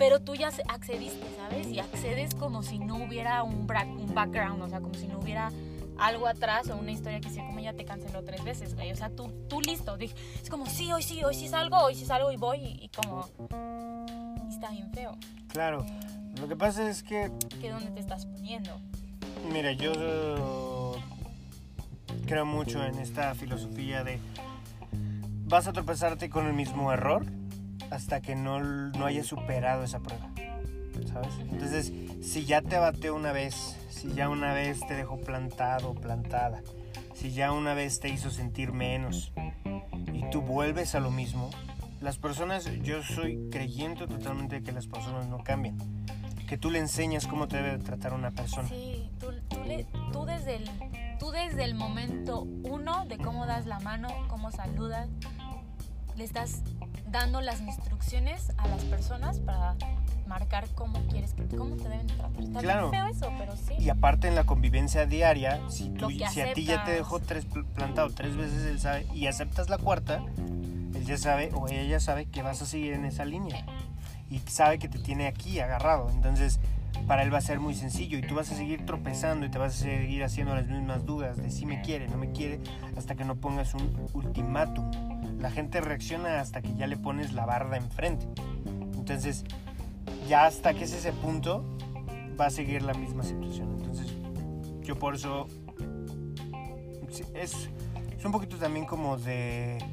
Pero 0.00 0.18
tú 0.20 0.34
ya 0.34 0.48
accediste, 0.68 1.26
¿sabes? 1.36 1.68
Y 1.68 1.78
accedes 1.78 2.34
como 2.34 2.62
si 2.62 2.78
no 2.78 2.96
hubiera 2.96 3.42
un, 3.42 3.54
un 3.98 4.14
background, 4.14 4.62
o 4.62 4.68
sea, 4.68 4.80
como 4.80 4.94
si 4.94 5.06
no 5.06 5.18
hubiera 5.18 5.52
algo 5.98 6.26
atrás 6.26 6.70
o 6.70 6.76
una 6.76 6.90
historia 6.90 7.20
que 7.20 7.28
sí, 7.28 7.36
como 7.36 7.60
ya 7.60 7.74
te 7.74 7.84
canceló 7.84 8.24
tres 8.24 8.42
veces, 8.42 8.74
güey. 8.74 8.90
O 8.92 8.96
sea, 8.96 9.10
tú, 9.10 9.30
tú 9.50 9.60
listo. 9.60 9.98
Dij- 9.98 10.14
Es 10.42 10.48
como, 10.48 10.64
sí, 10.64 10.90
hoy 10.90 11.02
sí, 11.02 11.22
hoy 11.22 11.34
sí 11.34 11.48
salgo, 11.48 11.76
hoy 11.76 11.94
sí 11.94 12.06
salgo 12.06 12.32
y 12.32 12.38
voy. 12.38 12.60
Y, 12.60 12.84
y 12.84 12.88
como, 12.88 13.26
y 14.48 14.48
está 14.54 14.70
bien 14.70 14.90
feo. 14.94 15.12
Claro. 15.48 15.84
Lo 16.40 16.48
que 16.48 16.56
pasa 16.56 16.88
es 16.88 17.02
que 17.02 17.30
¿Qué 17.60 17.68
dónde 17.70 17.90
te 17.90 18.00
estás 18.00 18.24
poniendo? 18.24 18.80
Mira, 19.52 19.72
yo 19.72 19.92
eh, 19.94 21.00
creo 22.26 22.46
mucho 22.46 22.82
en 22.82 22.98
esta 23.00 23.34
filosofía 23.34 24.02
de 24.02 24.18
vas 25.44 25.66
a 25.66 25.74
tropezarte 25.74 26.30
con 26.30 26.46
el 26.46 26.54
mismo 26.54 26.90
error 26.90 27.26
hasta 27.90 28.20
que 28.20 28.34
no, 28.36 28.60
no 28.60 29.06
hayas 29.06 29.26
superado 29.26 29.82
esa 29.84 30.00
prueba, 30.00 30.28
¿sabes? 31.12 31.30
Entonces, 31.50 31.92
si 32.22 32.44
ya 32.44 32.62
te 32.62 32.78
bateó 32.78 33.14
una 33.14 33.32
vez, 33.32 33.76
si 33.90 34.12
ya 34.12 34.28
una 34.28 34.52
vez 34.52 34.80
te 34.86 34.94
dejó 34.94 35.20
plantado, 35.20 35.94
plantada, 35.94 36.62
si 37.14 37.32
ya 37.32 37.52
una 37.52 37.74
vez 37.74 38.00
te 38.00 38.08
hizo 38.08 38.30
sentir 38.30 38.72
menos 38.72 39.32
y 40.12 40.28
tú 40.30 40.40
vuelves 40.42 40.94
a 40.94 41.00
lo 41.00 41.10
mismo, 41.10 41.50
las 42.00 42.16
personas, 42.18 42.64
yo 42.82 43.02
soy 43.02 43.48
creyente 43.50 44.06
totalmente 44.06 44.56
de 44.56 44.62
que 44.62 44.72
las 44.72 44.86
personas 44.86 45.26
no 45.28 45.38
cambian, 45.44 45.76
que 46.48 46.56
tú 46.56 46.70
le 46.70 46.78
enseñas 46.78 47.26
cómo 47.26 47.46
te 47.48 47.56
debe 47.56 47.76
de 47.78 47.84
tratar 47.84 48.14
una 48.14 48.30
persona. 48.30 48.68
Sí, 48.68 49.08
tú, 49.18 49.26
tú, 49.48 49.62
le- 49.64 49.86
tú 50.12 50.24
desde 50.24 50.56
el, 50.56 50.70
tú 51.18 51.30
desde 51.30 51.64
el 51.64 51.74
momento 51.74 52.42
uno 52.64 53.04
de 53.06 53.18
cómo 53.18 53.44
das 53.46 53.66
la 53.66 53.80
mano, 53.80 54.08
cómo 54.28 54.50
saludas, 54.50 55.08
le 56.16 56.24
estás 56.24 56.62
dando 57.10 57.40
las 57.40 57.60
instrucciones 57.60 58.52
a 58.56 58.68
las 58.68 58.84
personas 58.84 59.38
para 59.40 59.74
marcar 60.26 60.68
cómo 60.74 61.00
quieres 61.08 61.34
que 61.34 61.44
cómo 61.56 61.74
te 61.76 61.88
deben 61.88 62.06
tratar. 62.06 62.40
Está 62.40 62.60
Claro. 62.60 62.90
bien 62.90 63.02
feo 63.02 63.14
eso, 63.16 63.32
pero 63.38 63.56
sí. 63.56 63.74
Y 63.78 63.88
aparte 63.88 64.28
en 64.28 64.34
la 64.36 64.44
convivencia 64.44 65.06
diaria, 65.06 65.60
si, 65.68 65.90
tú, 65.90 66.08
si 66.10 66.40
a 66.40 66.52
ti 66.54 66.64
ya 66.64 66.84
te 66.84 66.92
dejó 66.92 67.18
tres 67.20 67.46
pl- 67.46 67.64
plantado 67.74 68.10
tres 68.10 68.36
veces, 68.36 68.64
él 68.66 68.78
sabe, 68.80 69.06
y 69.12 69.26
aceptas 69.26 69.68
la 69.68 69.78
cuarta, 69.78 70.22
él 70.94 71.04
ya 71.04 71.16
sabe 71.18 71.50
o 71.54 71.66
ella 71.68 71.82
ya 71.82 72.00
sabe 72.00 72.26
que 72.26 72.42
vas 72.42 72.62
a 72.62 72.66
seguir 72.66 72.92
en 72.92 73.04
esa 73.04 73.24
línea. 73.24 73.64
Y 74.30 74.38
sabe 74.46 74.78
que 74.78 74.88
te 74.88 75.00
tiene 75.00 75.26
aquí 75.26 75.58
agarrado. 75.58 76.08
Entonces, 76.10 76.60
para 77.10 77.24
él 77.24 77.34
va 77.34 77.38
a 77.38 77.40
ser 77.40 77.58
muy 77.58 77.74
sencillo 77.74 78.18
y 78.18 78.22
tú 78.22 78.36
vas 78.36 78.52
a 78.52 78.54
seguir 78.54 78.86
tropezando 78.86 79.44
y 79.44 79.48
te 79.48 79.58
vas 79.58 79.74
a 79.74 79.82
seguir 79.82 80.22
haciendo 80.22 80.54
las 80.54 80.68
mismas 80.68 81.04
dudas 81.04 81.36
de 81.38 81.50
si 81.50 81.66
me 81.66 81.80
quiere, 81.82 82.06
no 82.06 82.16
me 82.16 82.30
quiere, 82.30 82.60
hasta 82.96 83.16
que 83.16 83.24
no 83.24 83.34
pongas 83.34 83.74
un 83.74 84.06
ultimátum. 84.12 84.88
La 85.40 85.50
gente 85.50 85.80
reacciona 85.80 86.38
hasta 86.38 86.62
que 86.62 86.72
ya 86.76 86.86
le 86.86 86.96
pones 86.96 87.32
la 87.32 87.46
barda 87.46 87.76
enfrente. 87.76 88.28
Entonces, 88.94 89.44
ya 90.28 90.46
hasta 90.46 90.72
que 90.72 90.84
es 90.84 90.92
ese 90.92 91.12
punto, 91.12 91.64
va 92.40 92.46
a 92.46 92.50
seguir 92.50 92.82
la 92.82 92.94
misma 92.94 93.24
situación. 93.24 93.76
Entonces, 93.80 94.06
yo 94.82 94.96
por 94.96 95.16
eso 95.16 95.48
es, 97.34 97.70
es 98.16 98.24
un 98.24 98.30
poquito 98.30 98.56
también 98.56 98.86
como 98.86 99.16
de 99.18 99.84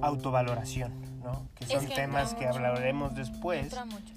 autovaloración, 0.00 0.94
¿no? 1.22 1.46
Que 1.56 1.64
Es 1.64 1.72
son 1.72 1.86
que 1.88 1.94
temas 1.94 2.32
que 2.32 2.48
hablaremos 2.48 3.14
después 3.14 3.64
Entra 3.64 3.84
mucho. 3.84 4.14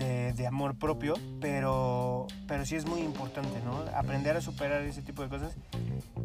De, 0.00 0.32
de 0.32 0.46
amor 0.46 0.76
propio, 0.76 1.14
pero, 1.40 2.26
pero 2.48 2.64
sí 2.64 2.74
es 2.74 2.86
muy 2.86 3.00
importante, 3.02 3.60
¿no? 3.64 3.84
Aprender 3.96 4.36
a 4.36 4.40
superar 4.40 4.82
ese 4.82 5.02
tipo 5.02 5.22
de 5.22 5.28
cosas. 5.28 5.54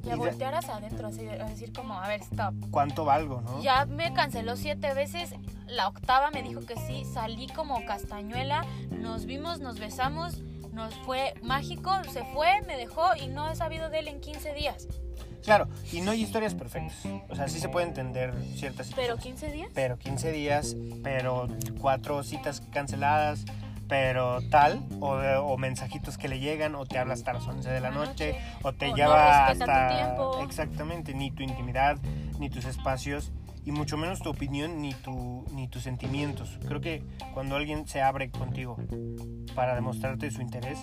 Y 0.04 0.08
Y 0.08 0.12
a 0.12 0.16
voltear 0.16 0.56
hacia 0.56 0.78
adentro, 0.78 1.08
así, 1.08 1.28
a 1.28 1.46
decir 1.46 1.72
como, 1.74 1.94
a 1.94 2.08
ver, 2.08 2.22
stop. 2.22 2.56
¿Cuánto 2.72 3.06
valgo, 3.06 3.42
no? 3.42 3.62
Ya 3.62 3.86
me 3.86 4.14
canceló 4.14 4.56
siete 4.56 4.94
veces, 4.94 5.36
la 5.68 5.88
octava 5.88 6.32
me 6.32 6.42
dijo 6.42 6.62
que 6.66 6.76
sí, 6.88 7.04
salí 7.14 7.48
como 7.48 7.86
castañuela, 7.86 8.66
nos 8.90 9.26
vimos, 9.26 9.60
nos 9.60 9.78
besamos, 9.80 10.40
nos 10.72 10.96
fue 11.06 11.34
mágico, 11.44 11.92
se 12.12 12.24
fue, 12.34 12.62
me 12.66 12.78
dejó 12.78 13.16
y 13.16 13.28
no 13.28 13.50
he 13.50 13.56
sabido 13.56 13.90
de 13.90 14.00
él 14.00 14.08
en 14.08 14.22
15 14.22 14.54
días. 14.54 14.88
Claro, 15.44 15.68
y 15.92 16.02
no 16.02 16.10
hay 16.10 16.24
historias 16.24 16.56
perfectas. 16.56 17.06
O 17.30 17.36
sea, 17.36 17.48
sí 17.48 17.60
se 17.60 17.70
puede 17.70 17.86
entender 17.86 18.34
ciertas 18.56 18.88
¿Pero 18.96 19.16
situaciones. 19.18 19.24
15 19.24 19.52
días? 19.52 19.70
pero 19.76 19.98
15 20.00 20.32
días, 20.32 20.76
pero 21.04 21.48
cuatro 21.80 22.24
citas 22.24 22.64
canceladas, 22.72 23.46
pero 23.88 24.42
tal, 24.50 24.84
o, 25.00 25.14
o 25.14 25.58
mensajitos 25.58 26.18
que 26.18 26.28
le 26.28 26.40
llegan, 26.40 26.76
o 26.76 26.86
te 26.86 26.98
habla 26.98 27.14
hasta 27.14 27.34
las 27.34 27.48
11 27.48 27.70
de 27.70 27.80
la 27.80 27.92
noche, 27.92 28.34
noche, 28.34 28.36
o 28.64 28.74
te 28.74 28.92
o 28.92 28.96
lleva 28.96 29.48
hasta... 29.48 30.16
Exactamente, 30.44 31.14
ni 31.14 31.32
tu 31.32 31.44
intimidad, 31.44 31.98
ni 32.40 32.50
tus 32.50 32.66
espacios, 32.66 33.32
y 33.64 33.72
mucho 33.72 33.98
menos 33.98 34.20
tu 34.20 34.30
opinión, 34.30 34.82
ni, 34.82 34.94
tu, 34.94 35.46
ni 35.52 35.68
tus 35.68 35.84
sentimientos. 35.84 36.60
Creo 36.68 36.82
que 36.82 37.04
cuando 37.34 37.56
alguien 37.56 37.88
se 37.88 38.02
abre 38.02 38.30
contigo 38.30 38.78
para 39.56 39.76
demostrarte 39.76 40.30
su 40.32 40.42
interés, 40.42 40.80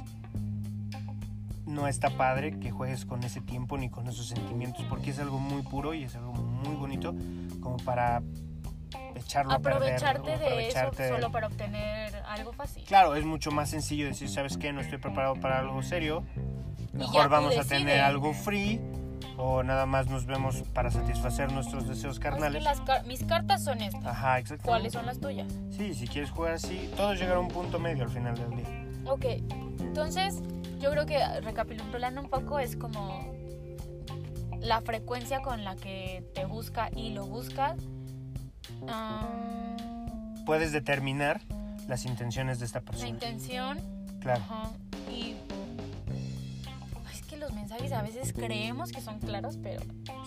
no 1.66 1.88
está 1.88 2.10
padre 2.10 2.58
que 2.58 2.70
juegues 2.70 3.06
con 3.06 3.22
ese 3.24 3.40
tiempo 3.40 3.78
ni 3.78 3.88
con 3.88 4.08
esos 4.08 4.26
sentimientos, 4.26 4.84
porque 4.88 5.10
es 5.10 5.18
algo 5.18 5.38
muy 5.38 5.62
puro 5.62 5.94
y 5.94 6.04
es 6.04 6.14
algo 6.16 6.32
muy 6.32 6.76
bonito 6.76 7.14
como 7.60 7.76
para 7.78 8.22
echarlo 9.14 9.52
a 9.52 9.58
perder. 9.58 9.94
Aprovecharte 9.94 10.30
de 10.30 10.34
aprovecharte 10.46 10.90
eso 10.96 11.02
de- 11.02 11.08
solo 11.20 11.32
para 11.32 11.46
obtener 11.48 12.14
algo 12.26 12.52
fácil. 12.52 12.84
Claro, 12.84 13.14
es 13.14 13.24
mucho 13.24 13.50
más 13.50 13.70
sencillo 13.70 14.06
decir, 14.06 14.28
¿sabes 14.28 14.56
qué? 14.58 14.72
No 14.72 14.80
estoy 14.80 14.98
preparado 14.98 15.34
para 15.36 15.58
algo 15.58 15.82
serio. 15.82 16.24
Mejor 16.92 17.28
vamos 17.28 17.56
a 17.56 17.64
tener 17.64 18.00
algo 18.00 18.32
free 18.34 18.80
o 19.38 19.62
nada 19.62 19.86
más 19.86 20.08
nos 20.08 20.26
vemos 20.26 20.62
para 20.74 20.90
satisfacer 20.90 21.50
nuestros 21.52 21.88
deseos 21.88 22.18
carnales. 22.20 22.62
las 22.62 22.80
car- 22.82 23.06
mis 23.06 23.24
cartas 23.24 23.64
son 23.64 23.80
estas. 23.80 24.04
Ajá, 24.04 24.38
exactamente. 24.38 24.68
¿Cuáles 24.68 24.92
son 24.92 25.06
las 25.06 25.18
tuyas? 25.20 25.50
Sí, 25.70 25.94
si 25.94 26.06
quieres 26.06 26.30
jugar 26.30 26.54
así, 26.54 26.90
todos 26.96 27.18
llegar 27.18 27.36
a 27.36 27.40
un 27.40 27.48
punto 27.48 27.78
medio 27.78 28.04
al 28.04 28.10
final 28.10 28.34
del 28.36 28.50
día. 28.56 28.84
Ok, 29.06 29.24
entonces 29.80 30.42
yo 30.80 30.90
creo 30.90 31.06
que 31.06 31.18
recapitulando 31.40 32.20
un 32.20 32.28
poco 32.28 32.58
es 32.58 32.76
como 32.76 33.32
la 34.60 34.80
frecuencia 34.82 35.40
con 35.40 35.64
la 35.64 35.76
que 35.76 36.22
te 36.34 36.44
busca 36.44 36.90
y 36.94 37.10
lo 37.10 37.26
busca. 37.26 37.74
Puedes 40.46 40.72
determinar 40.72 41.40
las 41.88 42.04
intenciones 42.04 42.58
de 42.58 42.66
esta 42.66 42.80
la 42.80 42.84
persona. 42.84 43.08
intención. 43.08 43.78
Claro. 44.20 44.40
ajá, 44.42 44.70
y 45.10 45.34
es 47.12 47.22
que 47.22 47.36
los 47.36 47.52
mensajes 47.52 47.90
a 47.92 48.02
veces 48.02 48.32
creemos 48.32 48.92
que 48.92 49.00
son 49.00 49.18
claros, 49.18 49.58
pero 49.60 49.80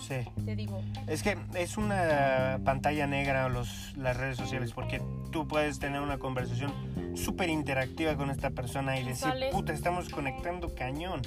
Sí. 0.06 0.16
te 0.44 0.54
digo, 0.54 0.82
Es 1.06 1.22
que 1.22 1.38
es 1.54 1.78
una 1.78 2.60
pantalla 2.64 3.06
negra 3.06 3.48
los, 3.48 3.96
las 3.96 4.16
redes 4.18 4.36
sociales 4.36 4.72
porque 4.74 5.00
tú 5.32 5.48
puedes 5.48 5.78
tener 5.78 6.00
una 6.02 6.18
conversación 6.18 6.72
súper 7.16 7.48
interactiva 7.48 8.16
con 8.16 8.30
esta 8.30 8.50
persona 8.50 8.98
y 9.00 9.04
decir, 9.04 9.28
sales- 9.28 9.54
puta, 9.54 9.72
estamos 9.72 10.10
conectando 10.10 10.74
cañón. 10.74 11.22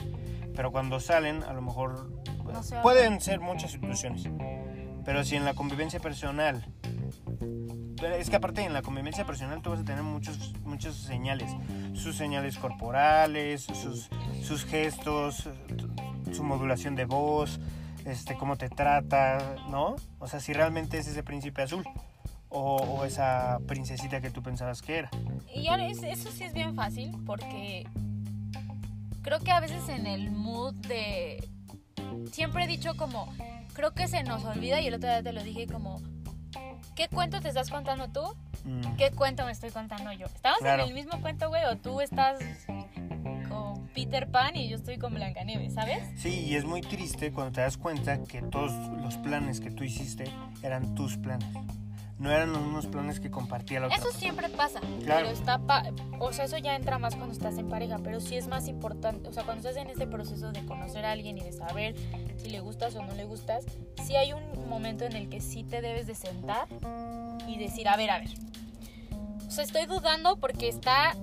Pero 0.56 0.72
cuando 0.72 1.00
salen, 1.00 1.42
a 1.44 1.54
lo 1.54 1.62
mejor 1.62 2.12
No 2.52 2.62
se 2.64 2.76
pueden 2.82 3.20
ser 3.22 3.40
muchas 3.40 3.72
situaciones. 3.72 4.28
Pero 5.06 5.24
si 5.24 5.36
en 5.38 5.46
la 5.46 5.54
convivencia 5.56 6.00
personal, 6.00 6.66
es 8.02 8.30
que 8.30 8.36
aparte 8.36 8.64
en 8.64 8.74
la 8.74 8.82
convivencia 8.82 9.26
personal 9.26 9.62
tú 9.62 9.72
vas 9.72 9.80
a 9.80 9.84
tener 9.84 10.04
muchos, 10.04 10.54
muchas 10.64 10.96
señales. 10.96 11.52
Sus 11.94 12.16
señales 12.16 12.58
corporales, 12.58 13.64
sus, 13.64 14.10
sus 14.44 14.66
gestos, 14.66 15.50
su 16.32 16.44
modulación 16.44 16.96
de 16.96 17.06
voz, 17.06 17.60
este, 18.06 18.36
cómo 18.36 18.56
te 18.56 18.70
trata, 18.70 19.56
¿no? 19.70 19.96
O 20.20 20.28
sea, 20.28 20.40
si 20.40 20.54
realmente 20.54 20.98
es 20.98 21.08
ese 21.08 21.24
príncipe 21.24 21.62
azul 21.64 21.84
o, 22.50 23.04
esa 23.06 23.60
princesita 23.68 24.22
que 24.22 24.30
tú 24.32 24.42
pensabas 24.42 24.82
que 24.82 24.98
era. 25.00 25.10
Y 25.54 25.68
es- 25.68 26.04
eso 26.04 26.32
sí 26.32 26.44
es 26.44 26.54
bien 26.54 26.76
fácil 26.76 27.12
porque 27.26 27.86
creo 29.22 29.40
que 29.40 29.52
a 29.52 29.60
veces 29.60 29.88
en 29.90 30.08
el 30.08 30.32
mood 30.32 30.74
de... 30.88 31.48
Siempre 32.32 32.64
he 32.64 32.68
dicho 32.68 32.96
como, 32.98 33.32
creo 33.74 33.94
que 33.94 34.08
se 34.08 34.24
nos 34.24 34.44
olvida 34.46 34.80
y 34.82 34.88
el 34.88 34.96
otro 34.96 35.10
día 35.10 35.22
te 35.22 35.32
lo 35.34 35.44
dije 35.44 35.68
como, 35.68 36.02
¿Qué 36.96 37.08
cuento 37.08 37.40
te 37.42 37.48
estás 37.50 37.70
contando 37.70 38.08
tú? 38.10 38.22
Mm, 38.66 38.96
¿Qué 38.98 39.12
cuento 39.12 39.46
me 39.46 39.52
estoy 39.52 39.70
contando 39.72 40.12
yo? 40.12 40.26
¿Estamos 40.26 40.60
Claro. 40.60 40.84
en 40.84 40.90
el 40.90 40.96
mismo 40.96 41.20
cuento, 41.22 41.48
güey? 41.50 41.64
¿O 41.66 41.78
tú 41.78 42.02
estás 42.02 42.40
con 43.48 43.88
Peter 43.94 44.30
Pan 44.30 44.56
y 44.56 44.70
yo 44.70 44.76
estoy 44.76 44.98
con 44.98 45.14
Blancanieves, 45.14 45.74
¿sabes? 45.74 46.04
Sí, 46.18 46.46
y 46.46 46.56
es 46.56 46.66
muy 46.66 46.82
triste 46.82 47.32
cuando 47.32 47.54
te 47.54 47.62
das 47.62 47.78
cuenta 47.78 48.22
que 48.24 48.42
todos 48.42 48.72
los 49.02 49.18
planes 49.18 49.60
que 49.62 49.72
tú 49.72 49.84
hiciste 49.84 50.26
eran 50.62 50.94
tus 50.96 51.18
planes. 51.18 51.48
No 52.20 52.30
eran 52.32 52.52
los 52.52 52.62
mismos 52.62 52.86
planes 52.88 53.20
que 53.22 53.32
compartía 53.32 53.80
la 53.80 53.88
otra 53.88 53.98
Eso 53.98 54.12
siempre 54.12 54.50
pasa, 54.50 54.82
Claro. 55.06 55.26
pero 55.26 55.30
está, 55.30 55.58
pa- 55.60 55.86
o 56.20 56.34
sea, 56.34 56.46
eso 56.46 56.58
ya 56.58 56.76
entra 56.76 57.00
más 57.00 57.16
cuando 57.16 57.34
estás 57.34 57.58
en 57.58 57.70
pareja, 57.70 57.98
pero 58.04 58.20
sí 58.20 58.36
es 58.36 58.48
más 58.48 58.68
importante, 58.68 59.30
o 59.30 59.34
sea, 59.34 59.44
cuando 59.44 59.68
estás 59.68 59.82
en 59.82 59.90
este 59.90 60.06
proceso 60.06 60.52
de 60.52 60.66
conocer 60.66 61.06
a 61.06 61.12
alguien 61.14 61.38
y 61.38 61.42
de 61.42 61.54
saber 61.54 61.96
si 62.38 62.50
le 62.50 62.60
gustas 62.60 62.94
o 62.96 63.04
no 63.06 63.14
le 63.14 63.24
gustas, 63.24 63.64
sí 64.06 64.18
hay 64.18 64.34
un 64.34 64.68
momento 64.68 65.06
en 65.06 65.16
el 65.16 65.30
que 65.30 65.40
sí 65.40 65.64
te 65.64 65.82
debes 65.82 66.08
de 66.08 66.16
sentar 66.16 66.68
y 67.48 67.58
decir, 67.58 67.88
a 67.88 67.96
ver, 67.96 68.12
a 68.12 68.20
ver, 68.20 68.30
o 69.48 69.50
sea, 69.52 69.64
estoy 69.64 69.86
dudando 69.86 70.36
porque 70.38 70.68
está 70.68 71.16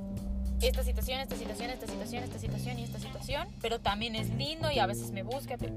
esta 0.63 0.83
situación, 0.83 1.21
esta 1.21 1.37
situación, 1.37 1.71
esta 1.71 1.87
situación, 1.87 2.25
esta 2.25 2.39
situación 2.39 2.79
y 2.79 2.85
esta 2.85 2.99
situación, 2.99 3.47
pero 3.61 3.79
también 3.81 4.15
es 4.17 4.31
lindo 4.31 4.71
y 4.71 4.79
a 4.79 4.87
veces 4.87 5.11
me 5.13 5.23
busca, 5.23 5.59
pero- 5.59 5.75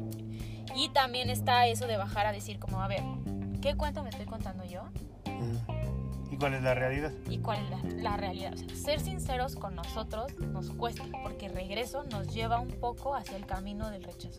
y 0.78 0.88
también 0.90 1.30
está 1.30 1.68
eso 1.68 1.88
de 1.88 1.98
bajar 1.98 2.26
a 2.26 2.32
decir 2.32 2.58
como, 2.58 2.82
a 2.82 2.88
ver, 2.88 3.04
¿qué 3.62 3.76
cuento 3.76 4.02
me 4.02 4.10
estoy 4.10 4.26
contando 4.26 4.64
yo? 4.64 4.84
¿Y 6.32 6.38
cuál 6.38 6.54
es 6.54 6.62
la 6.64 6.74
realidad? 6.76 7.12
y 7.30 7.40
cuál 7.40 7.60
es 7.64 7.70
la, 7.96 8.02
la 8.12 8.18
realidad. 8.18 8.54
O 8.54 8.58
sea, 8.58 8.76
ser 8.76 9.00
sinceros 9.00 9.56
con 9.56 9.76
nosotros 9.76 10.32
nos 10.40 10.70
cuesta, 10.72 11.04
porque 11.24 11.50
regreso 11.50 12.04
nos 12.12 12.34
lleva 12.34 12.60
un 12.60 12.70
poco 12.80 13.16
hacia 13.16 13.36
el 13.38 13.46
camino 13.46 13.90
del 13.90 14.04
rechazo. 14.04 14.38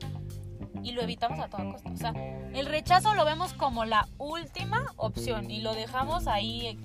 Y 0.82 0.92
lo 0.92 1.02
evitamos 1.02 1.38
a 1.40 1.48
toda 1.48 1.64
costa. 1.72 1.90
O 1.90 1.96
sea, 1.96 2.12
el 2.54 2.66
rechazo 2.66 3.14
lo 3.14 3.24
vemos 3.24 3.52
como 3.54 3.84
la 3.84 4.06
última 4.18 4.86
opción 4.96 5.50
y 5.50 5.60
lo 5.60 5.74
dejamos 5.74 6.26
ahí. 6.28 6.68
eh, 6.68 6.78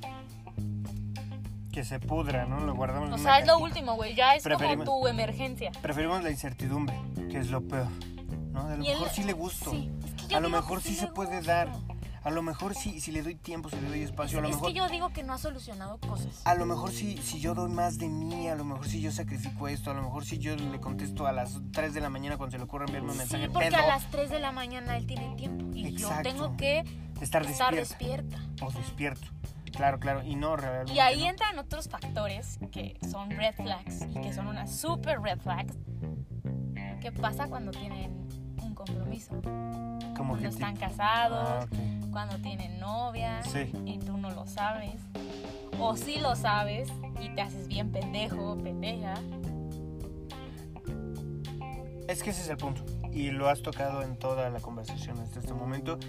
Que 1.72 1.84
se 1.84 2.00
pudra, 2.00 2.46
¿no? 2.46 2.60
Lo 2.62 2.74
guardamos 2.74 3.08
en 3.08 3.14
O 3.14 3.16
una 3.16 3.24
sea, 3.24 3.40
es 3.40 3.48
lo 3.48 3.60
último, 3.60 3.96
güey. 3.96 4.16
Ya 4.16 4.36
es 4.36 4.44
como 4.48 4.84
tu 4.84 5.08
emergencia. 5.08 5.72
Preferimos 5.82 6.24
la 6.24 6.32
incertidumbre, 6.32 6.98
que 7.30 7.38
es 7.38 7.50
lo 7.52 7.62
peor. 7.62 7.88
¿no? 8.52 8.62
A 8.68 8.76
lo 8.76 8.84
Y 8.84 8.88
el- 8.88 8.94
mejor 8.94 9.10
sí 9.10 9.24
le 9.24 9.34
gusto. 9.34 9.72
Sí, 9.72 9.92
es 10.06 10.14
que 10.14 10.28
yo 10.30 10.38
A 10.38 10.40
lo 10.40 10.50
mejor 10.50 10.82
sí 10.82 10.96
se 10.96 11.08
puede 11.08 11.42
dar. 11.42 11.70
A 12.26 12.32
lo 12.32 12.42
mejor 12.42 12.74
sí, 12.76 13.00
si 13.00 13.12
le 13.12 13.22
doy 13.22 13.36
tiempo, 13.36 13.70
si 13.70 13.76
le 13.80 13.88
doy 13.88 14.02
espacio, 14.02 14.40
a 14.40 14.42
lo 14.42 14.48
es 14.50 14.56
mejor 14.56 14.70
que 14.70 14.78
yo 14.78 14.90
digo 14.90 15.10
que 15.10 15.24
no 15.24 15.34
ha 15.34 15.38
solucionado 15.38 16.00
cosas. 16.00 16.42
A 16.44 16.56
lo 16.56 16.66
mejor 16.66 16.92
si, 16.92 17.18
si 17.18 17.40
yo 17.40 17.54
doy 17.54 17.70
más 17.72 18.00
de 18.00 18.10
mí, 18.10 18.48
a 18.50 18.56
lo 18.56 18.66
mejor 18.66 18.88
si 18.88 19.00
yo 19.00 19.12
sacrifico 19.12 19.68
esto, 19.68 19.92
a 19.92 19.94
lo 19.94 20.02
mejor 20.02 20.26
si 20.26 20.40
yo 20.40 20.56
le 20.56 20.80
contesto 20.80 21.28
a 21.28 21.32
las 21.32 21.60
3 21.72 21.94
de 21.94 22.02
la 22.02 22.10
mañana 22.10 22.38
cuando 22.38 22.52
se 22.54 22.58
le 22.58 22.64
ocurre 22.64 22.86
enviarme 22.86 23.12
un 23.12 23.18
mensaje 23.18 23.44
Sí, 23.46 23.50
porque 23.54 23.70
pedo, 23.70 23.78
a 23.78 23.86
las 23.88 24.10
3 24.10 24.30
de 24.32 24.40
la 24.40 24.52
mañana 24.52 24.98
él 24.98 25.06
tiene 25.06 25.36
tiempo 25.36 25.66
y 25.76 25.86
Exacto. 25.88 26.16
yo 26.16 26.22
tengo 26.36 26.58
que 26.58 26.80
estar 27.22 27.46
estar 27.46 27.76
despierta 27.76 28.38
despierta. 28.40 28.66
o 28.66 28.72
despierto. 28.72 29.28
Claro, 29.72 30.00
claro, 30.00 30.24
y 30.24 30.36
no 30.36 30.56
realmente. 30.56 30.94
Y 30.94 31.00
ahí 31.00 31.20
no. 31.20 31.30
entran 31.30 31.60
otros 31.60 31.90
factores 31.90 32.58
que 32.72 32.98
son 33.12 33.30
red 33.30 33.54
flags 33.56 34.02
y 34.10 34.20
que 34.22 34.34
son 34.34 34.48
unas 34.48 34.76
super 34.76 35.22
red 35.22 35.38
flags. 35.42 35.76
¿Qué 37.02 37.12
pasa 37.12 37.48
cuando 37.48 37.72
tienen 37.72 38.12
un 38.64 38.74
compromiso? 38.74 39.32
Como 40.16 40.30
Cuando 40.32 40.38
que 40.40 40.48
están 40.48 40.76
casados, 40.78 41.48
Ah, 41.48 41.66
ok. 41.66 41.78
Cuando 42.16 42.38
tienen 42.38 42.80
novia 42.80 43.44
Sí. 43.44 43.70
y 43.86 43.98
tú 44.00 44.18
no 44.18 44.32
lo 44.32 44.48
sabes. 44.48 44.94
O 45.82 45.98
sí 45.98 46.18
lo 46.20 46.34
sabes 46.38 46.88
y 47.20 47.28
te 47.36 47.42
haces 47.42 47.68
bien 47.68 47.92
pendejo, 47.92 48.56
pendeja. 48.56 49.16
Es 52.08 52.24
que 52.24 52.30
ese 52.30 52.44
es 52.44 52.48
el 52.48 52.56
punto. 52.56 52.86
Y 53.12 53.32
lo 53.32 53.50
has 53.50 53.62
tocado 53.62 54.02
en 54.02 54.16
toda 54.16 54.50
la 54.50 54.62
conversación 54.62 55.20
hasta 55.20 55.42
este 55.42 55.54
momento. 55.54 56.00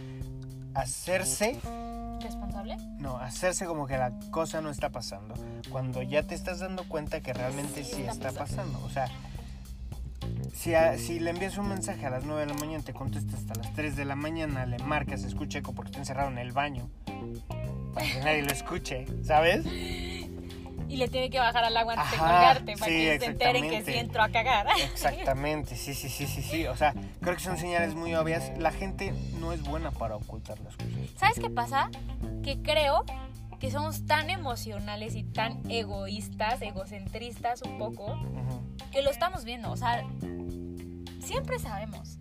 Hacerse, 0.75 1.59
¿Responsable? 2.21 2.77
no, 3.01 3.19
hacerse 3.19 3.67
como 3.67 3.89
que 3.89 3.99
la 3.99 4.13
cosa 4.31 4.61
no 4.61 4.71
está 4.71 4.91
pasando. 4.91 5.35
Cuando 5.73 6.03
ya 6.03 6.23
te 6.23 6.37
estás 6.37 6.61
dando 6.61 6.85
cuenta 6.87 7.21
que 7.21 7.33
realmente 7.33 7.83
Sí 7.83 7.97
sí, 7.97 8.03
está 8.03 8.29
está, 8.29 8.45
pasando. 8.45 8.79
O 8.85 8.91
sea, 8.91 9.09
si, 10.55 10.75
a- 10.75 10.99
si 10.99 11.19
le 11.21 11.31
envías 11.31 11.57
un 11.59 11.69
mensaje 11.69 12.05
a 12.07 12.11
las 12.11 12.25
9 12.25 12.43
de 12.43 12.47
la 12.47 12.55
mañana, 12.55 12.83
te 12.85 12.93
contesta 12.93 13.37
hasta 13.37 13.55
las 13.55 13.73
3 13.75 13.97
de 13.97 14.05
la 14.05 14.17
mañana, 14.17 14.67
le 14.67 14.79
marcas, 14.79 15.23
escucha 15.25 15.59
eco 15.59 15.73
porque 15.75 15.91
está 15.91 16.01
encerrado 16.01 16.31
en 16.31 16.39
el 16.39 16.53
baño. 16.53 16.89
Para 17.95 18.07
que 18.07 18.19
nadie 18.21 18.43
lo 18.43 18.51
escuche, 18.53 19.07
¿sabes? 19.25 19.65
Y 20.89 20.99
le 20.99 21.09
tiene 21.09 21.31
que 21.31 21.41
bajar 21.41 21.65
al 21.65 21.77
agua 21.77 21.95
antes 21.95 22.13
de 22.13 22.17
Ajá, 22.17 22.29
colgarte 22.29 22.73
para 22.75 22.85
sí, 22.87 22.93
que 22.99 23.19
se 23.19 23.27
enteren 23.27 23.69
que 23.69 23.83
sí 23.83 23.95
entró 23.99 24.23
a 24.23 24.29
cagar. 24.29 24.69
Exactamente, 24.93 25.75
sí, 25.75 25.95
sí, 25.95 26.09
sí, 26.09 26.27
sí, 26.29 26.43
sí. 26.43 26.67
O 26.69 26.77
sea, 26.77 26.95
creo 27.21 27.35
que 27.35 27.43
son 27.43 27.57
señales 27.59 27.97
muy 27.97 28.15
obvias. 28.15 28.53
La 28.57 28.71
gente 28.71 29.13
no 29.41 29.53
es 29.53 29.63
buena 29.65 29.91
para 29.91 30.15
ocultar 30.15 30.61
las 30.61 30.77
cosas. 30.77 30.93
¿Sabes 31.17 31.41
qué 31.41 31.51
pasa? 31.51 31.91
Que 32.45 32.63
creo 32.63 33.05
que 33.59 33.71
somos 33.71 34.07
tan 34.07 34.31
emocionales 34.31 35.15
y 35.15 35.25
tan 35.25 35.61
egoístas, 35.71 36.61
egocentristas 36.63 37.63
un 37.63 37.79
poco, 37.79 38.19
que 38.93 39.03
lo 39.03 39.11
estamos 39.11 39.45
viendo. 39.45 39.71
O 39.71 39.77
sea, 39.77 40.05
siempre 41.21 41.59
sabemos. 41.59 42.19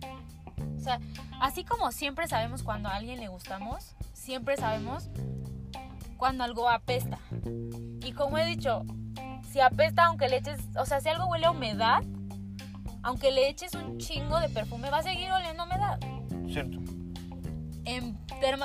O 0.76 0.80
sea, 0.80 1.00
así 1.40 1.64
como 1.64 1.92
siempre 1.92 2.28
sabemos 2.28 2.62
cuando 2.62 2.88
a 2.88 2.96
alguien 2.96 3.20
le 3.20 3.28
gustamos, 3.28 3.96
siempre 4.12 4.56
sabemos 4.56 5.10
cuando 6.16 6.44
algo 6.44 6.68
apesta. 6.68 7.18
Y 8.02 8.12
como 8.12 8.38
he 8.38 8.46
dicho, 8.46 8.84
si 9.50 9.60
apesta, 9.60 10.06
aunque 10.06 10.28
le 10.28 10.38
eches, 10.38 10.60
o 10.78 10.86
sea, 10.86 11.00
si 11.00 11.08
algo 11.08 11.26
huele 11.26 11.46
a 11.46 11.50
humedad, 11.50 12.02
aunque 13.02 13.30
le 13.30 13.48
eches 13.48 13.74
un 13.74 13.98
chingo 13.98 14.40
de 14.40 14.48
perfume, 14.48 14.90
va 14.90 14.98
a 14.98 15.02
seguir 15.02 15.30
oliendo 15.30 15.64
humedad. 15.64 15.98
Cierto. 16.48 16.78
En, 17.84 18.18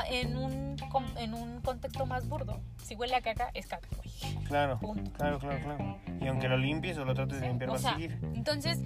en, 0.10 0.38
un, 0.38 0.71
en 1.18 1.34
un 1.34 1.62
contexto 1.62 2.06
más 2.06 2.28
burdo, 2.28 2.60
si 2.84 2.96
huele 2.96 3.16
a 3.16 3.22
caca, 3.22 3.50
es 3.54 3.68
caca, 3.68 3.88
güey. 3.96 4.10
Claro, 4.46 4.80
Punto. 4.80 5.12
claro, 5.14 5.40
claro, 5.40 5.60
claro. 5.64 5.98
Y 6.20 6.28
aunque 6.28 6.48
lo 6.50 6.58
limpies 6.58 6.98
o 6.98 7.06
lo 7.06 7.14
trates 7.14 7.40
de 7.42 7.48
limpiar, 7.48 7.70
O 7.70 7.74
va 7.74 7.80
sea, 7.80 7.92
a 7.92 7.94
seguir. 7.96 8.20
entonces 8.36 8.80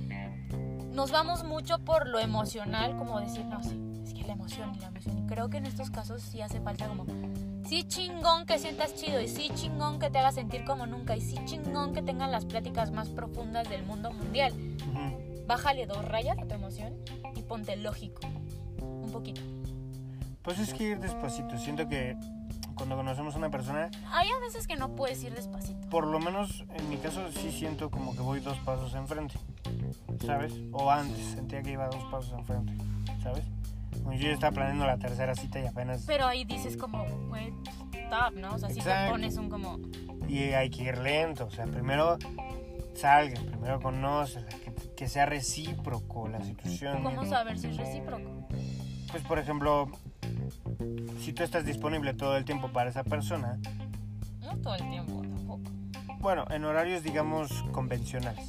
nos 0.94 1.12
vamos 1.12 1.44
mucho 1.44 1.80
por 1.80 2.08
lo 2.08 2.20
emocional, 2.20 2.96
como 2.98 3.20
decir, 3.20 3.46
no, 3.46 3.62
sí, 3.64 3.80
es 4.04 4.14
que 4.14 4.24
la 4.24 4.34
emoción 4.34 4.74
y 4.76 4.80
la 4.80 4.88
emoción. 4.88 5.18
Y 5.18 5.28
creo 5.28 5.50
que 5.50 5.58
en 5.58 5.66
estos 5.66 5.90
casos 5.90 6.22
sí 6.22 6.42
hace 6.42 6.62
falta 6.62 6.88
como, 6.88 7.06
sí 7.66 7.84
chingón 7.88 8.46
que 8.46 8.58
sientas 8.60 8.96
chido 8.96 9.20
y 9.20 9.28
sí 9.28 9.50
chingón 9.56 10.00
que 10.00 10.10
te 10.10 10.20
haga 10.20 10.32
sentir 10.32 10.64
como 10.66 10.86
nunca 10.86 11.16
y 11.18 11.22
sí 11.22 11.38
chingón 11.46 11.94
que 11.94 12.02
tengan 12.02 12.32
las 12.32 12.46
pláticas 12.46 12.92
más 12.92 13.10
profundas 13.10 13.68
del 13.70 13.84
mundo 13.84 14.12
mundial. 14.14 14.54
Ujú. 14.90 15.46
Bájale 15.48 15.86
dos 15.86 16.04
rayas 16.06 16.38
a 16.40 16.46
tu 16.46 16.54
emoción 16.56 16.94
y 17.36 17.42
ponte 17.42 17.76
lógico, 17.76 18.22
un 18.80 19.12
poquito. 19.12 19.42
Pues 20.46 20.60
es 20.60 20.74
que 20.74 20.84
ir 20.92 21.00
despacito. 21.00 21.58
Siento 21.58 21.88
que 21.90 22.16
cuando 22.76 22.96
conocemos 22.96 23.34
a 23.36 23.38
una 23.40 23.50
persona, 23.50 23.90
Hay 24.12 24.30
a 24.30 24.40
veces 24.40 24.68
que 24.68 24.76
no 24.76 24.96
puedes 24.96 25.24
ir 25.24 25.34
despacito. 25.34 25.88
por 25.90 26.06
lo 26.08 26.20
menos 26.20 26.64
en 26.76 26.90
mi 26.90 26.98
caso 26.98 27.22
sí 27.32 27.52
siento 27.52 27.90
como 27.90 28.14
que 28.14 28.22
voy 28.22 28.40
dos 28.40 28.58
pasos 28.60 28.94
enfrente. 28.94 29.36
¿Sabes? 30.26 30.54
O 30.72 30.92
antes, 30.92 31.26
sentía 31.26 31.62
que 31.64 31.72
iba 31.72 31.88
dos 31.88 32.04
pasos 32.12 32.34
enfrente. 32.38 32.74
¿Sabes? 33.24 33.44
Yo 34.06 34.28
ya 34.28 34.34
estaba 34.34 34.52
planeando 34.52 34.86
la 34.86 34.98
tercera 34.98 35.34
cita 35.36 35.60
y 35.60 35.66
apenas... 35.66 36.04
Pero 36.06 36.28
ahí 36.28 36.44
dices 36.46 36.78
como, 36.78 37.06
güey, 37.28 37.52
stop, 37.94 38.34
¿no? 38.36 38.54
O 38.54 38.60
sea, 38.60 38.70
si 38.70 38.76
te 38.76 38.82
Exacto. 38.82 39.12
pones 39.14 39.38
un 39.38 39.50
como, 39.50 39.80
Y 40.28 40.40
hay 40.52 40.70
que 40.70 40.84
ir 40.84 40.98
lento, 41.00 41.46
o 41.46 41.50
sea, 41.50 41.66
primero 41.66 42.18
salgan, 42.94 43.46
primero 43.46 43.80
conócela, 43.82 44.48
que, 44.48 44.74
que 44.96 45.08
sea 45.08 45.26
recíproco 45.26 46.28
la 46.28 46.44
situación. 46.44 47.04
¿cómo 47.04 47.26
saber 47.26 47.58
si 47.58 47.68
es 47.68 47.78
recíproco? 47.78 48.30
Pues 49.12 49.24
por 49.24 49.40
ejemplo, 49.40 49.90
si 51.20 51.34
tú 51.34 51.44
estás 51.44 51.66
disponible 51.66 52.14
todo 52.14 52.38
el 52.38 52.46
tiempo 52.46 52.70
para 52.70 52.90
esa 52.90 53.04
persona, 53.04 53.58
No 54.42 54.56
todo 54.58 54.76
el 54.76 54.90
tiempo 54.90 55.22
tampoco. 55.22 55.62
bueno, 56.20 56.46
en 56.50 56.64
horarios 56.66 57.04
digamos 57.04 57.52
convencionales, 57.72 58.48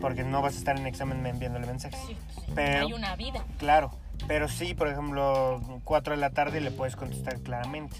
porque 0.00 0.24
no 0.24 0.42
vas 0.42 0.54
a 0.54 0.58
estar 0.58 0.78
en 0.78 0.86
examen 0.86 1.24
enviándole 1.26 1.66
mensajes. 1.66 2.00
Sí, 2.06 2.16
sí, 2.34 2.52
Pero- 2.54 2.86
hay 2.86 2.92
una 2.92 3.14
vida. 3.16 3.44
Claro, 3.58 3.90
pero 4.26 4.48
sí, 4.48 4.74
por 4.74 4.88
ejemplo, 4.88 5.60
4 5.84 6.14
de 6.14 6.20
la 6.20 6.30
tarde 6.30 6.60
le 6.60 6.70
puedes 6.70 6.96
contestar 6.96 7.38
claramente. 7.40 7.96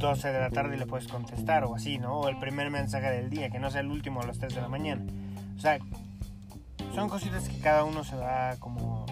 12 0.00 0.28
de 0.30 0.38
la 0.40 0.50
tarde 0.50 0.76
le 0.76 0.84
puedes 0.86 1.08
contestar 1.08 1.64
o 1.64 1.74
así, 1.74 1.96
¿no? 1.98 2.20
O 2.20 2.28
el 2.28 2.38
primer 2.38 2.70
mensaje 2.70 3.10
del 3.10 3.30
día, 3.30 3.48
que 3.50 3.58
no 3.58 3.70
sea 3.70 3.80
el 3.80 3.86
último 3.90 4.20
a 4.20 4.26
las 4.26 4.38
3 4.38 4.54
de 4.54 4.60
la 4.60 4.68
mañana. 4.68 5.02
O 5.56 5.60
sea, 5.60 5.78
son 6.94 7.08
cositas 7.08 7.48
que 7.48 7.58
cada 7.58 7.84
uno 7.84 8.04
se 8.04 8.14
va 8.14 8.54
como 8.58 9.06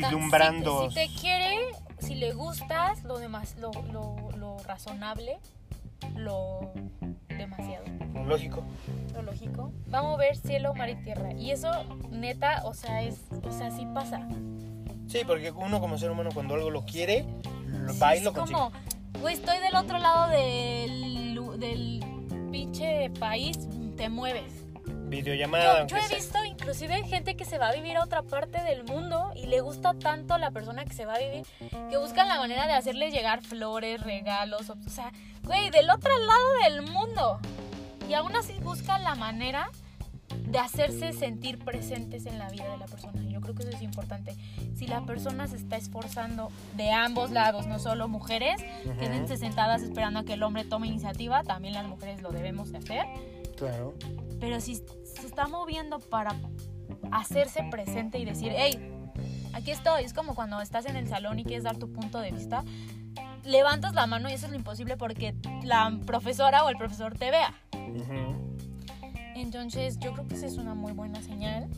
vislumbrando. 0.00 0.88
Si 0.90 0.94
te, 0.94 1.06
si 1.06 1.14
te 1.14 1.20
quiere, 1.20 1.58
si 1.98 2.14
le 2.14 2.32
gustas, 2.32 3.02
lo 3.04 3.18
demás, 3.18 3.56
lo, 3.58 3.70
lo, 3.92 4.16
lo 4.36 4.58
razonable, 4.64 5.38
lo 6.14 6.72
demasiado, 7.28 7.84
Lógico. 8.26 8.64
lo 9.14 9.22
lógico, 9.22 9.72
va 9.92 9.98
a 9.98 10.02
mover 10.02 10.36
cielo, 10.36 10.74
mar 10.74 10.88
y 10.88 10.96
tierra. 10.96 11.32
Y 11.34 11.50
eso, 11.50 11.70
neta, 12.10 12.62
o 12.64 12.74
sea, 12.74 13.02
es, 13.02 13.20
o 13.46 13.52
sea, 13.52 13.70
sí 13.70 13.86
pasa. 13.94 14.26
Sí, 15.08 15.20
porque 15.26 15.50
uno 15.52 15.80
como 15.80 15.98
ser 15.98 16.10
humano 16.10 16.30
cuando 16.34 16.54
algo 16.54 16.70
lo 16.70 16.84
quiere, 16.84 17.24
lo 17.68 17.92
Sí, 17.92 17.98
va 18.00 18.16
y 18.16 18.20
lo 18.22 18.32
consigue. 18.32 18.58
como, 18.58 18.72
güey, 19.20 19.34
estoy 19.34 19.58
del 19.60 19.76
otro 19.76 19.98
lado 19.98 20.28
del, 20.30 21.58
del 21.60 22.04
pinche 22.50 23.10
país, 23.20 23.58
te 23.96 24.08
mueves. 24.08 24.52
Videollamada. 25.08 25.86
Yo, 25.86 25.96
yo 25.96 25.96
he 26.02 26.08
sea. 26.08 26.18
Inclusive 26.66 26.94
hay 26.94 27.04
gente 27.08 27.36
que 27.36 27.44
se 27.44 27.58
va 27.58 27.68
a 27.68 27.72
vivir 27.72 27.96
a 27.96 28.02
otra 28.02 28.22
parte 28.22 28.60
del 28.64 28.82
mundo 28.82 29.30
y 29.36 29.46
le 29.46 29.60
gusta 29.60 29.94
tanto 29.94 30.36
la 30.36 30.50
persona 30.50 30.84
que 30.84 30.94
se 30.94 31.06
va 31.06 31.14
a 31.14 31.18
vivir 31.20 31.46
que 31.70 31.96
buscan 31.96 32.26
la 32.26 32.38
manera 32.38 32.66
de 32.66 32.72
hacerle 32.72 33.12
llegar 33.12 33.40
flores, 33.40 34.02
regalos, 34.02 34.68
o 34.68 34.90
sea, 34.90 35.12
güey, 35.44 35.70
del 35.70 35.88
otro 35.90 36.10
lado 36.18 36.48
del 36.64 36.82
mundo. 36.90 37.38
Y 38.08 38.14
aún 38.14 38.34
así 38.34 38.54
buscan 38.58 39.04
la 39.04 39.14
manera 39.14 39.70
de 40.48 40.58
hacerse 40.58 41.12
sentir 41.12 41.60
presentes 41.60 42.26
en 42.26 42.36
la 42.36 42.48
vida 42.48 42.68
de 42.68 42.78
la 42.78 42.86
persona. 42.86 43.22
Yo 43.28 43.40
creo 43.40 43.54
que 43.54 43.62
eso 43.62 43.70
es 43.70 43.82
importante. 43.82 44.34
Si 44.74 44.88
la 44.88 45.02
persona 45.02 45.46
se 45.46 45.54
está 45.54 45.76
esforzando 45.76 46.50
de 46.76 46.90
ambos 46.90 47.30
lados, 47.30 47.68
no 47.68 47.78
solo 47.78 48.08
mujeres, 48.08 48.60
Ujú. 48.84 48.98
quédense 48.98 49.36
sentadas 49.36 49.82
esperando 49.82 50.18
a 50.18 50.24
que 50.24 50.32
el 50.32 50.42
hombre 50.42 50.64
tome 50.64 50.88
iniciativa, 50.88 51.44
también 51.44 51.74
las 51.74 51.86
mujeres 51.86 52.22
lo 52.22 52.32
debemos 52.32 52.72
de 52.72 52.78
hacer. 52.78 53.06
Claro. 53.56 53.94
Pero 54.40 54.60
si 54.60 54.82
se 55.20 55.26
está 55.26 55.46
moviendo 55.48 55.98
para 55.98 56.34
hacerse 57.12 57.62
presente 57.70 58.18
y 58.18 58.24
decir, 58.24 58.52
hey, 58.54 58.92
aquí 59.54 59.70
estoy, 59.70 60.04
es 60.04 60.12
como 60.12 60.34
cuando 60.34 60.60
estás 60.60 60.86
en 60.86 60.96
el 60.96 61.08
salón 61.08 61.38
y 61.38 61.44
quieres 61.44 61.64
dar 61.64 61.76
tu 61.76 61.92
punto 61.92 62.20
de 62.20 62.32
vista, 62.32 62.64
levantas 63.44 63.94
la 63.94 64.06
mano 64.06 64.28
y 64.28 64.32
eso 64.32 64.46
es 64.46 64.52
lo 64.52 64.58
imposible 64.58 64.96
porque 64.96 65.34
la 65.62 65.96
profesora 66.04 66.64
o 66.64 66.68
el 66.68 66.76
profesor 66.76 67.16
te 67.16 67.30
vea. 67.30 67.54
Entonces 69.34 69.98
yo 69.98 70.12
creo 70.12 70.26
que 70.26 70.34
esa 70.34 70.46
es 70.46 70.56
una 70.56 70.74
muy 70.74 70.92
buena 70.92 71.22
señal. 71.22 71.68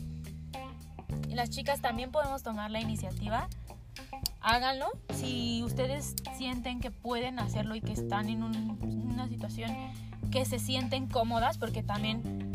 Y 1.27 1.35
las 1.35 1.49
chicas 1.49 1.81
también 1.81 2.11
podemos 2.11 2.41
tomar 2.43 2.71
la 2.71 2.79
iniciativa. 2.79 3.47
Háganlo. 4.41 4.87
Si 5.13 5.61
ustedes 5.63 6.15
sienten 6.37 6.79
que 6.79 6.91
pueden 6.91 7.39
hacerlo 7.39 7.75
y 7.75 7.81
que 7.81 7.91
están 7.91 8.29
en 8.29 8.43
un- 8.43 8.79
una 9.11 9.27
situación 9.27 9.75
que 10.31 10.45
se 10.45 10.59
sienten 10.59 11.07
cómodas, 11.07 11.57
porque 11.57 11.83
también 11.83 12.48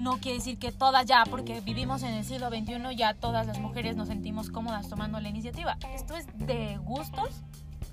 no 0.00 0.18
quiere 0.18 0.38
decir 0.38 0.58
que 0.58 0.72
todas 0.72 1.04
ya, 1.06 1.24
porque 1.28 1.60
vivimos 1.60 2.02
en 2.02 2.14
el 2.14 2.24
siglo 2.24 2.48
XXI, 2.48 2.96
ya 2.96 3.14
todas 3.14 3.46
las 3.46 3.58
mujeres 3.58 3.96
nos 3.96 4.08
sentimos 4.08 4.50
cómodas 4.50 4.88
tomando 4.88 5.20
la 5.20 5.28
iniciativa. 5.28 5.76
Esto 5.94 6.16
es 6.16 6.26
de 6.38 6.78
gustos 6.78 7.42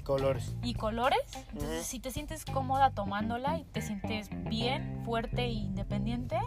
Colores. 0.04 0.56
y 0.64 0.74
colores. 0.74 1.20
Entonces, 1.52 1.86
si 1.86 2.00
te 2.00 2.12
sientes 2.12 2.46
cómoda 2.46 2.92
tomándola 2.92 3.58
y 3.60 3.66
te 3.66 3.82
sientes 3.82 4.30
bien, 4.50 5.02
fuerte 5.04 5.44
e 5.44 5.52
independiente, 5.52 6.38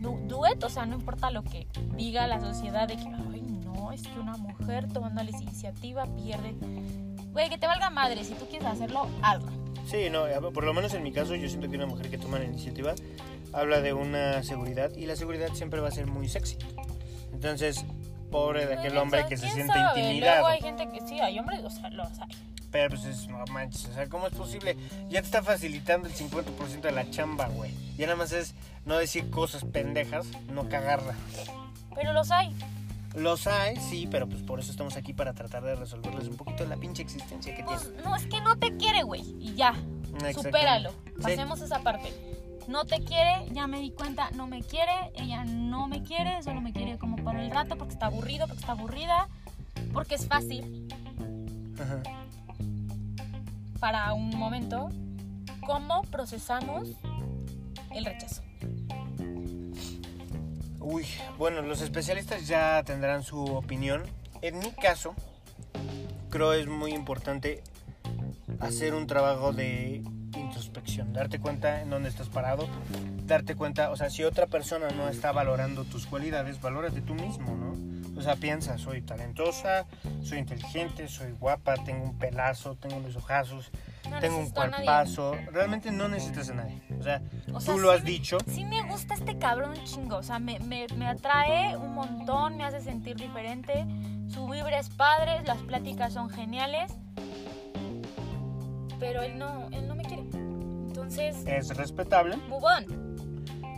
do 0.00 0.42
it. 0.52 0.62
O 0.64 0.68
sea, 0.68 0.84
no 0.84 0.96
importa 0.96 1.30
lo 1.30 1.44
que 1.44 1.68
diga 1.94 2.26
la 2.26 2.40
sociedad 2.40 2.88
de 2.88 2.96
que, 2.96 3.08
ay, 3.08 3.42
no, 3.42 3.92
es 3.92 4.02
que 4.02 4.18
una 4.18 4.36
mujer 4.36 4.92
tomando 4.92 5.22
la 5.22 5.30
iniciativa 5.30 6.06
pierde. 6.16 6.56
Güey, 7.30 7.48
que 7.48 7.58
te 7.58 7.68
valga 7.68 7.88
madre. 7.90 8.24
Si 8.24 8.34
tú 8.34 8.46
quieres 8.46 8.66
hacerlo, 8.66 9.06
hazlo. 9.22 9.59
Sí, 9.86 10.08
no, 10.10 10.26
por 10.52 10.64
lo 10.64 10.72
menos 10.72 10.94
en 10.94 11.02
mi 11.02 11.12
caso 11.12 11.34
yo 11.34 11.48
siento 11.48 11.68
que 11.68 11.76
una 11.76 11.86
mujer 11.86 12.10
que 12.10 12.18
toma 12.18 12.38
la 12.38 12.44
iniciativa 12.44 12.94
habla 13.52 13.80
de 13.80 13.92
una 13.92 14.42
seguridad 14.42 14.92
y 14.96 15.06
la 15.06 15.16
seguridad 15.16 15.52
siempre 15.54 15.80
va 15.80 15.88
a 15.88 15.92
ser 15.92 16.06
muy 16.06 16.28
sexy. 16.28 16.56
Entonces, 17.32 17.84
pobre 18.30 18.66
de 18.66 18.74
aquel 18.74 18.92
¿Quién 18.92 18.98
hombre 18.98 19.26
que 19.28 19.36
se 19.36 19.44
¿Quién 19.44 19.54
siente 19.54 19.72
sabe? 19.74 20.00
intimidado. 20.00 20.40
Luego 20.40 20.46
hay 20.48 20.60
gente 20.60 20.88
que 20.90 21.06
sí, 21.06 21.20
hay 21.20 21.38
hombres, 21.38 21.64
o 21.64 21.70
sea, 21.70 21.90
los 21.90 22.18
hay. 22.20 22.28
Pero 22.70 22.90
pues 22.90 23.04
es, 23.04 23.26
no 23.26 23.44
manches, 23.46 23.86
o 23.86 23.94
sea, 23.94 24.08
¿cómo 24.08 24.28
es 24.28 24.34
posible? 24.34 24.76
Ya 25.08 25.20
te 25.20 25.26
está 25.26 25.42
facilitando 25.42 26.06
el 26.06 26.14
50% 26.14 26.80
de 26.82 26.92
la 26.92 27.10
chamba, 27.10 27.48
güey. 27.48 27.72
Ya 27.96 28.06
nada 28.06 28.16
más 28.16 28.30
es 28.32 28.54
no 28.84 28.96
decir 28.96 29.28
cosas 29.30 29.64
pendejas, 29.64 30.26
no 30.52 30.68
cagarla. 30.68 31.14
Pero 31.96 32.12
los 32.12 32.30
hay. 32.30 32.54
Los 33.14 33.46
hay, 33.48 33.76
sí, 33.76 34.06
pero 34.10 34.28
pues 34.28 34.42
por 34.42 34.60
eso 34.60 34.70
estamos 34.70 34.96
aquí 34.96 35.12
para 35.12 35.32
tratar 35.32 35.64
de 35.64 35.74
resolverles 35.74 36.28
un 36.28 36.36
poquito 36.36 36.64
la 36.66 36.76
pinche 36.76 37.02
existencia 37.02 37.54
que 37.56 37.64
Pues, 37.64 37.82
tienen. 37.82 38.04
no, 38.04 38.14
es 38.16 38.26
que 38.26 38.40
no 38.40 38.56
te 38.56 38.76
quiere, 38.76 39.02
güey. 39.02 39.22
Y 39.40 39.54
ya. 39.54 39.74
Supéralo. 40.34 40.90
Sí. 40.90 41.22
Pasemos 41.22 41.60
esa 41.60 41.80
parte. 41.80 42.12
No 42.68 42.84
te 42.84 43.02
quiere, 43.02 43.46
ya 43.52 43.66
me 43.66 43.80
di 43.80 43.90
cuenta, 43.90 44.30
no 44.32 44.46
me 44.46 44.62
quiere, 44.62 44.92
ella 45.14 45.44
no 45.44 45.88
me 45.88 46.02
quiere, 46.04 46.40
solo 46.44 46.60
me 46.60 46.72
quiere 46.72 46.98
como 46.98 47.16
para 47.24 47.42
el 47.44 47.50
rato 47.50 47.76
porque 47.76 47.94
está 47.94 48.06
aburrido, 48.06 48.46
porque 48.46 48.60
está 48.60 48.72
aburrida, 48.72 49.28
porque 49.92 50.14
es 50.14 50.28
fácil 50.28 50.86
Ajá. 51.80 52.02
para 53.80 54.12
un 54.12 54.30
momento. 54.36 54.88
¿Cómo 55.66 56.02
procesamos 56.02 56.88
el 57.90 58.04
rechazo? 58.04 58.42
Uy, 60.80 61.06
bueno, 61.36 61.60
los 61.60 61.82
especialistas 61.82 62.48
ya 62.48 62.82
tendrán 62.84 63.22
su 63.22 63.44
opinión. 63.44 64.02
En 64.40 64.58
mi 64.58 64.72
caso, 64.72 65.14
creo 66.30 66.54
es 66.54 66.66
muy 66.68 66.92
importante 66.92 67.62
hacer 68.60 68.94
un 68.94 69.06
trabajo 69.06 69.52
de 69.52 70.02
introspección, 70.34 71.12
darte 71.12 71.38
cuenta 71.38 71.82
en 71.82 71.90
dónde 71.90 72.08
estás 72.08 72.30
parado, 72.30 72.66
darte 73.26 73.56
cuenta, 73.56 73.90
o 73.90 73.96
sea, 73.96 74.08
si 74.08 74.24
otra 74.24 74.46
persona 74.46 74.88
no 74.90 75.08
está 75.10 75.32
valorando 75.32 75.84
tus 75.84 76.06
cualidades, 76.06 76.62
valórate 76.62 77.02
tú 77.02 77.14
mismo, 77.14 77.54
¿no? 77.54 78.18
O 78.18 78.22
sea, 78.22 78.36
piensa, 78.36 78.78
soy 78.78 79.02
talentosa, 79.02 79.86
soy 80.22 80.38
inteligente, 80.38 81.08
soy 81.08 81.32
guapa, 81.32 81.74
tengo 81.84 82.04
un 82.04 82.18
pelazo, 82.18 82.76
tengo 82.76 82.96
unos 82.96 83.16
ojazos, 83.16 83.70
No 84.10 84.18
tengo 84.20 84.38
un 84.38 84.50
cuerpazo. 84.50 85.34
Realmente 85.52 85.90
no 85.92 86.08
necesitas 86.08 86.50
a 86.50 86.54
nadie. 86.54 86.80
O 86.98 87.02
sea, 87.02 87.22
O 87.54 87.60
sea, 87.60 87.74
tú 87.74 87.80
lo 87.80 87.90
sí 87.90 87.96
has 87.98 88.04
me- 88.04 88.10
dicho. 88.10 88.38
Sí 88.46 88.64
me 88.64 88.82
gusta 88.82 89.14
este 89.14 89.38
cabrón 89.38 89.74
chingo, 89.84 90.16
o 90.16 90.22
sea, 90.22 90.38
me, 90.38 90.58
me, 90.60 90.86
me 90.96 91.06
atrae 91.06 91.76
un 91.76 91.94
montón, 91.94 92.56
me 92.56 92.64
hace 92.64 92.80
sentir 92.80 93.16
diferente, 93.16 93.86
su 94.28 94.46
vibra 94.48 94.78
es 94.78 94.88
padre, 94.90 95.42
las 95.44 95.58
pláticas 95.58 96.12
son 96.12 96.28
geniales, 96.30 96.92
pero 98.98 99.22
él 99.22 99.38
no, 99.38 99.68
él 99.72 99.86
no 99.88 99.94
me 99.94 100.04
quiere. 100.04 100.22
Entonces, 100.32 101.36
Es 101.46 101.74
respetable, 101.76 102.36
on. 102.50 103.16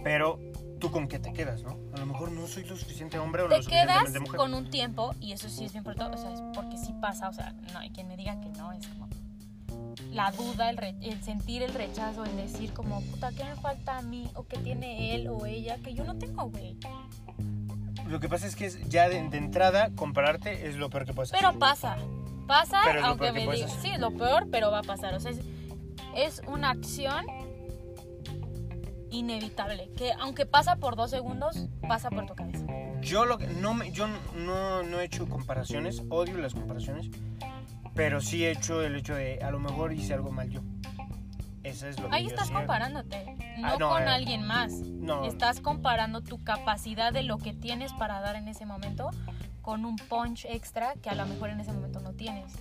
pero 0.03 0.39
tú 0.81 0.91
con 0.91 1.07
qué 1.07 1.19
te 1.21 1.33
quedas, 1.33 1.63
¿no? 1.63 1.79
A 1.95 1.99
lo 2.01 2.07
mejor 2.07 2.33
no 2.33 2.47
soy 2.49 2.65
lo 2.65 2.77
suficiente 2.77 3.19
hombre 3.19 3.43
o 3.43 3.49
Te 3.49 3.59
lo 3.59 3.65
quedas 3.65 3.87
suficientemente 3.87 4.21
mujer. 4.21 4.37
con 4.37 4.55
un 4.55 4.69
tiempo, 4.71 5.15
y 5.21 5.33
eso 5.33 5.49
sí 5.49 5.65
es 5.65 5.73
bien 5.73 5.83
importante, 5.83 6.19
o 6.19 6.21
sea, 6.21 6.33
es 6.33 6.41
porque 6.55 6.77
sí 6.77 6.93
pasa, 7.01 7.29
o 7.29 7.33
sea, 7.33 7.55
no 7.73 7.79
hay 7.79 7.91
quien 7.91 8.09
me 8.09 8.17
diga 8.17 8.41
que 8.41 8.49
no, 8.59 8.73
es 8.73 8.87
como 8.89 9.07
la 10.11 10.31
duda, 10.33 10.71
el, 10.71 10.77
re- 10.77 10.95
el 11.03 11.23
sentir 11.23 11.63
el 11.63 11.73
rechazo, 11.75 12.25
el 12.25 12.37
decir 12.37 12.73
como, 12.73 13.01
puta, 13.03 13.31
¿qué 13.33 13.45
me 13.45 13.57
falta 13.57 13.99
a 13.99 14.03
mí? 14.03 14.31
O 14.35 14.45
qué 14.45 14.59
tiene 14.59 15.15
él 15.15 15.29
o 15.29 15.47
ella 15.47 15.77
que 15.79 15.95
yo 15.95 16.05
no 16.05 16.17
tengo, 16.17 16.49
güey. 16.51 16.77
Lo 18.09 18.21
que 18.21 18.29
pasa 18.29 18.47
es 18.47 18.57
que 18.57 18.67
es 18.67 18.89
ya 18.89 19.09
de, 19.09 19.23
de 19.29 19.39
entrada 19.39 19.91
compararte 19.95 20.69
es 20.69 20.77
lo 20.77 20.91
peor 20.91 21.05
que 21.05 21.13
hacer. 21.21 21.39
Pero 21.39 21.59
pasa, 21.59 21.97
pasa, 22.47 22.81
Pero 22.85 23.07
aunque 23.07 23.33
me 23.33 23.47
digas, 23.47 23.73
sí, 23.81 23.91
es 23.91 24.01
lo 24.01 24.11
peor, 24.13 24.49
pero 24.51 24.71
va 24.71 24.81
a 24.81 24.83
pasar, 24.83 25.15
o 25.15 25.21
sea, 25.21 25.31
es, 25.31 25.41
es 26.15 26.43
una 26.47 26.71
acción 26.71 27.25
inevitable, 29.11 29.91
que 29.97 30.13
aunque 30.21 30.47
pasa 30.47 30.77
por 30.77 30.97
dos 30.97 31.11
segundos, 31.11 31.67
pasa 31.87 32.11
por 32.11 32.27
tu 32.27 32.35
cabeza. 32.35 32.65
Yo 33.03 33.25
lo 33.25 33.37
que 33.37 33.47
no 33.47 33.75
me, 33.75 33.91
yo 33.93 34.07
no, 34.37 34.83
no 34.83 35.01
he 35.01 35.05
hecho 35.05 35.29
comparaciones, 35.29 36.03
odio 36.09 36.39
las 36.39 36.55
comparaciones, 36.55 37.11
pero 37.95 38.21
sí 38.21 38.45
he 38.45 38.51
hecho 38.51 38.83
el 38.83 38.97
hecho 38.97 39.15
de 39.15 39.41
a 39.43 39.51
lo 39.51 39.59
mejor 39.59 39.93
hice 39.93 40.15
algo 40.15 40.31
mal 40.33 40.49
yo. 40.51 40.61
Eso 41.63 41.87
es 41.87 41.99
lo 42.01 42.09
que 42.09 42.17
Ahí 42.17 42.25
yo 42.25 42.31
estás 42.31 42.51
comparándote, 42.51 43.25
no, 43.59 43.69
Ah, 43.69 43.77
no, 43.79 43.89
con 43.91 44.03
eh, 44.03 44.07
alguien 44.09 44.45
más. 44.45 44.73
No, 44.73 45.25
Estás 45.25 45.61
comparando 45.61 46.21
tu 46.21 46.43
capacidad 46.43 47.13
de 47.13 47.23
lo 47.23 47.39
que 47.39 47.53
tienes 47.53 47.93
para 47.93 48.21
dar 48.21 48.35
en 48.37 48.49
ese 48.49 48.67
momento 48.67 49.11
con 49.61 49.85
un 49.85 49.95
punch 49.97 50.45
extra 50.47 50.95
que 51.01 51.09
a 51.09 51.15
lo 51.15 51.25
mejor 51.27 51.51
en 51.51 51.61
ese 51.61 51.73
momento 51.73 52.01
no 52.01 52.13
tienes. 52.15 52.53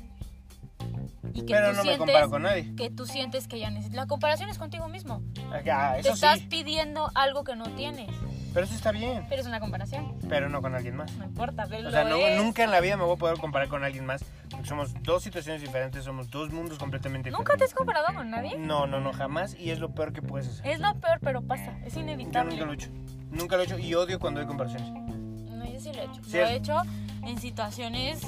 Y 1.34 1.44
que 1.46 1.54
pero 1.54 1.70
tú 1.72 1.78
no 1.78 1.78
me 1.78 1.82
sientes 1.84 1.98
comparo 1.98 2.30
con 2.30 2.42
nadie. 2.44 2.76
que 2.76 2.90
tú 2.92 3.06
sientes 3.08 3.48
que 3.48 3.60
ya 3.60 3.70
necesitas. 3.72 3.96
La 3.96 4.06
comparación 4.08 4.50
es 4.50 4.58
contigo 4.60 4.88
mismo. 4.88 5.24
Ah, 5.72 5.96
Te 6.02 6.10
estás 6.10 6.40
sí, 6.40 6.48
pidiendo 6.48 7.10
algo 7.16 7.44
que 7.44 7.56
no 7.56 7.66
tienes. 7.76 8.10
Pero 8.54 8.66
eso 8.66 8.76
está 8.76 8.92
bien, 8.92 9.26
Pero 9.30 9.42
es 9.42 9.48
una 9.48 9.60
comparación. 9.60 10.14
pero 10.30 10.50
no 10.50 10.62
con 10.62 10.76
alguien 10.76 10.96
más. 10.96 11.12
No 11.18 11.26
importa, 11.26 11.66
pero 11.70 11.88
O 11.88 11.92
sea, 11.92 12.04
lo 12.04 12.12
no- 12.12 12.16
es. 12.18 12.38
nunca 12.42 12.64
en 12.64 12.72
la 12.72 12.80
vida 12.82 12.98
me 12.98 13.04
voy 13.04 13.16
a 13.16 13.18
poder 13.18 13.38
comparar 13.38 13.68
con 13.70 13.84
alguien 13.84 14.06
más, 14.06 14.24
porque 14.50 14.68
somos 14.68 14.94
dos 15.04 15.24
situaciones 15.24 15.62
diferentes, 15.62 16.04
somos 16.04 16.30
dos 16.30 16.52
mundos 16.52 16.78
completamente 16.78 17.32
¿Nunca 17.32 17.56
te 17.58 17.64
has 17.66 17.70
diferentes. 17.72 17.76
comparado 17.76 18.08
con 18.16 18.30
nadie? 18.30 18.58
No, 18.58 18.88
no, 18.88 19.00
no, 19.00 19.14
jamás, 19.14 19.56
y 19.60 19.72
es 19.72 19.80
lo 19.80 19.94
peor 19.96 20.14
que 20.14 20.22
puedes 20.22 20.48
hacer. 20.48 20.68
Es 20.68 20.80
lo 20.80 20.94
peor, 21.00 21.20
pero 21.22 21.42
pasa. 21.42 21.78
Es 21.86 21.94
Yo 21.96 22.02
inevitable. 22.02 22.52
nunca 22.52 22.66
lo 22.66 22.72
he 22.72 22.76
hecho. 22.76 22.90
Nunca 23.32 23.56
lo 23.56 23.62
he 23.64 23.66
hecho 23.66 23.80
y 23.80 23.94
odio 23.96 24.20
cuando 24.20 24.42
hay 24.42 24.46
comparaciones. 24.48 24.90
No, 24.92 25.66
yo 25.66 25.80
sí 25.80 25.92
lo 25.94 26.02
he 26.02 26.06
hecho. 26.06 26.24
Sí, 26.26 26.38
Lo 26.38 26.46
he 26.46 26.56
hecho 26.56 26.82
en 27.24 27.40
situaciones 27.40 28.22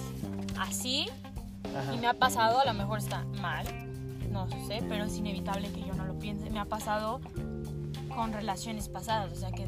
así 0.60 1.10
Ajá. 1.76 1.94
y 1.94 1.98
me 1.98 2.08
ha 2.08 2.14
pasado, 2.14 2.60
a 2.60 2.66
lo 2.66 2.74
mejor 2.74 3.00
está 3.00 3.24
mal, 3.42 3.66
no 4.32 4.48
sé, 4.68 4.82
pero 4.88 5.04
es 5.06 5.18
inevitable 5.18 5.70
que 5.72 5.82
yo 5.82 5.94
no 5.94 6.06
lo 6.06 6.18
piense. 6.20 6.50
Me 6.50 6.60
ha 6.60 6.66
pasado 6.66 7.20
con 8.16 8.32
relaciones 8.32 8.90
pasadas, 8.90 9.32
o 9.32 9.36
sea, 9.36 9.52
que, 9.52 9.66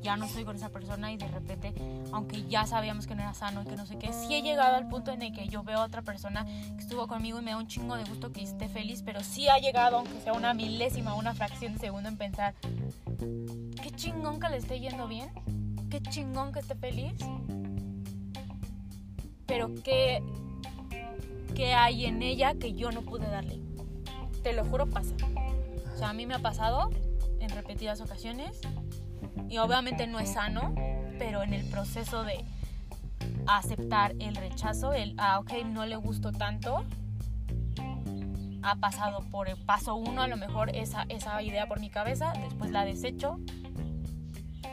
ya 0.00 0.16
no 0.16 0.26
estoy 0.26 0.44
con 0.44 0.56
esa 0.56 0.70
persona 0.70 1.12
y 1.12 1.16
de 1.16 1.28
repente, 1.28 1.74
aunque 2.12 2.44
ya 2.48 2.66
sabíamos 2.66 3.06
que 3.06 3.14
no 3.14 3.22
era 3.22 3.34
sano 3.34 3.62
y 3.62 3.66
que 3.66 3.76
no 3.76 3.86
sé 3.86 3.98
qué, 3.98 4.12
sí 4.12 4.34
he 4.34 4.42
llegado 4.42 4.76
al 4.76 4.88
punto 4.88 5.12
en 5.12 5.22
el 5.22 5.32
que 5.32 5.48
yo 5.48 5.62
veo 5.62 5.78
a 5.78 5.84
otra 5.84 6.02
persona 6.02 6.44
que 6.44 6.82
estuvo 6.82 7.06
conmigo 7.06 7.38
y 7.38 7.42
me 7.42 7.52
da 7.52 7.58
un 7.58 7.66
chingo 7.66 7.96
de 7.96 8.04
gusto 8.04 8.32
que 8.32 8.42
esté 8.42 8.68
feliz, 8.68 9.02
pero 9.04 9.22
sí 9.22 9.48
ha 9.48 9.58
llegado, 9.58 9.98
aunque 9.98 10.20
sea 10.20 10.32
una 10.32 10.54
milésima, 10.54 11.14
una 11.14 11.34
fracción 11.34 11.74
de 11.74 11.78
segundo, 11.78 12.08
en 12.08 12.16
pensar, 12.16 12.54
qué 13.82 13.90
chingón 13.94 14.40
que 14.40 14.48
le 14.48 14.56
esté 14.58 14.80
yendo 14.80 15.08
bien, 15.08 15.30
qué 15.90 16.00
chingón 16.00 16.52
que 16.52 16.60
esté 16.60 16.74
feliz, 16.74 17.14
pero 19.46 19.74
qué, 19.82 20.22
qué 21.54 21.74
hay 21.74 22.06
en 22.06 22.22
ella 22.22 22.54
que 22.54 22.74
yo 22.74 22.90
no 22.90 23.02
pude 23.02 23.26
darle. 23.28 23.60
Te 24.42 24.52
lo 24.52 24.64
juro, 24.64 24.86
pasa. 24.86 25.14
O 25.94 25.98
sea, 25.98 26.10
a 26.10 26.12
mí 26.12 26.26
me 26.26 26.34
ha 26.34 26.38
pasado 26.40 26.90
en 27.40 27.48
repetidas 27.50 28.00
ocasiones 28.00 28.60
y 29.48 29.58
obviamente 29.58 30.06
no 30.06 30.18
es 30.18 30.32
sano 30.32 30.74
pero 31.18 31.42
en 31.42 31.54
el 31.54 31.64
proceso 31.66 32.24
de 32.24 32.44
aceptar 33.46 34.14
el 34.18 34.36
rechazo, 34.36 34.92
el, 34.92 35.14
ah, 35.18 35.38
ok, 35.38 35.64
no 35.64 35.86
le 35.86 35.96
gustó 35.96 36.32
tanto, 36.32 36.84
ha 38.62 38.76
pasado 38.76 39.20
por 39.30 39.48
el 39.48 39.56
paso 39.56 39.94
uno, 39.94 40.22
a 40.22 40.28
lo 40.28 40.36
mejor 40.36 40.74
esa, 40.74 41.04
esa 41.08 41.40
idea 41.42 41.66
por 41.66 41.80
mi 41.80 41.90
cabeza, 41.90 42.32
después 42.40 42.70
la 42.70 42.84
desecho. 42.84 43.38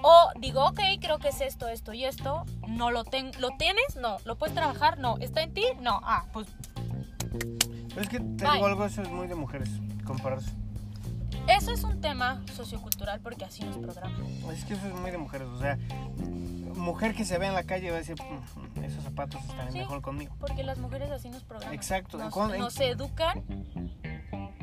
O 0.05 0.31
digo, 0.39 0.65
ok, 0.65 0.79
creo 0.99 1.19
que 1.19 1.29
es 1.29 1.39
esto, 1.39 1.67
esto 1.69 1.93
y 1.93 2.03
esto. 2.03 2.43
No 2.67 2.91
lo 2.91 3.05
ten 3.05 3.31
¿Lo 3.39 3.51
tienes? 3.51 3.95
No. 3.95 4.17
¿Lo 4.25 4.37
puedes 4.37 4.53
trabajar? 4.53 4.99
No. 4.99 5.17
¿Está 5.19 5.43
en 5.43 5.53
ti? 5.53 5.63
No. 5.79 6.01
Ah, 6.03 6.25
pues. 6.33 6.47
Es 7.95 8.09
que 8.09 8.19
te 8.19 8.51
digo 8.51 8.65
algo, 8.65 8.83
eso 8.83 9.01
es 9.01 9.09
muy 9.09 9.27
de 9.27 9.35
mujeres, 9.35 9.69
compararse. 10.03 10.51
Eso 11.47 11.71
es 11.71 11.83
un 11.83 11.99
tema 12.01 12.41
sociocultural 12.55 13.19
porque 13.19 13.45
así 13.45 13.63
nos 13.63 13.77
programan. 13.77 14.21
Es 14.53 14.63
que 14.65 14.73
eso 14.73 14.87
es 14.87 14.93
muy 14.95 15.11
de 15.11 15.17
mujeres, 15.17 15.47
o 15.49 15.59
sea, 15.59 15.77
mujer 16.75 17.13
que 17.13 17.25
se 17.25 17.37
ve 17.37 17.47
en 17.47 17.53
la 17.53 17.63
calle 17.63 17.89
va 17.89 17.97
a 17.97 17.99
decir, 17.99 18.15
"Mm, 18.21 18.83
esos 18.83 19.03
zapatos 19.03 19.41
están 19.45 19.71
Sí. 19.71 19.79
mejor 19.79 20.01
conmigo. 20.01 20.35
Porque 20.39 20.63
las 20.63 20.77
mujeres 20.77 21.11
así 21.11 21.29
nos 21.29 21.43
programan. 21.43 21.73
Exacto. 21.75 22.17
Nos, 22.17 22.35
nos 22.57 22.79
educan. 22.79 23.43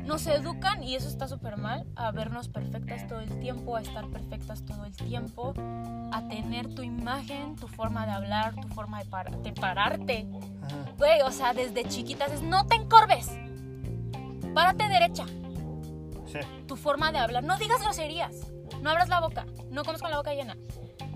Nos 0.03 0.25
educan 0.25 0.83
y 0.83 0.95
eso 0.95 1.07
está 1.07 1.27
súper 1.27 1.57
mal 1.57 1.85
a 1.95 2.11
vernos 2.11 2.49
perfectas 2.49 3.07
todo 3.07 3.19
el 3.21 3.39
tiempo, 3.39 3.75
a 3.75 3.81
estar 3.81 4.07
perfectas 4.07 4.63
todo 4.65 4.83
el 4.85 4.95
tiempo, 4.95 5.53
a 6.11 6.27
tener 6.27 6.73
tu 6.73 6.81
imagen, 6.81 7.55
tu 7.55 7.67
forma 7.67 8.05
de 8.07 8.11
hablar, 8.11 8.55
tu 8.55 8.67
forma 8.69 8.99
de, 9.03 9.05
para- 9.09 9.31
de 9.37 9.53
pararte. 9.53 10.27
Ajá. 10.63 10.91
Güey, 10.97 11.21
o 11.21 11.31
sea, 11.31 11.53
desde 11.53 11.87
chiquitas 11.87 12.31
es 12.33 12.41
no 12.41 12.65
te 12.65 12.75
encorves. 12.75 13.29
Párate 14.55 14.87
derecha. 14.89 15.25
Sí. 16.31 16.39
Tu 16.67 16.75
forma 16.75 17.11
de 17.11 17.17
hablar. 17.19 17.43
No 17.43 17.57
digas 17.57 17.81
groserías. 17.81 18.33
No 18.81 18.89
abras 18.89 19.09
la 19.09 19.19
boca. 19.19 19.45
No 19.69 19.83
comes 19.83 20.01
con 20.01 20.11
la 20.11 20.17
boca 20.17 20.33
llena. 20.33 20.55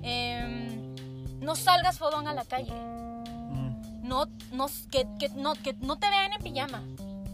Em, 0.01 0.93
no 1.39 1.55
salgas 1.55 1.97
fodón 1.97 2.27
a 2.27 2.33
la 2.33 2.45
calle. 2.45 2.71
Mm, 2.73 4.07
No, 4.07 4.25
no, 4.51 4.67
que, 4.91 5.07
que 5.19 5.29
no, 5.29 5.53
que 5.55 5.73
no 5.73 5.97
te 5.97 6.09
vean 6.09 6.33
en 6.33 6.41
pijama. 6.43 6.83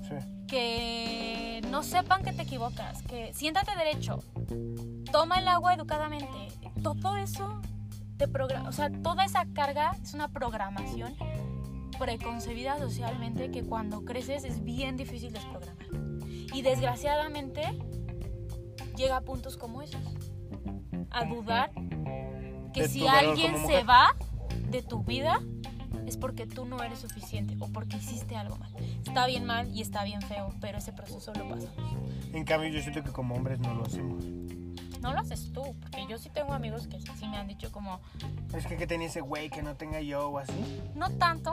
sí. 0.08 0.16
Que 0.48 1.62
no 1.70 1.82
sepan 1.84 2.24
que 2.24 2.34
te 2.34 2.42
equivocas. 2.44 3.02
Que 3.04 3.34
siéntate 3.34 3.72
derecho. 3.76 4.20
Toma 5.12 5.40
el 5.40 5.48
agua 5.48 5.74
educadamente. 5.74 6.48
Todo 6.84 7.16
eso 7.18 7.62
te 8.18 8.28
programa. 8.28 8.70
O 8.70 8.72
sea, 8.74 8.90
toda 9.02 9.26
esa 9.26 9.46
carga 9.54 9.96
es 10.04 10.14
una 10.14 10.28
programación 10.28 11.16
preconcebida 11.98 12.78
socialmente 12.80 13.52
que 13.52 13.64
cuando 13.64 14.04
creces 14.04 14.44
es 14.44 14.64
bien 14.64 14.98
difícil 14.98 15.32
desprogramar. 15.34 15.86
Y 16.54 16.62
desgraciadamente 16.62 17.62
llega 18.96 19.18
a 19.18 19.22
puntos 19.22 19.58
como 19.58 19.82
esos. 19.82 20.02
A 21.10 21.26
dudar 21.26 21.72
que 22.74 22.84
De 22.84 22.88
si 22.88 23.06
alguien 23.08 23.56
se 23.68 23.84
va 23.84 24.16
de 24.70 24.82
tu 24.82 25.04
vida 25.04 25.42
es 26.08 26.16
porque 26.18 26.46
tú 26.48 26.66
no 26.66 26.82
eres 26.84 27.00
suficiente 27.00 27.56
o 27.60 27.68
porque 27.68 27.98
hiciste 27.98 28.36
algo 28.36 28.58
mal. 28.58 28.72
Está 29.06 29.28
bien 29.28 29.46
mal 29.46 29.70
y 29.74 29.82
está 29.82 30.04
bien 30.04 30.22
feo, 30.22 30.54
pero 30.62 30.78
ese 30.78 30.94
proceso 30.94 31.34
lo 31.34 31.48
pasamos. 31.50 31.98
En 32.34 32.46
cambio, 32.46 32.70
yo 32.70 32.82
siento 32.82 33.04
que 33.04 33.12
como 33.12 33.36
hombres 33.36 33.60
no 33.60 33.74
lo 33.74 33.86
hacemos. 33.86 34.24
No 35.02 35.14
lo 35.14 35.20
haces 35.20 35.52
tú, 35.52 35.64
porque 35.82 36.06
yo 36.10 36.18
sí 36.18 36.30
tengo 36.30 36.54
amigos 36.54 36.88
que 36.88 37.00
sí 37.00 37.28
me 37.28 37.38
han 37.38 37.48
dicho 37.48 37.72
como, 37.72 38.00
Es 38.54 38.66
que 38.68 38.78
que 38.78 38.88
tenía 38.88 39.08
ese 39.08 39.22
güey 39.22 39.50
que 39.50 39.64
no 39.64 39.76
tenga 39.76 40.00
yo 40.00 40.30
o 40.30 40.38
así. 40.38 40.54
no 40.96 41.10
tanto, 41.12 41.52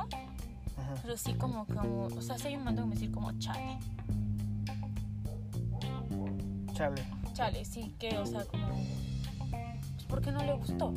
Ajá. 0.76 0.94
pero 1.02 1.16
sí 1.16 1.34
como, 1.34 1.66
como 1.66 2.04
o 2.06 2.22
sea, 2.22 2.36
hay 2.44 2.54
un 2.56 2.60
momento 2.60 2.82
que 2.82 2.88
me 2.88 2.94
decir 2.94 3.10
como, 3.10 3.32
chale, 3.38 3.78
Chale. 6.78 7.02
chale, 7.34 7.64
sí, 7.64 7.92
que, 7.98 8.16
o 8.18 8.24
sea, 8.26 8.44
como, 8.44 8.68
pues, 8.68 10.04
¿por 10.08 10.20
qué 10.22 10.30
no 10.32 10.44
le 10.44 10.52
gustó? 10.54 10.94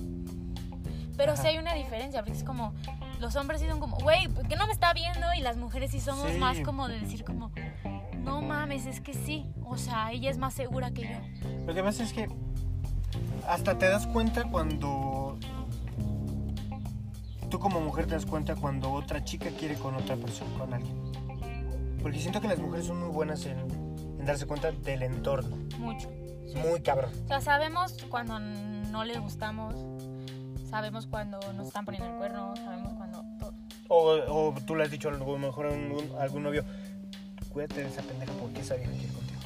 Pero 1.17 1.33
sí 1.35 1.41
Ajá. 1.41 1.49
hay 1.49 1.57
una 1.57 1.73
diferencia, 1.73 2.21
porque 2.21 2.37
es 2.37 2.43
como, 2.43 2.73
los 3.19 3.35
hombres 3.35 3.61
sí 3.61 3.67
son 3.67 3.79
como, 3.79 3.97
güey, 3.97 4.27
¿por 4.27 4.47
qué 4.47 4.55
no 4.55 4.65
me 4.67 4.73
está 4.73 4.93
viendo? 4.93 5.27
Y 5.37 5.41
las 5.41 5.57
mujeres 5.57 5.91
sí 5.91 5.99
somos 5.99 6.31
Sí. 6.31 6.37
más 6.37 6.59
como 6.61 6.87
de 6.87 6.99
decir 6.99 7.23
como, 7.23 7.51
no 8.23 8.41
mames, 8.41 8.85
es 8.85 9.01
que 9.01 9.13
sí, 9.13 9.45
o 9.65 9.77
sea, 9.77 10.11
ella 10.11 10.29
es 10.29 10.37
más 10.37 10.53
segura 10.53 10.91
que 10.91 11.01
yo. 11.01 11.49
Lo 11.65 11.73
que 11.73 11.81
pasa 11.83 12.03
es 12.03 12.13
que 12.13 12.29
hasta 13.47 13.77
te 13.77 13.87
das 13.89 14.05
cuenta 14.07 14.43
cuando 14.45 15.37
tú 17.49 17.59
como 17.59 17.81
mujer 17.81 18.05
te 18.07 18.13
das 18.13 18.25
cuenta 18.25 18.55
cuando 18.55 18.91
otra 18.91 19.23
chica 19.23 19.49
quiere 19.59 19.75
con 19.75 19.95
otra 19.95 20.15
persona, 20.15 20.49
con 20.57 20.73
alguien. 20.73 20.95
Porque 22.01 22.19
siento 22.19 22.39
que 22.39 22.47
las 22.47 22.59
mujeres 22.59 22.85
son 22.87 22.99
muy 22.99 23.09
buenas 23.09 23.45
en, 23.45 23.57
en 24.21 24.27
darse 24.27 24.45
cuenta 24.45 24.71
del 24.71 25.01
entorno. 25.01 25.57
Mucho. 25.79 26.07
Sí. 26.47 26.53
Muy 26.59 26.81
cabrón. 26.81 27.11
O 27.25 27.27
sea, 27.27 27.41
sabemos 27.41 27.97
cuando 28.07 28.39
no 28.39 29.03
les 29.03 29.19
gustamos, 29.19 29.73
sabemos 30.69 31.07
cuando 31.07 31.39
nos 31.53 31.67
están 31.67 31.85
poniendo 31.85 32.07
el 32.11 32.17
cuerno, 32.17 32.53
sabemos 32.55 32.93
cuando... 32.93 33.23
todo. 33.39 33.53
O, 33.87 34.49
o 34.49 34.55
tú 34.65 34.75
le 34.75 34.83
has 34.83 34.91
dicho 34.91 35.09
a 35.09 35.11
lo 35.11 35.37
mejor 35.37 35.65
a 35.65 35.69
algún, 35.69 36.15
a 36.19 36.21
algún 36.21 36.43
novio, 36.43 36.63
cuídate 37.49 37.81
de 37.81 37.87
esa 37.89 38.03
pendeja 38.03 38.31
porque 38.33 38.61
esa 38.61 38.75
vieja 38.75 38.91
quiere 38.91 39.11
contigo. 39.11 39.41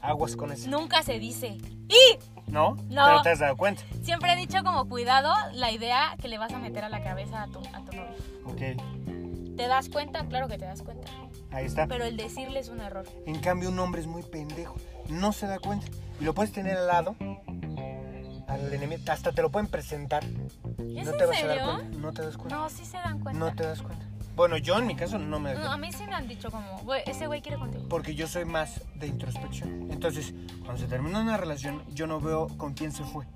Aguas 0.00 0.34
con 0.34 0.50
eso. 0.50 0.70
Nunca 0.70 1.02
se 1.02 1.18
dice. 1.18 1.58
¡Y! 1.88 2.18
¿No? 2.46 2.76
No. 2.88 3.04
Pero 3.04 3.22
te 3.22 3.30
has 3.30 3.40
dado 3.40 3.58
cuenta. 3.58 3.82
Siempre 4.02 4.32
he 4.32 4.36
dicho 4.36 4.64
como 4.64 4.88
cuidado 4.88 5.34
la 5.52 5.70
idea 5.70 6.16
que 6.20 6.28
le 6.28 6.38
vas 6.38 6.52
a 6.54 6.58
meter 6.58 6.82
a 6.84 6.88
la 6.88 7.02
cabeza 7.02 7.42
a 7.42 7.46
tu, 7.48 7.58
a 7.58 7.84
tu 7.84 7.94
novio. 7.94 8.14
Ok, 8.46 9.56
¿Te 9.58 9.66
das 9.66 9.88
cuenta? 9.88 10.24
Claro 10.28 10.46
que 10.46 10.56
te 10.56 10.64
das 10.64 10.82
cuenta. 10.82 11.08
Ahí 11.50 11.66
está. 11.66 11.86
Pero 11.86 12.04
el 12.04 12.16
decirle 12.16 12.60
es 12.60 12.68
un 12.68 12.80
error. 12.80 13.06
En 13.26 13.40
cambio, 13.40 13.70
un 13.70 13.78
hombre 13.78 14.00
es 14.00 14.06
muy 14.06 14.22
pendejo. 14.22 14.76
No 15.08 15.32
se 15.32 15.46
da 15.46 15.58
cuenta. 15.58 15.86
Y 16.20 16.24
lo 16.24 16.34
puedes 16.34 16.52
tener 16.52 16.76
al 16.76 16.86
lado. 16.86 17.16
Al 18.48 18.72
enemigo. 18.72 19.02
Hasta 19.10 19.32
te 19.32 19.42
lo 19.42 19.50
pueden 19.50 19.68
presentar. 19.68 20.24
¿Es 20.24 21.04
no 21.04 21.12
en 21.12 21.18
te 21.18 21.26
vas 21.26 21.42
a 21.42 21.46
dar 21.46 21.64
cuenta. 21.64 21.98
No 21.98 22.12
te 22.12 22.22
das 22.22 22.36
cuenta. 22.36 22.56
No, 22.56 22.68
sí 22.70 22.84
se 22.84 22.96
dan 22.96 23.20
cuenta. 23.20 23.38
No 23.38 23.54
te 23.54 23.62
das 23.62 23.82
cuenta. 23.82 24.06
Bueno, 24.36 24.56
yo 24.56 24.78
en 24.78 24.86
mi 24.86 24.94
caso 24.94 25.18
no 25.18 25.40
me 25.40 25.52
No, 25.54 25.72
a 25.72 25.76
mí 25.76 25.90
sí 25.92 26.04
me 26.06 26.14
han 26.14 26.28
dicho 26.28 26.48
como, 26.52 26.78
güey, 26.84 27.02
ese 27.06 27.26
güey 27.26 27.42
quiere 27.42 27.58
contigo. 27.58 27.88
Porque 27.88 28.14
yo 28.14 28.28
soy 28.28 28.44
más 28.44 28.80
de 28.94 29.08
introspección. 29.08 29.90
Entonces, 29.90 30.32
cuando 30.60 30.80
se 30.80 30.86
termina 30.86 31.20
una 31.20 31.36
relación, 31.36 31.82
yo 31.92 32.06
no 32.06 32.20
veo 32.20 32.46
con 32.56 32.74
quién 32.74 32.92
se 32.92 33.02
fue. 33.02 33.26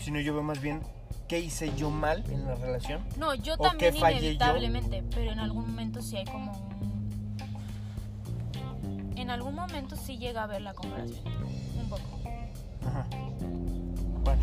Sino 0.00 0.18
yo 0.18 0.34
veo 0.34 0.42
más 0.42 0.60
bien 0.60 0.82
qué 1.28 1.38
hice 1.38 1.72
yo 1.76 1.90
mal 1.90 2.24
en 2.30 2.46
la 2.46 2.56
relación. 2.56 3.04
No, 3.16 3.34
yo 3.34 3.54
¿O 3.54 3.58
también 3.58 3.94
qué 3.94 4.00
fallé 4.00 4.16
yo? 4.16 4.22
inevitablemente, 4.24 5.04
pero 5.14 5.30
en 5.30 5.38
algún 5.38 5.68
momento 5.68 6.02
sí 6.02 6.16
hay 6.16 6.24
como 6.24 6.50
un... 6.52 6.75
En 9.16 9.30
algún 9.30 9.54
momento 9.54 9.96
sí 9.96 10.18
llega 10.18 10.42
a 10.42 10.44
haber 10.44 10.62
la 10.62 10.74
comparación. 10.74 11.20
Un 11.80 11.88
poco. 11.88 12.02
Ajá. 12.86 13.06
Bueno, 14.24 14.42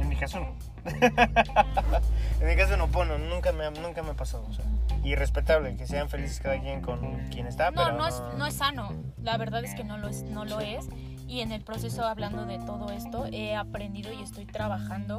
en 0.00 0.08
mi 0.08 0.16
caso 0.16 0.40
no. 0.40 0.54
en 0.90 2.46
mi 2.48 2.56
caso 2.56 2.76
no, 2.76 2.86
bueno, 2.88 3.18
nunca 3.18 3.52
me, 3.52 3.64
ha- 3.66 3.70
nunca 3.70 4.02
me 4.02 4.10
ha 4.10 4.14
pasado. 4.14 4.44
O 4.48 4.52
sea, 4.52 4.64
y 5.04 5.14
respetable, 5.14 5.76
que 5.76 5.86
sean 5.86 6.08
felices 6.08 6.40
cada 6.40 6.60
quien 6.60 6.80
con 6.80 7.28
quien 7.30 7.46
está, 7.46 7.70
No, 7.70 7.84
pero 7.84 7.96
no 7.98 8.06
es, 8.06 8.22
no 8.36 8.46
es 8.46 8.54
sano. 8.54 8.90
La 9.22 9.36
verdad 9.36 9.62
es 9.64 9.74
que 9.74 9.84
no 9.84 9.98
lo 9.98 10.08
es, 10.08 10.22
no 10.24 10.44
lo 10.44 10.60
es. 10.60 10.86
Y 11.26 11.40
en 11.40 11.52
el 11.52 11.62
proceso 11.62 12.04
hablando 12.06 12.46
de 12.46 12.58
todo 12.58 12.90
esto, 12.90 13.26
he 13.30 13.54
aprendido 13.54 14.12
y 14.12 14.22
estoy 14.22 14.46
trabajando 14.46 15.18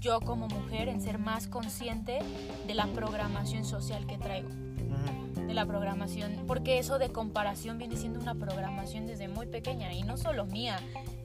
yo 0.00 0.20
como 0.20 0.48
mujer 0.48 0.88
en 0.88 1.00
ser 1.00 1.18
más 1.18 1.46
consciente 1.46 2.18
de 2.66 2.74
la 2.74 2.86
programación 2.88 3.64
social 3.64 4.06
que 4.06 4.18
traigo. 4.18 4.48
Ujú. 4.48 5.25
De 5.25 5.25
la 5.56 5.66
programación, 5.66 6.44
porque 6.46 6.78
eso 6.78 6.98
de 6.98 7.08
comparación 7.08 7.78
viene 7.78 7.96
siendo 7.96 8.20
una 8.20 8.34
programación 8.34 9.06
desde 9.06 9.26
muy 9.26 9.46
pequeña 9.46 9.90
y 9.92 10.02
no 10.02 10.18
solo 10.18 10.44
mía, 10.44 10.78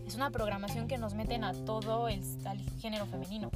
es 0.07 0.15
una 0.15 0.32
programación 0.32 0.88
que 0.88 0.97
nos 0.97 1.13
meten 1.13 1.43
a 1.43 1.53
todo 1.53 2.07
el 2.07 2.23
al 2.45 2.57
género 2.79 3.05
femenino. 3.05 3.51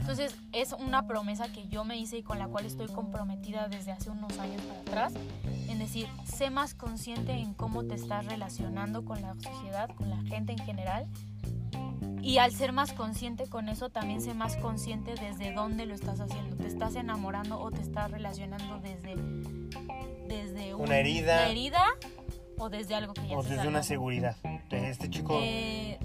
Entonces 0.00 0.34
es 0.52 0.72
una 0.72 1.06
promesa 1.06 1.48
que 1.52 1.68
yo 1.68 1.84
me 1.84 1.98
hice 1.98 2.18
y 2.18 2.22
con 2.22 2.38
la 2.38 2.48
cual 2.48 2.64
estoy 2.64 2.86
comprometida 2.86 3.68
desde 3.68 3.92
hace 3.92 4.08
unos 4.08 4.38
años 4.38 4.62
para 4.62 4.80
atrás, 4.80 5.12
en 5.68 5.78
decir, 5.78 6.08
sé 6.24 6.48
más 6.48 6.74
consciente 6.74 7.32
en 7.32 7.52
cómo 7.52 7.84
te 7.84 7.94
estás 7.94 8.24
relacionando 8.24 9.04
con 9.04 9.20
la 9.20 9.34
sociedad, 9.34 9.90
con 9.96 10.08
la 10.08 10.22
gente 10.22 10.52
en 10.52 10.58
general. 10.60 11.06
Y 12.26 12.38
al 12.38 12.52
ser 12.52 12.72
más 12.72 12.92
consciente 12.92 13.46
con 13.48 13.68
eso, 13.68 13.88
también 13.88 14.20
sé 14.20 14.34
más 14.34 14.56
consciente 14.56 15.14
desde 15.14 15.52
dónde 15.52 15.86
lo 15.86 15.94
estás 15.94 16.20
haciendo. 16.20 16.56
Te 16.56 16.66
estás 16.66 16.96
enamorando 16.96 17.60
o 17.60 17.70
te 17.70 17.80
estás 17.80 18.10
relacionando 18.10 18.80
desde, 18.80 19.14
desde 20.26 20.74
un- 20.74 20.82
Una 20.82 20.96
herida. 20.98 21.42
una 21.42 21.50
herida 21.50 21.84
o 22.58 22.68
desde 22.68 22.94
algo 22.96 23.14
que 23.14 23.28
ya 23.28 23.36
O 23.36 23.42
desde 23.42 23.68
una 23.68 23.82
seguridad. 23.84 24.36
Este 24.70 25.08
chico. 25.08 25.38
Eh, 25.40 25.98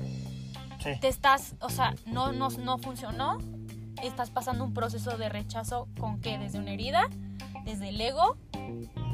sí. 0.83 0.91
te 1.01 1.07
estás, 1.07 1.55
o 1.59 1.69
sea, 1.69 1.95
no, 2.05 2.31
no, 2.31 2.49
no 2.49 2.77
funcionó, 2.77 3.39
estás 4.03 4.29
pasando 4.29 4.63
un 4.63 4.73
proceso 4.73 5.17
de 5.17 5.27
rechazo 5.29 5.87
con 5.99 6.21
qué, 6.21 6.37
desde 6.37 6.59
una 6.59 6.71
herida, 6.71 7.07
desde 7.65 7.89
el 7.89 7.99
ego 7.99 8.37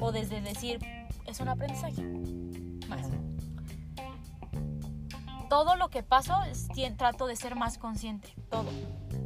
o 0.01 0.11
desde 0.11 0.41
decir, 0.41 0.79
es 1.25 1.39
un 1.39 1.47
aprendizaje. 1.47 2.01
Más. 2.89 3.07
Todo 5.49 5.75
lo 5.75 5.89
que 5.89 6.03
paso, 6.03 6.35
trato 6.97 7.27
de 7.27 7.35
ser 7.35 7.55
más 7.55 7.77
consciente, 7.77 8.33
todo. 8.49 8.69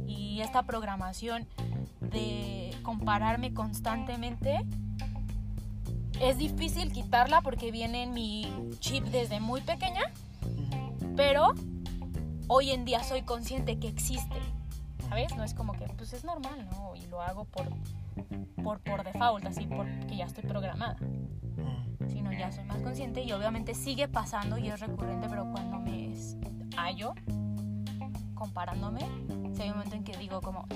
Y 0.06 0.40
esta 0.40 0.62
programación 0.64 1.48
de 2.00 2.76
compararme 2.82 3.54
constantemente, 3.54 4.64
es 6.20 6.38
difícil 6.38 6.92
quitarla 6.92 7.40
porque 7.40 7.72
viene 7.72 8.04
en 8.04 8.12
mi 8.12 8.52
chip 8.78 9.04
desde 9.06 9.40
muy 9.40 9.60
pequeña, 9.60 10.02
pero 11.16 11.54
hoy 12.48 12.70
en 12.70 12.84
día 12.84 13.02
soy 13.02 13.22
consciente 13.22 13.78
que 13.78 13.88
existe. 13.88 14.36
¿Sabes? 15.08 15.36
No 15.36 15.44
es 15.44 15.52
como 15.52 15.72
que, 15.72 15.86
pues 15.96 16.12
es 16.12 16.24
normal, 16.24 16.68
¿no? 16.70 16.94
Y 16.96 17.06
lo 17.06 17.20
hago 17.20 17.44
por, 17.44 17.68
por, 18.62 18.80
por 18.80 19.04
default, 19.04 19.44
así 19.44 19.66
porque 19.66 20.16
ya 20.16 20.24
estoy 20.24 20.44
programada. 20.44 20.96
Sino 22.08 22.32
ya 22.32 22.50
soy 22.52 22.64
más 22.64 22.78
consciente 22.78 23.22
y 23.22 23.32
obviamente 23.32 23.74
sigue 23.74 24.08
pasando 24.08 24.58
y 24.58 24.68
es 24.68 24.80
recurrente, 24.80 25.28
pero 25.28 25.50
cuando 25.52 25.78
me 25.78 26.12
es- 26.12 26.36
hallo 26.76 27.14
comparándome, 28.34 29.00
si 29.54 29.62
hay 29.62 29.68
un 29.70 29.76
momento 29.76 29.96
en 29.96 30.04
que 30.04 30.16
digo 30.16 30.40
como, 30.40 30.66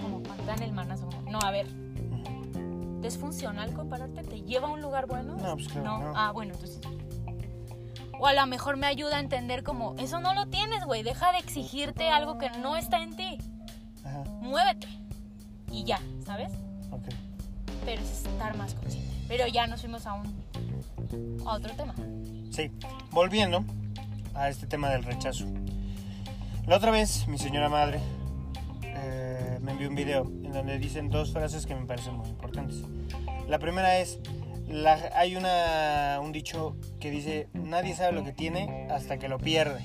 como 0.00 0.22
cuando 0.22 0.44
dan 0.44 0.62
el 0.62 0.72
manazo, 0.72 1.06
como, 1.06 1.30
no, 1.30 1.38
a 1.40 1.50
ver, 1.50 1.66
Ujú. 1.66 3.00
¿es 3.04 3.18
funcional 3.18 3.72
compararte? 3.74 4.22
¿Te 4.22 4.42
lleva 4.42 4.68
a 4.68 4.70
un 4.70 4.80
lugar 4.80 5.06
bueno? 5.06 5.36
No, 5.36 5.54
pues 5.54 5.68
claro, 5.68 5.98
no. 5.98 6.12
Ah, 6.14 6.30
bueno, 6.32 6.54
entonces... 6.54 6.80
O 8.22 8.26
a 8.26 8.34
lo 8.34 8.46
mejor 8.46 8.76
me 8.76 8.86
ayuda 8.86 9.16
a 9.16 9.20
entender 9.20 9.62
como, 9.64 9.94
eso 9.96 10.20
no 10.20 10.34
lo 10.34 10.46
tienes, 10.46 10.84
güey, 10.84 11.02
deja 11.02 11.32
de 11.32 11.38
exigirte 11.38 12.10
algo 12.10 12.36
que 12.38 12.50
no 12.50 12.76
está 12.76 13.02
en 13.02 13.16
ti, 13.16 13.38
Ajá, 14.04 14.22
muévete. 14.42 14.86
Y 15.72 15.84
ya, 15.84 15.98
¿sabes? 16.24 16.52
ok. 16.90 17.02
Pero 17.84 18.02
es 18.02 18.26
estar 18.26 18.56
más 18.56 18.74
consciente. 18.74 19.10
Pero 19.28 19.46
ya 19.46 19.66
nos 19.66 19.80
fuimos 19.80 20.06
a 20.06 20.14
un 20.14 20.44
a 21.46 21.54
otro 21.54 21.72
tema. 21.74 21.94
Sí, 22.52 22.70
volviendo 23.10 23.64
a 24.34 24.48
este 24.48 24.66
tema 24.66 24.88
del 24.90 25.02
rechazo. 25.04 25.46
La 26.66 26.76
otra 26.76 26.90
vez, 26.90 27.26
mi 27.26 27.38
señora 27.38 27.68
madre 27.68 28.00
eh, 28.82 29.58
me 29.62 29.72
envió 29.72 29.88
un 29.88 29.94
video 29.94 30.22
en 30.24 30.52
donde 30.52 30.78
dicen 30.78 31.08
dos 31.10 31.32
frases 31.32 31.66
que 31.66 31.74
me 31.74 31.86
parecen 31.86 32.14
muy 32.16 32.28
importantes. 32.28 32.82
La 33.48 33.58
primera 33.58 33.98
es, 33.98 34.18
la- 34.68 35.10
hay 35.16 35.36
una, 35.36 36.18
un 36.22 36.32
dicho 36.32 36.76
que 37.00 37.10
dice, 37.10 37.48
nadie 37.54 37.94
sabe 37.96 38.12
lo 38.12 38.24
que 38.24 38.32
tiene 38.32 38.86
hasta 38.90 39.18
que 39.18 39.28
lo 39.28 39.38
pierde. 39.38 39.84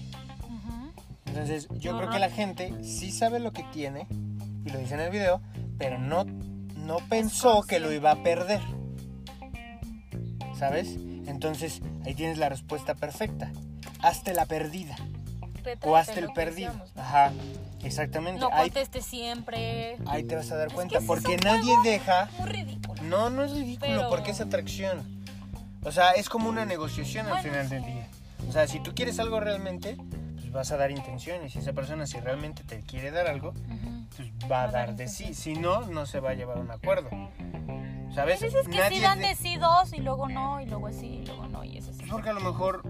Entonces, 1.25 1.67
yo 1.79 1.97
creo 1.97 2.09
que 2.09 2.19
la 2.19 2.29
gente 2.29 2.73
sí 2.83 3.11
sabe 3.11 3.39
lo 3.39 3.51
que 3.51 3.63
tiene, 3.73 4.07
y 4.65 4.69
lo 4.69 4.79
dice 4.79 4.93
en 4.93 5.01
el 5.01 5.09
video, 5.11 5.41
pero 5.77 5.97
no, 5.99 6.23
no 6.85 6.97
pensó 7.09 7.63
que 7.63 7.79
lo 7.79 7.91
iba 7.91 8.11
a 8.11 8.23
perder. 8.23 8.61
¿Sabes? 10.57 10.95
Entonces, 11.27 11.81
ahí 12.05 12.13
tienes 12.13 12.37
la 12.37 12.49
respuesta 12.49 12.95
perfecta. 12.95 13.51
Hazte 14.01 14.33
la 14.33 14.45
perdida. 14.45 14.95
O 15.83 15.95
hazte 15.95 16.19
el 16.19 16.31
perdido. 16.31 16.71
decíamos. 16.71 16.91
Ajá, 16.95 17.31
exactamente. 17.83 18.39
No 18.39 18.49
ahí, 18.53 18.69
conteste 18.69 19.01
siempre. 19.01 19.97
ahí 20.05 20.23
te 20.23 20.35
vas 20.35 20.51
a 20.51 20.57
dar 20.57 20.67
Es 20.67 20.73
cuenta. 20.73 20.99
que 20.99 21.05
porque 21.05 21.37
nadie 21.37 21.73
deja... 21.83 22.29
Muy 22.37 22.49
ridículo. 22.49 23.01
No, 23.03 23.29
no 23.31 23.43
es 23.43 23.51
ridículo, 23.51 23.91
Pero- 23.97 24.09
porque 24.09 24.31
es 24.31 24.41
atracción. 24.41 25.03
O 25.83 25.91
sea, 25.91 26.11
es 26.11 26.29
como 26.29 26.49
una 26.49 26.65
negociación 26.65 27.27
al 27.27 27.43
final 27.43 27.67
del 27.69 27.83
día. 27.83 28.07
O 28.47 28.51
sea, 28.51 28.67
si 28.67 28.79
tú 28.79 28.93
quieres 28.95 29.19
algo 29.19 29.39
realmente, 29.39 29.97
vas 30.55 30.71
a 30.71 30.77
dar 30.77 30.89
intenciones. 30.91 31.55
Y 31.55 31.59
esa 31.59 31.73
persona, 31.73 32.07
si 32.07 32.19
realmente 32.19 32.63
te 32.63 32.79
quiere 32.81 33.11
dar 33.11 33.27
algo, 33.27 33.53
pues 34.15 34.31
va 34.51 34.63
a 34.63 34.67
dar 34.71 34.95
de 34.95 35.07
sí. 35.07 35.33
Si 35.35 35.53
no, 35.53 35.81
no 35.81 36.05
se 36.07 36.19
va 36.19 36.31
a 36.31 36.33
llevar 36.33 36.57
a 36.57 36.61
un 36.61 36.71
acuerdo. 36.71 37.09
¿Sabes? 38.13 38.41
A 38.41 38.45
veces 38.45 38.55
es 38.55 38.67
que 38.67 38.77
Nadie 38.77 38.97
sí 38.97 39.03
dan 39.03 39.19
de- 39.19 39.27
de 39.27 39.35
sí 39.35 39.57
dos 39.57 39.91
y 39.93 39.97
luego 39.97 40.29
no, 40.29 40.61
y 40.61 40.65
luego 40.65 40.89
sí, 40.91 41.19
y 41.21 41.25
luego 41.25 41.47
no, 41.47 41.63
y 41.63 41.77
es 41.77 41.87
así. 41.89 41.99
Pues 41.99 42.11
porque 42.11 42.29
a 42.29 42.33
lo 42.33 42.39
mejor 42.39 42.81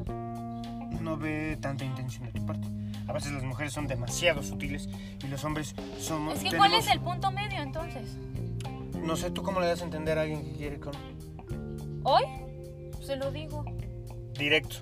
no 1.01 1.17
ve 1.17 1.57
tanta 1.59 1.83
intención 1.83 2.25
de 2.25 2.31
tu 2.31 2.45
parte. 2.45 2.67
A 3.07 3.13
veces 3.13 3.31
las 3.33 3.43
mujeres 3.43 3.73
son 3.73 3.87
demasiado 3.87 4.41
sutiles 4.43 4.87
y 5.23 5.27
los 5.27 5.43
hombres 5.43 5.75
somos... 5.99 6.35
Es 6.43 6.43
que 6.51 6.57
¿cuál 6.57 6.73
es 6.73 6.87
el 6.87 6.99
punto 6.99 7.31
medio 7.31 7.61
entonces? 7.61 8.17
No 9.01 9.15
sé, 9.15 9.31
¿tú 9.31 9.41
cómo 9.43 9.59
le 9.59 9.67
das 9.67 9.81
a 9.81 9.85
entender 9.85 10.17
a 10.17 10.21
alguien 10.23 10.43
que 10.43 10.51
quiere 10.53 10.79
con... 10.79 10.93
¿Hoy? 12.03 12.23
Se 13.03 13.15
lo 13.15 13.31
digo. 13.31 13.63
Directo. 14.37 14.77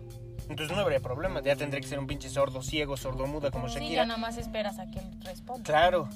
Entonces 0.50 0.76
no 0.76 0.82
habría 0.82 1.00
problema. 1.00 1.42
Ya 1.42 1.56
tendría 1.56 1.82
que 1.82 1.88
ser 1.88 2.00
un 2.00 2.08
pinche 2.08 2.30
sordo, 2.30 2.62
ciego, 2.62 2.98
sordomuda 2.98 3.50
como 3.52 3.68
Sí, 3.70 3.76
ya 3.76 3.80
Shakira. 3.82 4.06
nada 4.06 4.20
más 4.20 4.38
esperas 4.38 4.80
a 4.80 4.90
que 4.90 5.00
él 5.00 5.06
responda. 5.24 5.64
Claro. 5.64 6.10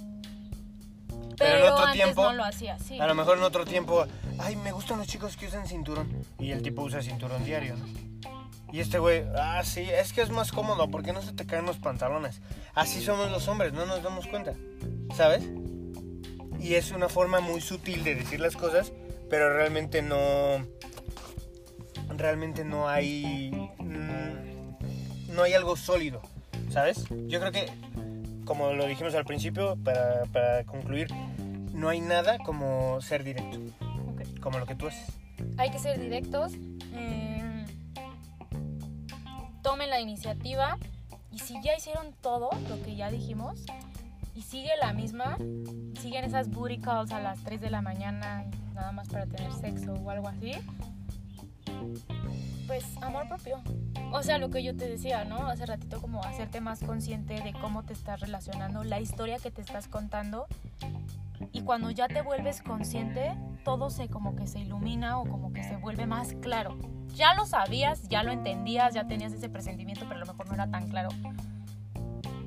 Pero, 1.10 1.36
pero 1.38 1.58
en 1.68 1.72
otro 1.72 1.86
antes 1.86 2.04
tiempo- 2.04 2.24
no 2.24 2.34
lo 2.34 2.44
hacía. 2.44 2.78
A 3.00 3.08
lo 3.08 3.16
mejor 3.16 3.38
en 3.38 3.44
otro 3.44 3.66
tiempo, 3.66 4.06
ay, 4.40 4.56
me 4.56 4.72
gustan 4.72 4.98
los 5.00 5.08
chicos 5.08 5.38
que 5.38 5.48
usan 5.48 5.68
cinturón. 5.68 6.10
Y 6.40 6.52
el 6.52 6.62
tipo 6.62 6.82
usa 6.82 7.02
cinturón 7.02 7.44
diario. 7.46 7.76
Y 8.72 8.80
este 8.82 9.00
güey, 9.00 9.24
ah, 9.38 9.62
sí, 9.64 9.82
es 9.82 10.12
que 10.12 10.22
es 10.22 10.30
más 10.30 10.52
cómodo 10.52 10.90
porque 10.90 11.14
no 11.14 11.22
se 11.22 11.32
te 11.34 11.46
caen 11.46 11.66
los 11.66 11.78
pantalones. 11.78 12.42
Así 12.74 13.02
somos 13.02 13.32
los 13.32 13.48
hombres, 13.48 13.72
no 13.72 13.86
nos 13.86 14.04
damos 14.04 14.28
cuenta, 14.28 14.54
¿sabes? 15.16 15.44
Y 16.60 16.74
es 16.76 16.92
una 16.92 17.08
forma 17.08 17.40
muy 17.40 17.62
sutil 17.62 18.04
de 18.04 18.16
decir 18.16 18.40
las 18.42 18.56
cosas, 18.58 18.92
pero 19.30 19.54
realmente 19.54 20.02
no. 20.02 20.18
Realmente 22.18 22.66
no 22.66 22.88
hay. 22.90 23.52
mm, 23.80 25.34
no 25.36 25.44
hay 25.44 25.54
algo 25.54 25.76
sólido, 25.76 26.22
¿sabes? 26.70 27.06
Yo 27.28 27.40
creo 27.40 27.52
que, 27.52 27.68
como 28.46 28.74
lo 28.74 28.86
dijimos 28.88 29.14
al 29.16 29.26
principio, 29.26 29.76
para, 29.84 30.24
para 30.26 30.64
concluir, 30.64 31.08
no 31.74 31.90
hay 31.90 32.02
nada 32.02 32.40
como 32.40 33.00
ser 33.02 33.24
directo, 33.24 33.60
Ok. 34.10 34.40
como 34.40 34.58
lo 34.60 34.66
que 34.66 34.74
tú 34.76 34.88
haces. 34.88 35.08
Hay 35.58 35.70
que 35.70 35.78
ser 35.80 36.00
directos. 36.00 36.54
eh, 36.94 37.66
tomen 39.62 39.90
la 39.90 40.00
iniciativa. 40.00 40.78
Y 41.32 41.40
si 41.40 41.62
ya 41.62 41.76
hicieron 41.76 42.14
todo 42.22 42.50
lo 42.70 42.82
que 42.84 42.96
ya 42.96 43.12
dijimos, 43.12 43.64
y 44.34 44.42
sigue 44.42 44.72
la 44.82 44.94
misma, 44.94 45.38
siguen 46.02 46.24
esas 46.24 46.50
booty 46.50 46.80
calls 46.80 47.12
a 47.12 47.20
las 47.20 47.44
3 47.44 47.60
de 47.62 47.70
la 47.70 47.82
mañana, 47.82 48.46
nada 48.74 48.92
más 48.92 49.08
para 49.10 49.26
tener 49.28 49.52
sexo 49.54 49.94
o 49.94 50.10
algo 50.10 50.28
así, 50.30 50.54
pues 52.68 52.86
amor 53.02 53.28
propio. 53.28 53.62
O 54.12 54.24
sea, 54.24 54.38
lo 54.38 54.50
que 54.50 54.64
yo 54.64 54.76
te 54.76 54.88
decía, 54.88 55.26
¿no? 55.26 55.48
Hace 55.48 55.66
ratito 55.66 56.02
como 56.02 56.24
hacerte 56.24 56.62
más 56.62 56.82
consciente 56.84 57.42
de 57.42 57.54
cómo 57.54 57.84
te 57.84 57.94
estás 57.94 58.20
relacionando, 58.20 58.84
la 58.84 59.00
historia 59.00 59.38
que 59.40 59.52
te 59.52 59.62
estás 59.62 59.88
contando. 59.88 60.48
Y 61.52 61.62
cuando 61.62 61.92
ya 61.92 62.08
te 62.08 62.22
vuelves 62.22 62.62
consciente, 62.62 63.36
todo 63.64 63.90
se 63.90 64.10
como 64.10 64.36
que 64.36 64.48
se 64.48 64.60
ilumina 64.60 65.20
o 65.20 65.26
como 65.26 65.54
que 65.54 65.64
se 65.64 65.76
vuelve 65.76 66.06
más 66.06 66.34
claro. 66.42 66.78
Ya 67.16 67.34
lo 67.34 67.46
sabías, 67.46 68.08
ya 68.10 68.24
lo 68.24 68.32
entendías, 68.32 68.94
ya 68.94 69.08
tenías 69.08 69.34
ese 69.34 69.50
presentimiento, 69.50 70.06
pero 70.08 70.16
a 70.16 70.26
lo 70.26 70.26
mejor 70.26 70.48
no 70.48 70.54
era 70.54 70.70
tan 70.70 70.88
claro. 70.90 71.10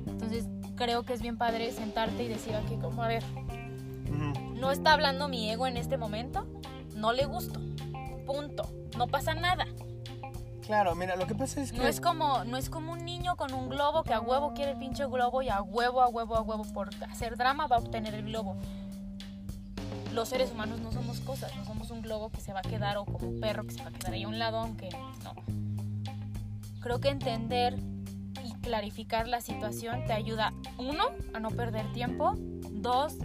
Entonces, 0.07 0.47
creo 0.75 1.03
que 1.03 1.13
es 1.13 1.21
bien 1.21 1.37
padre 1.37 1.71
sentarte 1.71 2.23
y 2.23 2.27
decir 2.27 2.55
aquí 2.55 2.75
como, 2.77 3.03
a 3.03 3.07
ver, 3.07 3.23
no 4.55 4.71
está 4.71 4.93
hablando 4.93 5.27
mi 5.27 5.49
ego 5.49 5.67
en 5.67 5.77
este 5.77 5.97
momento, 5.97 6.47
no 6.95 7.13
le 7.13 7.25
gusto. 7.25 7.59
Punto. 8.25 8.80
No 8.97 9.07
pasa 9.07 9.33
nada. 9.33 9.65
Claro, 10.65 10.95
mira, 10.95 11.15
lo 11.15 11.27
que 11.27 11.35
pasa 11.35 11.61
es 11.61 11.71
que... 11.71 11.77
No 11.79 11.87
es 11.87 11.99
como, 11.99 12.43
no 12.45 12.55
es 12.55 12.69
como 12.69 12.93
un 12.93 13.03
niño 13.03 13.35
con 13.35 13.53
un 13.53 13.67
globo 13.67 14.03
que 14.03 14.13
a 14.13 14.21
huevo 14.21 14.53
quiere 14.53 14.71
el 14.71 14.77
pinche 14.77 15.05
globo 15.05 15.41
y 15.41 15.49
a 15.49 15.61
huevo, 15.61 16.01
a 16.01 16.07
huevo, 16.07 16.35
a 16.35 16.41
huevo 16.41 16.63
por 16.73 16.89
hacer 17.09 17.35
drama 17.35 17.67
va 17.67 17.77
a 17.77 17.79
obtener 17.79 18.13
el 18.13 18.25
globo. 18.25 18.55
Los 20.13 20.29
seres 20.29 20.51
humanos 20.51 20.79
no 20.79 20.91
somos 20.91 21.19
cosas, 21.21 21.55
no 21.55 21.65
somos 21.65 21.89
un 21.89 22.01
globo 22.01 22.29
que 22.29 22.41
se 22.41 22.53
va 22.53 22.59
a 22.59 22.63
quedar 22.63 22.97
o 22.97 23.05
como 23.05 23.27
un 23.27 23.39
perro 23.39 23.65
que 23.65 23.71
se 23.71 23.81
va 23.83 23.89
a 23.89 23.91
quedar 23.91 24.13
ahí 24.13 24.23
a 24.23 24.27
un 24.27 24.39
lado, 24.39 24.59
aunque 24.59 24.89
no. 25.23 25.33
Creo 26.79 26.99
que 26.99 27.09
entender 27.09 27.77
y 28.43 28.53
clarificar 28.61 29.27
la 29.27 29.41
situación 29.41 30.05
te 30.05 30.13
ayuda, 30.13 30.53
uno, 30.77 31.03
a 31.33 31.39
no 31.39 31.49
perder 31.49 31.91
tiempo, 31.93 32.35
dos, 32.37 33.15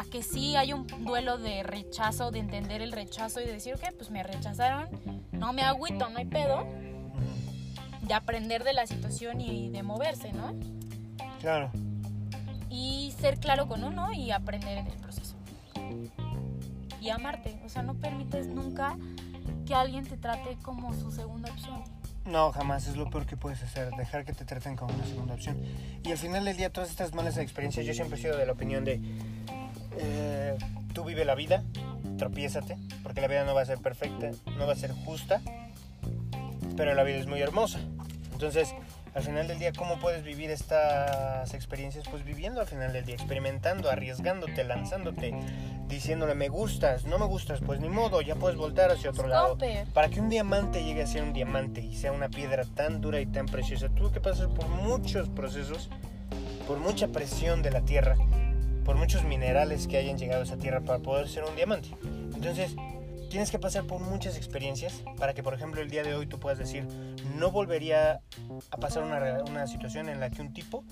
a 0.00 0.04
que 0.04 0.22
sí 0.22 0.56
hay 0.56 0.72
un 0.72 0.86
duelo 1.04 1.36
de 1.36 1.62
rechazo, 1.62 2.30
de 2.30 2.38
entender 2.38 2.80
el 2.80 2.90
rechazo 2.90 3.38
y 3.42 3.44
de 3.44 3.52
decir, 3.52 3.74
ok, 3.74 3.94
pues 3.98 4.10
me 4.10 4.22
rechazaron, 4.22 4.88
no 5.30 5.52
me 5.52 5.62
agüito, 5.62 6.08
no 6.08 6.18
hay 6.18 6.24
pedo, 6.24 6.66
de 8.00 8.14
aprender 8.14 8.64
de 8.64 8.72
la 8.72 8.86
situación 8.86 9.42
y 9.42 9.68
de 9.68 9.82
moverse, 9.82 10.32
¿no? 10.32 10.54
Claro. 11.40 11.70
Y 12.70 13.14
ser 13.20 13.38
claro 13.38 13.68
con 13.68 13.84
uno 13.84 14.10
y 14.14 14.30
aprender 14.30 14.78
en 14.78 14.86
el 14.86 14.96
proceso. 14.96 15.36
Y 16.98 17.10
amarte, 17.10 17.60
o 17.66 17.68
sea, 17.68 17.82
no 17.82 17.92
permites 17.94 18.46
nunca 18.46 18.96
que 19.66 19.74
alguien 19.74 20.06
te 20.06 20.16
trate 20.16 20.56
como 20.62 20.94
su 20.94 21.12
segunda 21.12 21.50
opción. 21.52 21.84
No, 22.24 22.52
jamás 22.52 22.86
es 22.86 22.96
lo 22.96 23.10
peor 23.10 23.26
que 23.26 23.36
puedes 23.36 23.62
hacer, 23.62 23.90
dejar 23.90 24.24
que 24.24 24.32
te 24.32 24.46
traten 24.46 24.76
como 24.76 24.94
una 24.94 25.04
segunda 25.04 25.34
opción. 25.34 25.58
Y 26.04 26.10
al 26.10 26.18
final 26.18 26.46
del 26.46 26.56
día, 26.56 26.70
todas 26.70 26.88
estas 26.88 27.12
malas 27.12 27.36
experiencias, 27.36 27.84
yo 27.84 27.92
siempre 27.92 28.18
he 28.18 28.22
sido 28.22 28.36
de 28.38 28.46
la 28.46 28.52
opinión 28.52 28.84
de, 28.84 29.00
eh, 29.98 30.56
tú 30.92 31.04
vive 31.04 31.24
la 31.24 31.34
vida, 31.34 31.62
tropiézate, 32.18 32.76
porque 33.02 33.20
la 33.20 33.28
vida 33.28 33.44
no 33.44 33.54
va 33.54 33.62
a 33.62 33.66
ser 33.66 33.78
perfecta, 33.78 34.30
no 34.58 34.66
va 34.66 34.72
a 34.72 34.76
ser 34.76 34.92
justa, 34.92 35.40
pero 36.76 36.94
la 36.94 37.02
vida 37.02 37.18
es 37.18 37.26
muy 37.26 37.40
hermosa. 37.40 37.80
Entonces, 38.32 38.74
al 39.12 39.22
final 39.22 39.48
del 39.48 39.58
día, 39.58 39.72
¿cómo 39.72 39.98
puedes 39.98 40.22
vivir 40.22 40.50
estas 40.50 41.52
experiencias? 41.52 42.06
Pues 42.08 42.24
viviendo 42.24 42.60
al 42.60 42.66
final 42.66 42.92
del 42.92 43.04
día, 43.04 43.16
experimentando, 43.16 43.90
arriesgándote, 43.90 44.62
lanzándote, 44.62 45.34
diciéndole 45.88 46.34
me 46.34 46.48
gustas, 46.48 47.04
no 47.04 47.18
me 47.18 47.26
gustas, 47.26 47.60
pues 47.60 47.80
ni 47.80 47.88
modo, 47.88 48.20
ya 48.20 48.36
puedes 48.36 48.56
voltar 48.56 48.90
hacia 48.90 49.10
otro 49.10 49.26
lado. 49.26 49.58
Para 49.92 50.08
que 50.08 50.20
un 50.20 50.28
diamante 50.28 50.84
llegue 50.84 51.02
a 51.02 51.06
ser 51.06 51.24
un 51.24 51.32
diamante 51.32 51.80
y 51.80 51.96
sea 51.96 52.12
una 52.12 52.28
piedra 52.28 52.64
tan 52.64 53.00
dura 53.00 53.20
y 53.20 53.26
tan 53.26 53.46
preciosa, 53.46 53.88
tuvo 53.88 54.12
que 54.12 54.20
pasar 54.20 54.48
por 54.48 54.68
muchos 54.68 55.28
procesos, 55.28 55.90
por 56.68 56.78
mucha 56.78 57.08
presión 57.08 57.62
de 57.62 57.72
la 57.72 57.80
tierra, 57.80 58.16
por 58.84 58.96
muchos 58.96 59.24
minerales 59.24 59.86
que 59.86 59.96
hayan 59.96 60.18
llegado 60.18 60.42
a 60.42 60.44
esa 60.44 60.56
tierra 60.56 60.80
para 60.80 60.98
poder 60.98 61.28
ser 61.28 61.44
un 61.44 61.54
diamante. 61.56 61.90
Entonces, 62.34 62.74
tienes 63.30 63.50
que 63.50 63.58
pasar 63.58 63.84
por 63.84 64.00
muchas 64.00 64.36
experiencias 64.36 65.02
para 65.18 65.34
que, 65.34 65.42
por 65.42 65.54
ejemplo, 65.54 65.80
el 65.80 65.88
día 65.88 66.02
de 66.02 66.14
hoy 66.14 66.26
tú 66.26 66.38
puedas 66.38 66.58
decir, 66.58 66.86
no 67.36 67.50
volvería 67.50 68.20
a 68.70 68.76
pasar 68.76 69.04
una, 69.04 69.42
una 69.44 69.66
situación 69.66 70.08
en 70.08 70.20
la 70.20 70.30
que 70.30 70.42
un 70.42 70.52
tipo 70.52 70.84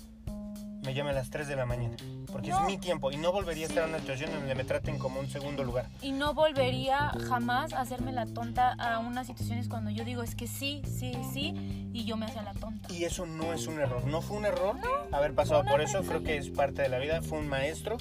me 0.83 0.93
llame 0.93 1.11
a 1.11 1.13
las 1.13 1.29
3 1.29 1.47
de 1.47 1.55
la 1.55 1.65
mañana, 1.65 1.95
porque 2.31 2.51
es 2.51 2.59
mi 2.61 2.77
tiempo 2.77 3.11
y 3.11 3.17
no 3.17 3.31
volvería 3.31 3.65
a 3.65 3.69
estar 3.69 3.83
en 3.83 3.89
una 3.89 3.99
situación 3.99 4.31
donde 4.31 4.55
me 4.55 4.63
traten 4.63 4.97
como 4.97 5.19
un 5.19 5.29
segundo 5.29 5.63
lugar. 5.63 5.87
Y 6.01 6.11
no 6.11 6.33
volvería 6.33 7.11
jamás 7.27 7.73
a 7.73 7.81
hacerme 7.81 8.11
la 8.11 8.25
tonta 8.25 8.73
a 8.73 8.99
unas 8.99 9.27
situaciones 9.27 9.67
cuando 9.67 9.91
yo 9.91 10.03
digo 10.03 10.23
es 10.23 10.35
que 10.35 10.47
sí, 10.47 10.81
sí, 10.85 11.13
sí, 11.33 11.89
y 11.93 12.05
yo 12.05 12.17
me 12.17 12.25
hacía 12.25 12.43
la 12.43 12.53
tonta. 12.53 12.91
Y 12.93 13.03
eso 13.03 13.25
no 13.25 13.53
es 13.53 13.67
un 13.67 13.79
error, 13.79 14.05
no 14.05 14.21
fue 14.21 14.37
un 14.37 14.45
error 14.45 14.75
haber 15.11 15.33
pasado 15.33 15.63
por 15.65 15.81
eso, 15.81 16.01
creo 16.03 16.23
que 16.23 16.37
es 16.37 16.49
parte 16.49 16.81
de 16.81 16.89
la 16.89 16.99
vida, 16.99 17.21
fue 17.21 17.39
un 17.39 17.47
maestro, 17.47 17.97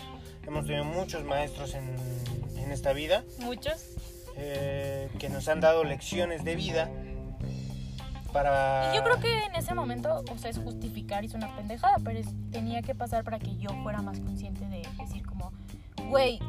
hemos 0.46 0.66
tenido 0.66 0.84
muchos 0.84 1.24
maestros 1.24 1.74
en, 1.74 1.96
en 2.56 2.72
esta 2.72 2.92
vida. 2.92 3.24
Muchos. 3.40 3.98
Eh, 4.40 5.08
que 5.18 5.28
nos 5.28 5.48
han 5.48 5.60
dado 5.60 5.82
lecciones 5.82 6.44
de 6.44 6.54
vida 6.54 6.88
para... 8.32 8.90
Y 8.92 8.96
yo 8.96 9.02
creo 9.02 9.18
que 9.20 9.44
en 9.44 9.54
ese 9.54 9.74
momento, 9.74 10.24
o 10.30 10.38
sea, 10.38 10.50
es 10.50 10.58
justificar, 10.58 11.24
hizo 11.24 11.36
una 11.36 11.54
pendejada, 11.56 11.96
pero 12.04 12.20
tenía 12.50 12.82
que 12.82 12.94
pasar 12.94 13.24
para 13.24 13.38
que 13.38 13.56
yo 13.56 13.70
fuera 13.82 14.02
más 14.02 14.20
consciente 14.20 14.66
de 14.66 14.82
decir 14.98 15.26
como, 15.26 15.52
güey, 16.08 16.40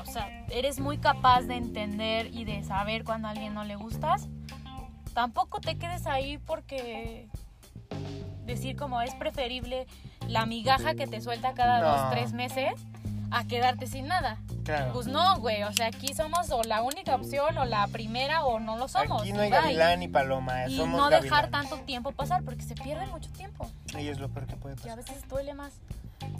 o 0.00 0.10
sea, 0.10 0.46
eres 0.50 0.80
muy 0.80 0.98
capaz 0.98 1.42
de 1.42 1.56
entender 1.56 2.32
y 2.32 2.44
de 2.44 2.62
saber 2.62 3.04
cuando 3.04 3.28
a 3.28 3.32
alguien 3.32 3.54
no 3.54 3.64
le 3.64 3.76
gustas. 3.76 4.28
Tampoco 5.14 5.60
te 5.60 5.76
quedes 5.76 6.06
ahí 6.06 6.38
porque 6.38 7.28
decir 8.44 8.76
como 8.76 9.02
es 9.02 9.14
preferible 9.14 9.86
la 10.26 10.46
migaja 10.46 10.94
que 10.94 11.06
te 11.06 11.20
suelta 11.20 11.54
cada 11.54 11.82
dos, 11.82 12.10
tres 12.10 12.32
meses 12.32 12.72
a 13.30 13.44
quedarte 13.46 13.86
sin 13.86 14.06
nada. 14.06 14.38
Pues 14.92 15.06
no, 15.06 15.38
güey, 15.40 15.62
o 15.62 15.72
sea, 15.72 15.86
aquí 15.86 16.12
somos 16.14 16.50
o 16.50 16.62
la 16.62 16.82
única 16.82 17.14
opción 17.14 17.56
o 17.56 17.64
la 17.64 17.86
primera 17.88 18.44
o 18.44 18.60
no 18.60 18.76
lo 18.76 18.88
somos. 18.88 19.22
Aquí 19.22 19.32
no 19.32 19.40
hay 19.40 19.50
gavilán 19.50 20.00
ni 20.00 20.08
paloma, 20.08 20.68
y 20.68 20.78
no 20.78 21.08
dejar 21.08 21.48
tanto 21.48 21.76
tiempo 21.80 22.12
pasar 22.12 22.42
porque 22.42 22.62
se 22.62 22.74
pierde 22.74 23.06
mucho 23.06 23.30
tiempo. 23.30 23.70
Y 23.98 24.08
es 24.08 24.18
lo 24.18 24.28
peor 24.28 24.46
que 24.46 24.56
puede 24.56 24.74
pasar. 24.76 24.88
Y 24.88 24.92
a 24.92 24.96
veces 24.96 25.28
duele 25.28 25.54
más. 25.54 25.72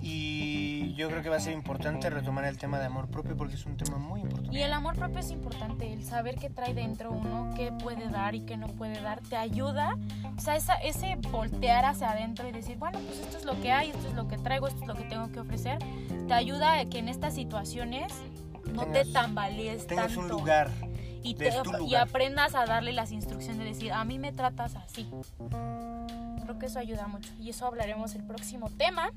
Y 0.01 0.95
yo 0.95 1.09
creo 1.09 1.22
que 1.22 1.29
va 1.29 1.37
a 1.37 1.41
ser 1.41 1.53
importante 1.53 2.09
retomar 2.11 2.45
el 2.45 2.57
tema 2.59 2.79
de 2.79 2.87
amor 2.87 3.09
propio 3.09 3.37
porque 3.37 3.55
es 3.55 3.66
un 3.66 3.76
tema 3.76 3.99
muy 3.99 4.20
importante. 4.20 4.57
Y 4.57 4.62
el 4.62 4.72
amor 4.72 4.97
propio 4.97 5.18
es 5.18 5.31
importante, 5.31 5.93
el 5.93 6.05
saber 6.05 6.37
qué 6.37 6.51
trae 6.51 6.74
dentro 6.74 7.11
uno, 7.11 7.53
qué 7.57 7.72
puede 7.72 8.09
dar 8.09 8.35
y 8.35 8.41
qué 8.41 8.57
no 8.57 8.68
puede 8.68 9.01
dar, 9.01 9.20
te 9.20 9.37
ayuda. 9.37 9.97
O 10.37 10.41
sea, 10.41 10.57
esa, 10.57 10.74
ese 10.74 11.16
voltear 11.31 11.85
hacia 11.85 12.11
adentro 12.11 12.49
y 12.49 12.53
decir, 12.53 12.79
bueno, 12.79 12.99
pues 13.01 13.20
esto 13.20 13.39
es 13.39 13.45
lo 13.45 13.61
que 13.61 13.72
hay, 13.72 13.91
esto 13.91 14.09
es 14.09 14.14
lo 14.14 14.29
que 14.29 14.39
traigo, 14.39 14.68
esto 14.68 14.81
es 14.83 14.87
lo 14.87 14.95
que 14.95 15.05
tengo 15.05 15.31
que 15.31 15.41
ofrecer, 15.41 15.79
te 16.26 16.35
ayuda 16.35 16.79
a 16.79 16.85
que 16.87 16.99
en 16.99 17.09
estas 17.09 17.35
situaciones 17.35 18.12
no 18.72 18.87
te 18.87 19.05
tambalees 19.05 19.87
tengas 19.87 20.16
un 20.16 20.29
lugar. 20.29 20.70
Y, 21.22 21.37
y 21.87 21.95
aprendas 21.97 22.55
a 22.55 22.64
darle 22.64 22.93
las 22.93 23.12
instrucciones 23.12 23.59
de 23.59 23.64
decir, 23.64 23.93
a 23.93 24.05
mí 24.05 24.18
me 24.18 24.33
tratas 24.33 24.76
así. 24.76 25.11
Creo 26.49 26.59
que 26.59 26.64
eso 26.64 26.78
ayuda 26.78 27.07
mucho. 27.09 27.30
Y 27.38 27.51
eso 27.51 27.66
hablaremos 27.66 28.14
el 28.14 28.22
próximo 28.24 28.70
tema. 28.70 29.12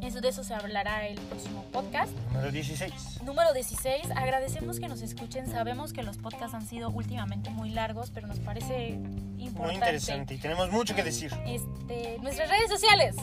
Eso, 0.00 0.20
de 0.20 0.26
eso 0.26 0.42
se 0.42 0.52
hablará 0.52 1.06
el 1.06 1.14
próximo 1.20 1.64
podcast. 1.70 2.10
Número 2.32 2.50
16. 2.50 3.22
Número 3.22 3.52
16. 3.52 4.10
Agradecemos 4.16 4.80
que 4.80 4.88
nos 4.88 5.02
escuchen. 5.02 5.46
Sabemos 5.46 5.92
que 5.92 6.02
los 6.02 6.18
podcasts 6.18 6.54
han 6.54 6.66
sido 6.66 6.90
últimamente 6.90 7.50
muy 7.50 7.70
largos, 7.70 8.10
pero 8.10 8.26
nos 8.26 8.40
parece 8.40 8.88
importante. 9.38 9.60
Muy 9.60 9.74
interesante 9.76 10.34
y 10.34 10.38
tenemos 10.38 10.68
mucho 10.72 10.96
que 10.96 11.04
decir. 11.04 11.32
Este, 11.46 12.18
nuestras 12.20 12.48
redes 12.48 12.68
sociales. 12.68 13.14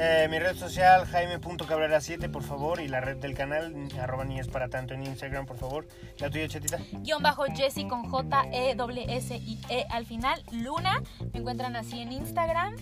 Eh, 0.00 0.28
mi 0.30 0.38
red 0.38 0.54
social, 0.54 1.06
jaime.cabrera7, 1.06 2.30
por 2.30 2.44
favor. 2.44 2.80
Y 2.80 2.86
la 2.86 3.00
red 3.00 3.16
del 3.16 3.34
canal, 3.34 3.74
arroba 4.00 4.24
ni 4.24 4.38
es 4.38 4.46
para 4.46 4.68
tanto 4.68 4.94
en 4.94 5.02
Instagram, 5.02 5.44
por 5.44 5.56
favor. 5.56 5.88
La 6.18 6.30
tuya, 6.30 6.46
chatita. 6.46 6.78
Guión 6.92 7.20
bajo 7.20 7.44
Jessy 7.46 7.88
con 7.88 8.08
J-E-S-S-I-E 8.08 9.86
al 9.90 10.06
final. 10.06 10.40
Luna. 10.52 11.02
Me 11.32 11.40
encuentran 11.40 11.74
así 11.74 12.00
en 12.00 12.12
Instagram. 12.12 12.76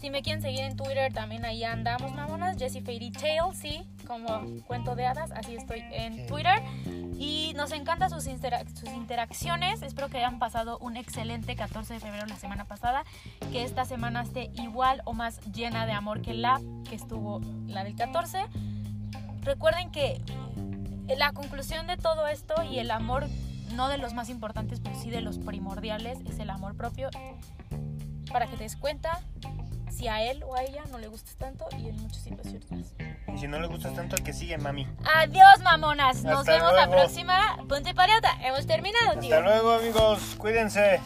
Si 0.00 0.08
me 0.08 0.22
quieren 0.22 0.40
seguir 0.40 0.60
en 0.60 0.76
Twitter, 0.76 1.12
también 1.12 1.44
ahí 1.44 1.64
andamos, 1.64 2.14
mamonas. 2.14 2.56
Jessie 2.56 2.80
Fairy 2.80 3.10
Tale, 3.10 3.54
sí, 3.54 3.86
como 4.04 4.44
cuento 4.66 4.94
de 4.94 5.06
hadas, 5.06 5.30
así 5.32 5.54
estoy 5.56 5.82
en 5.90 6.26
Twitter. 6.26 6.62
Y 7.18 7.52
nos 7.54 7.72
encantan 7.72 8.10
sus, 8.10 8.24
sus 8.24 8.90
interacciones. 8.94 9.82
Espero 9.82 10.08
que 10.08 10.18
hayan 10.18 10.38
pasado 10.38 10.78
un 10.78 10.96
excelente 10.96 11.54
14 11.56 11.94
de 11.94 12.00
febrero 12.00 12.26
la 12.26 12.36
semana 12.36 12.64
pasada. 12.64 13.04
Que 13.52 13.64
esta 13.64 13.84
semana 13.84 14.22
esté 14.22 14.50
igual 14.54 15.02
o 15.04 15.12
más 15.12 15.40
llena 15.52 15.86
de 15.86 15.92
amor 15.92 16.22
que 16.22 16.34
la 16.34 16.60
que 16.88 16.96
estuvo 16.96 17.40
la 17.66 17.84
del 17.84 17.94
14. 17.94 18.46
Recuerden 19.42 19.90
que 19.90 20.20
la 21.16 21.32
conclusión 21.32 21.86
de 21.86 21.96
todo 21.96 22.26
esto 22.26 22.62
y 22.62 22.78
el 22.78 22.90
amor, 22.90 23.26
no 23.74 23.88
de 23.88 23.98
los 23.98 24.14
más 24.14 24.28
importantes, 24.28 24.80
pero 24.80 24.98
sí 24.98 25.10
de 25.10 25.20
los 25.20 25.38
primordiales, 25.38 26.18
es 26.26 26.38
el 26.38 26.50
amor 26.50 26.76
propio. 26.76 27.10
Para 28.32 28.46
que 28.46 28.56
te 28.56 28.64
des 28.64 28.76
cuenta, 28.76 29.20
si 29.94 30.08
a 30.08 30.22
él 30.22 30.42
o 30.44 30.56
a 30.56 30.62
ella 30.62 30.82
no 30.90 30.98
le 30.98 31.08
gustas 31.08 31.36
tanto 31.36 31.66
y 31.78 31.88
en 31.88 31.96
muchas 32.02 32.22
situaciones 32.22 32.70
más. 32.70 32.92
Y 33.34 33.38
si 33.38 33.48
no 33.48 33.60
le 33.60 33.68
gustas 33.68 33.94
tanto, 33.94 34.16
al 34.16 34.22
que 34.22 34.32
sigue, 34.32 34.58
mami. 34.58 34.86
Adiós, 35.14 35.60
mamonas. 35.62 36.24
Nos 36.24 36.44
vemos 36.44 36.72
la 36.74 36.90
próxima. 36.90 37.58
Ponte 37.68 37.94
pareata. 37.94 38.30
Hemos 38.42 38.66
terminado, 38.66 39.18
tío. 39.20 39.36
Hasta 39.36 39.40
luego, 39.40 39.72
amigos. 39.72 40.34
Cuídense. 40.38 41.00